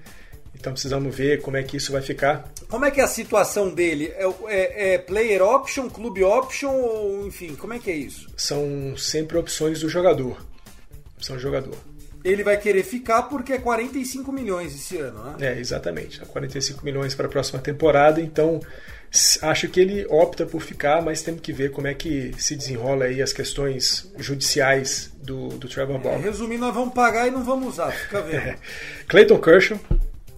Então 0.56 0.74
precisamos 0.74 1.16
ver 1.16 1.41
como 1.41 1.56
é 1.58 1.64
que 1.64 1.78
isso 1.78 1.91
vai 1.91 2.02
ficar. 2.02 2.52
Como 2.68 2.84
é 2.86 2.91
que 2.91 3.00
é 3.00 3.04
a 3.04 3.08
situação 3.08 3.70
dele? 3.70 4.14
É, 4.16 4.26
é, 4.47 4.93
é, 4.93 4.97
player 4.97 5.41
option, 5.41 5.89
clube 5.89 6.24
option 6.24 6.72
ou 6.72 7.26
enfim, 7.26 7.56
como 7.56 7.74
é 7.74 7.80
que 7.80 7.89
é 7.89 7.95
isso? 7.95 8.28
São 8.36 8.95
sempre 8.97 9.38
opções 9.38 9.80
do 9.80 9.88
jogador. 9.89 10.38
São 11.22 11.39
jogador. 11.39 11.76
Ele 12.24 12.43
vai 12.43 12.58
querer 12.58 12.84
ficar 12.84 13.24
porque 13.24 13.54
é 13.54 13.58
45 13.58 14.30
milhões 14.34 14.76
esse 14.76 14.97
ano, 14.97 15.24
né? 15.24 15.36
É, 15.54 15.58
exatamente. 15.60 16.20
45 16.20 16.84
milhões 16.84 17.16
para 17.16 17.28
a 17.28 17.30
próxima 17.30 17.60
temporada, 17.60 18.20
então 18.20 18.60
acho 19.41 19.70
que 19.70 19.80
ele 19.80 20.06
opta 20.10 20.45
por 20.45 20.62
ficar, 20.62 21.02
mas 21.02 21.22
temos 21.22 21.39
que 21.39 21.54
ver 21.54 21.72
como 21.72 21.88
é 21.88 21.93
que 21.93 22.34
se 22.38 22.56
desenrola 22.58 23.06
aí 23.06 23.22
as 23.22 23.32
questões 23.32 24.12
judiciais 24.18 25.12
do, 25.24 25.47
do 25.50 25.70
Trevor 25.70 25.95
É, 25.95 26.00
Bauer. 26.00 26.20
resumindo, 26.22 26.66
nós 26.66 26.76
vamos 26.76 26.93
pagar 26.93 27.26
e 27.28 27.32
não 27.32 27.43
vamos 27.43 27.70
usar, 27.70 27.89
fica 27.91 28.22
vendo. 28.24 28.36
É. 28.36 28.58
Clayton 29.08 29.39
Kershaw, 29.39 29.80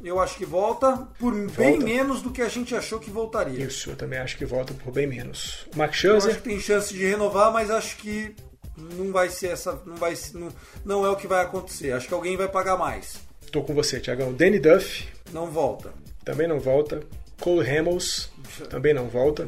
Eu 0.03 0.19
acho 0.19 0.35
que 0.37 0.45
volta 0.45 1.07
por 1.19 1.33
bem 1.51 1.77
menos 1.79 2.21
do 2.21 2.31
que 2.31 2.41
a 2.41 2.49
gente 2.49 2.75
achou 2.75 2.99
que 2.99 3.09
voltaria. 3.11 3.63
isso, 3.63 3.91
eu 3.91 3.95
também 3.95 4.19
acho 4.19 4.37
que 4.37 4.45
volta 4.45 4.73
por 4.73 4.91
bem 4.91 5.05
menos. 5.07 5.67
O 5.73 5.77
Max 5.77 6.03
Eu 6.03 6.15
acho 6.17 6.21
Scherzer, 6.21 6.41
que 6.41 6.49
tem 6.49 6.59
chance 6.59 6.93
de 6.93 7.05
renovar, 7.05 7.51
mas 7.51 7.69
acho 7.69 7.97
que 7.97 8.35
não 8.75 9.11
vai 9.11 9.29
ser 9.29 9.47
essa, 9.49 9.79
não 9.85 9.95
vai, 9.95 10.17
não, 10.33 10.49
não 10.83 11.05
é 11.05 11.09
o 11.09 11.15
que 11.15 11.27
vai 11.27 11.41
acontecer. 11.43 11.91
Acho 11.91 12.07
que 12.07 12.13
alguém 12.13 12.35
vai 12.35 12.47
pagar 12.47 12.77
mais. 12.77 13.15
tô 13.51 13.61
com 13.61 13.73
você, 13.75 13.99
Tiagão. 13.99 14.33
Danny 14.33 14.59
Duff, 14.59 15.07
Não 15.31 15.45
volta. 15.47 15.93
também 16.25 16.47
não 16.47 16.59
volta. 16.59 17.01
Cole 17.39 17.67
Hamels, 17.67 18.31
também 18.69 18.93
não 18.93 19.07
volta. 19.07 19.47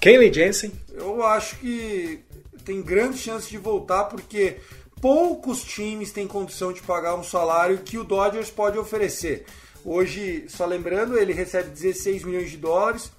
Kenley 0.00 0.32
Jensen, 0.32 0.72
Eu 0.92 1.24
acho 1.24 1.56
que 1.56 2.20
tem 2.64 2.80
grande 2.82 3.18
chance 3.18 3.48
de 3.50 3.58
voltar 3.58 4.04
porque 4.04 4.58
poucos 5.00 5.62
times 5.62 6.12
têm 6.12 6.26
condição 6.26 6.72
de 6.72 6.82
pagar 6.82 7.14
um 7.14 7.24
salário 7.24 7.78
que 7.78 7.98
o 7.98 8.04
Dodgers 8.04 8.50
pode 8.50 8.78
oferecer. 8.78 9.44
Hoje, 9.84 10.44
só 10.48 10.66
lembrando, 10.66 11.16
ele 11.16 11.32
recebe 11.32 11.70
16 11.70 12.24
milhões 12.24 12.50
de 12.50 12.56
dólares. 12.56 13.10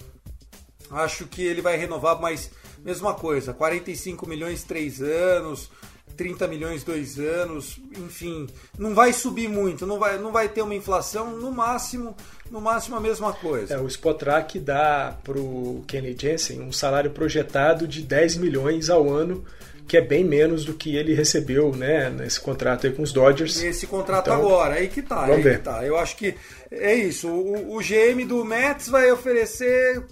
Acho 0.92 1.26
que 1.28 1.42
ele 1.42 1.62
vai 1.62 1.78
renovar, 1.78 2.20
mas 2.20 2.52
mesma 2.84 3.14
coisa, 3.14 3.54
45 3.54 4.28
milhões 4.28 4.64
3 4.64 5.02
anos, 5.02 5.70
30 6.20 6.48
milhões 6.48 6.84
2 6.84 7.20
anos, 7.20 7.80
enfim, 7.98 8.48
não 8.78 8.94
vai 8.94 9.14
subir 9.14 9.48
muito, 9.48 9.86
não 9.86 9.98
vai, 9.98 10.18
não 10.18 10.32
vai 10.32 10.50
ter 10.50 10.62
uma 10.62 10.76
inflação, 10.76 11.38
no 11.38 11.52
máximo, 11.52 12.16
no 12.52 12.60
máximo 12.60 12.98
a 12.98 13.00
mesma 13.00 13.32
coisa. 13.32 13.74
É, 13.74 13.80
o 13.80 13.88
Spotrac 13.88 14.60
dá 14.60 15.18
pro 15.24 15.84
Kenley 15.88 16.18
Jensen 16.20 16.62
um 16.62 16.72
salário 16.72 17.12
projetado 17.12 17.88
de 17.88 18.02
10 18.02 18.38
milhões 18.38 18.90
ao 18.90 19.10
ano, 19.10 19.46
que 19.90 19.98
é 19.98 20.02
bem 20.02 20.24
menos 20.24 20.64
do 20.64 20.74
que 20.76 20.96
ele 20.96 21.16
recebeu 21.16 21.76
né, 21.76 22.10
nesse 22.12 22.40
contrato 22.40 22.86
aí 22.86 22.94
com 22.94 23.02
os 23.02 23.12
Dodgers. 23.12 23.60
Esse 23.62 23.88
contrato 23.88 24.28
Então, 24.30 24.40
agora, 24.40 24.76
aí 24.76 24.88
que 24.88 25.02
tá, 25.02 25.22
vamos 25.22 25.38
aí 25.38 25.42
ver. 25.42 25.58
que 25.58 25.64
tá. 25.64 25.84
Eu 25.84 25.98
acho 25.98 26.16
que 26.16 26.36
é 26.72 26.94
isso. 26.94 27.28
O, 27.28 27.76
o 27.76 27.80
GM 27.80 28.24
do 28.28 28.46
Mets 28.46 28.88
vai 28.88 29.12
oferecer, 29.12 30.04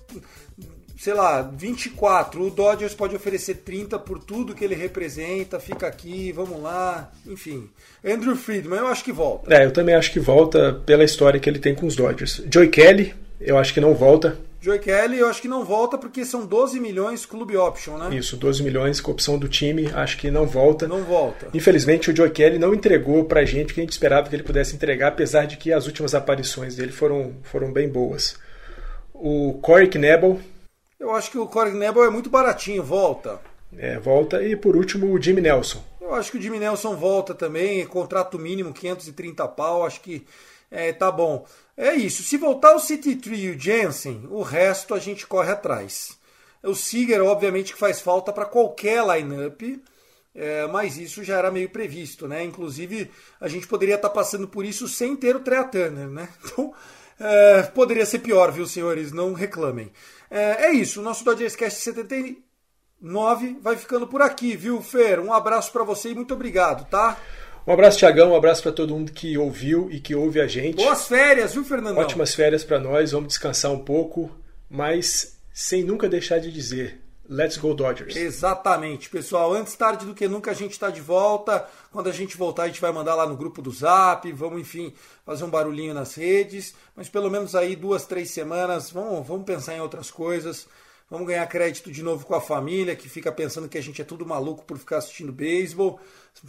sei 0.97 1.13
lá, 1.13 1.43
24. 1.43 2.43
O 2.43 2.49
Dodgers 2.49 2.95
pode 2.95 3.15
oferecer 3.15 3.57
30 3.57 3.99
por 3.99 4.17
tudo 4.19 4.55
que 4.55 4.65
ele 4.65 4.73
representa. 4.75 5.59
Fica 5.59 5.85
aqui, 5.85 6.31
vamos 6.31 6.59
lá. 6.61 7.11
Enfim. 7.27 7.69
Andrew 8.03 8.35
Friedman, 8.35 8.79
eu 8.79 8.87
acho 8.87 9.03
que 9.03 9.11
volta. 9.11 9.53
É, 9.53 9.63
eu 9.65 9.71
também 9.71 9.93
acho 9.93 10.11
que 10.11 10.19
volta 10.19 10.81
pela 10.85 11.03
história 11.03 11.39
que 11.39 11.47
ele 11.47 11.59
tem 11.59 11.75
com 11.75 11.85
os 11.85 11.95
Dodgers. 11.95 12.41
Joey 12.51 12.69
Kelly, 12.69 13.13
eu 13.39 13.57
acho 13.59 13.73
que 13.73 13.79
não 13.79 13.93
volta. 13.93 14.37
Joey 14.59 14.79
Kelly, 14.79 15.19
eu 15.19 15.29
acho 15.29 15.41
que 15.41 15.47
não 15.47 15.63
volta 15.63 15.97
porque 15.97 16.25
são 16.25 16.45
12 16.45 16.79
milhões 16.79 17.25
clube 17.25 17.55
option, 17.55 17.97
né? 17.97 18.15
Isso, 18.15 18.35
12 18.35 18.63
milhões 18.63 18.99
com 18.99 19.11
opção 19.11 19.37
do 19.37 19.47
time, 19.47 19.89
acho 19.93 20.17
que 20.17 20.31
não 20.31 20.47
volta. 20.47 20.87
Não 20.87 21.03
volta. 21.03 21.47
Infelizmente, 21.53 22.09
o 22.09 22.15
Joey 22.15 22.31
Kelly 22.31 22.57
não 22.57 22.73
entregou 22.73 23.25
pra 23.25 23.45
gente 23.45 23.71
o 23.71 23.73
que 23.75 23.79
a 23.79 23.83
gente 23.83 23.91
esperava 23.91 24.27
que 24.27 24.35
ele 24.35 24.43
pudesse 24.43 24.75
entregar, 24.75 25.09
apesar 25.09 25.45
de 25.45 25.57
que 25.57 25.71
as 25.71 25.85
últimas 25.85 26.15
aparições 26.15 26.75
dele 26.75 26.91
foram, 26.91 27.35
foram 27.43 27.71
bem 27.71 27.87
boas. 27.87 28.37
O 29.13 29.59
Corey 29.61 29.87
Knebel 29.87 30.39
Eu 30.99 31.11
acho 31.15 31.31
que 31.31 31.37
o 31.37 31.47
Corey 31.47 31.73
Knebel 31.73 32.03
é 32.05 32.09
muito 32.09 32.29
baratinho, 32.29 32.83
volta. 32.83 33.39
é, 33.77 33.99
volta. 33.99 34.43
E 34.43 34.55
por 34.55 34.75
último, 34.75 35.11
o 35.11 35.21
Jimmy 35.21 35.41
Nelson. 35.41 35.83
Eu 36.01 36.15
acho 36.15 36.31
que 36.31 36.37
o 36.37 36.41
Jimmy 36.41 36.57
Nelson 36.59 36.95
volta 36.95 37.33
também, 37.35 37.85
contrato 37.85 38.39
mínimo 38.39 38.73
530 38.73 39.47
pau, 39.49 39.85
acho 39.85 40.01
que 40.01 40.25
é, 40.71 40.93
tá 40.93 41.11
bom. 41.11 41.45
É 41.77 41.93
isso, 41.93 42.23
se 42.23 42.37
voltar 42.37 42.73
o 42.73 42.79
City 42.79 43.15
Tree 43.15 43.45
e 43.45 43.51
o 43.51 43.59
Jensen, 43.59 44.27
o 44.31 44.41
resto 44.41 44.95
a 44.95 44.99
gente 44.99 45.27
corre 45.27 45.51
atrás. 45.51 46.17
O 46.63 46.73
Seager, 46.73 47.23
obviamente, 47.23 47.71
que 47.71 47.79
faz 47.79 48.01
falta 48.01 48.33
para 48.33 48.45
qualquer 48.45 49.05
lineup, 49.05 49.61
é, 50.33 50.65
mas 50.67 50.97
isso 50.97 51.23
já 51.23 51.37
era 51.37 51.51
meio 51.51 51.69
previsto, 51.69 52.27
né? 52.27 52.43
Inclusive, 52.43 53.11
a 53.39 53.47
gente 53.47 53.67
poderia 53.67 53.93
estar 53.93 54.09
passando 54.09 54.47
por 54.47 54.65
isso 54.65 54.87
sem 54.87 55.15
ter 55.15 55.35
o 55.35 55.39
Trea 55.39 55.63
Turner, 55.63 56.07
né? 56.07 56.27
Então, 56.43 56.73
é, 57.19 57.63
poderia 57.63 58.05
ser 58.05 58.19
pior, 58.19 58.51
viu, 58.51 58.65
senhores? 58.65 59.11
Não 59.11 59.33
reclamem. 59.33 59.91
É, 60.31 60.65
é 60.65 60.71
isso, 60.71 60.99
o 60.99 61.03
nosso 61.03 61.23
Dodgers 61.23 61.55
Cast 61.55 61.79
79 61.79 63.57
vai 63.61 63.75
ficando 63.75 64.07
por 64.07 64.21
aqui, 64.23 64.55
viu, 64.55 64.81
Fer? 64.81 65.19
Um 65.19 65.31
abraço 65.31 65.71
para 65.71 65.83
você 65.83 66.09
e 66.09 66.15
muito 66.15 66.33
obrigado, 66.33 66.89
tá? 66.89 67.17
Um 67.67 67.73
abraço, 67.73 67.97
Tiagão. 67.97 68.31
Um 68.31 68.35
abraço 68.35 68.63
para 68.63 68.71
todo 68.71 68.93
mundo 68.93 69.11
que 69.11 69.37
ouviu 69.37 69.91
e 69.91 69.99
que 69.99 70.15
ouve 70.15 70.39
a 70.39 70.47
gente. 70.47 70.77
Boas 70.77 71.05
férias, 71.05 71.53
viu, 71.53 71.65
Fernandão? 71.65 72.01
Ótimas 72.01 72.33
férias 72.33 72.63
para 72.63 72.79
nós. 72.79 73.11
Vamos 73.11 73.27
descansar 73.27 73.73
um 73.73 73.83
pouco, 73.83 74.31
mas 74.69 75.37
sem 75.51 75.83
nunca 75.83 76.07
deixar 76.07 76.39
de 76.39 76.49
dizer: 76.49 77.03
Let's 77.29 77.57
go 77.57 77.73
Dodgers. 77.73 78.15
Exatamente, 78.15 79.09
pessoal. 79.09 79.53
Antes 79.53 79.75
tarde 79.75 80.05
do 80.05 80.15
que 80.15 80.29
nunca 80.29 80.51
a 80.51 80.53
gente 80.53 80.71
está 80.71 80.89
de 80.89 81.01
volta. 81.01 81.67
Quando 81.91 82.07
a 82.07 82.13
gente 82.13 82.37
voltar, 82.37 82.63
a 82.63 82.67
gente 82.67 82.79
vai 82.79 82.93
mandar 82.93 83.15
lá 83.15 83.27
no 83.27 83.35
grupo 83.35 83.61
do 83.61 83.69
Zap. 83.69 84.31
Vamos, 84.31 84.61
enfim, 84.61 84.93
fazer 85.25 85.43
um 85.43 85.49
barulhinho 85.49 85.93
nas 85.93 86.15
redes. 86.15 86.73
Mas 86.95 87.09
pelo 87.09 87.29
menos 87.29 87.53
aí 87.53 87.75
duas, 87.75 88.05
três 88.05 88.31
semanas. 88.31 88.89
Vamos, 88.91 89.27
vamos 89.27 89.43
pensar 89.45 89.75
em 89.75 89.81
outras 89.81 90.09
coisas. 90.09 90.67
Vamos 91.09 91.27
ganhar 91.27 91.47
crédito 91.47 91.89
de 91.89 92.03
novo 92.03 92.25
com 92.25 92.35
a 92.35 92.41
família, 92.41 92.95
que 92.95 93.07
fica 93.07 93.31
pensando 93.31 93.69
que 93.69 93.77
a 93.77 93.81
gente 93.81 94.01
é 94.01 94.05
tudo 94.05 94.25
maluco 94.25 94.65
por 94.65 94.77
ficar 94.77 94.97
assistindo 94.97 95.31
beisebol. 95.31 95.99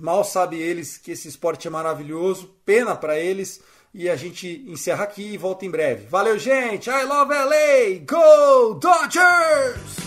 Mal 0.01 0.25
sabe 0.25 0.61
eles 0.61 0.99
que 0.99 1.13
esse 1.13 1.29
esporte 1.29 1.69
é 1.69 1.71
maravilhoso. 1.71 2.55
Pena 2.65 2.97
para 2.97 3.19
eles. 3.19 3.61
E 3.95 4.09
a 4.09 4.17
gente 4.17 4.65
encerra 4.67 5.05
aqui 5.05 5.33
e 5.33 5.39
volta 5.39 5.65
em 5.65 5.71
breve. 5.71 6.07
Valeu, 6.07 6.39
gente! 6.39 6.91
I 6.91 7.05
love 7.05 7.33
LA! 7.33 8.05
Go 8.05 8.75
Dodgers! 8.75 9.99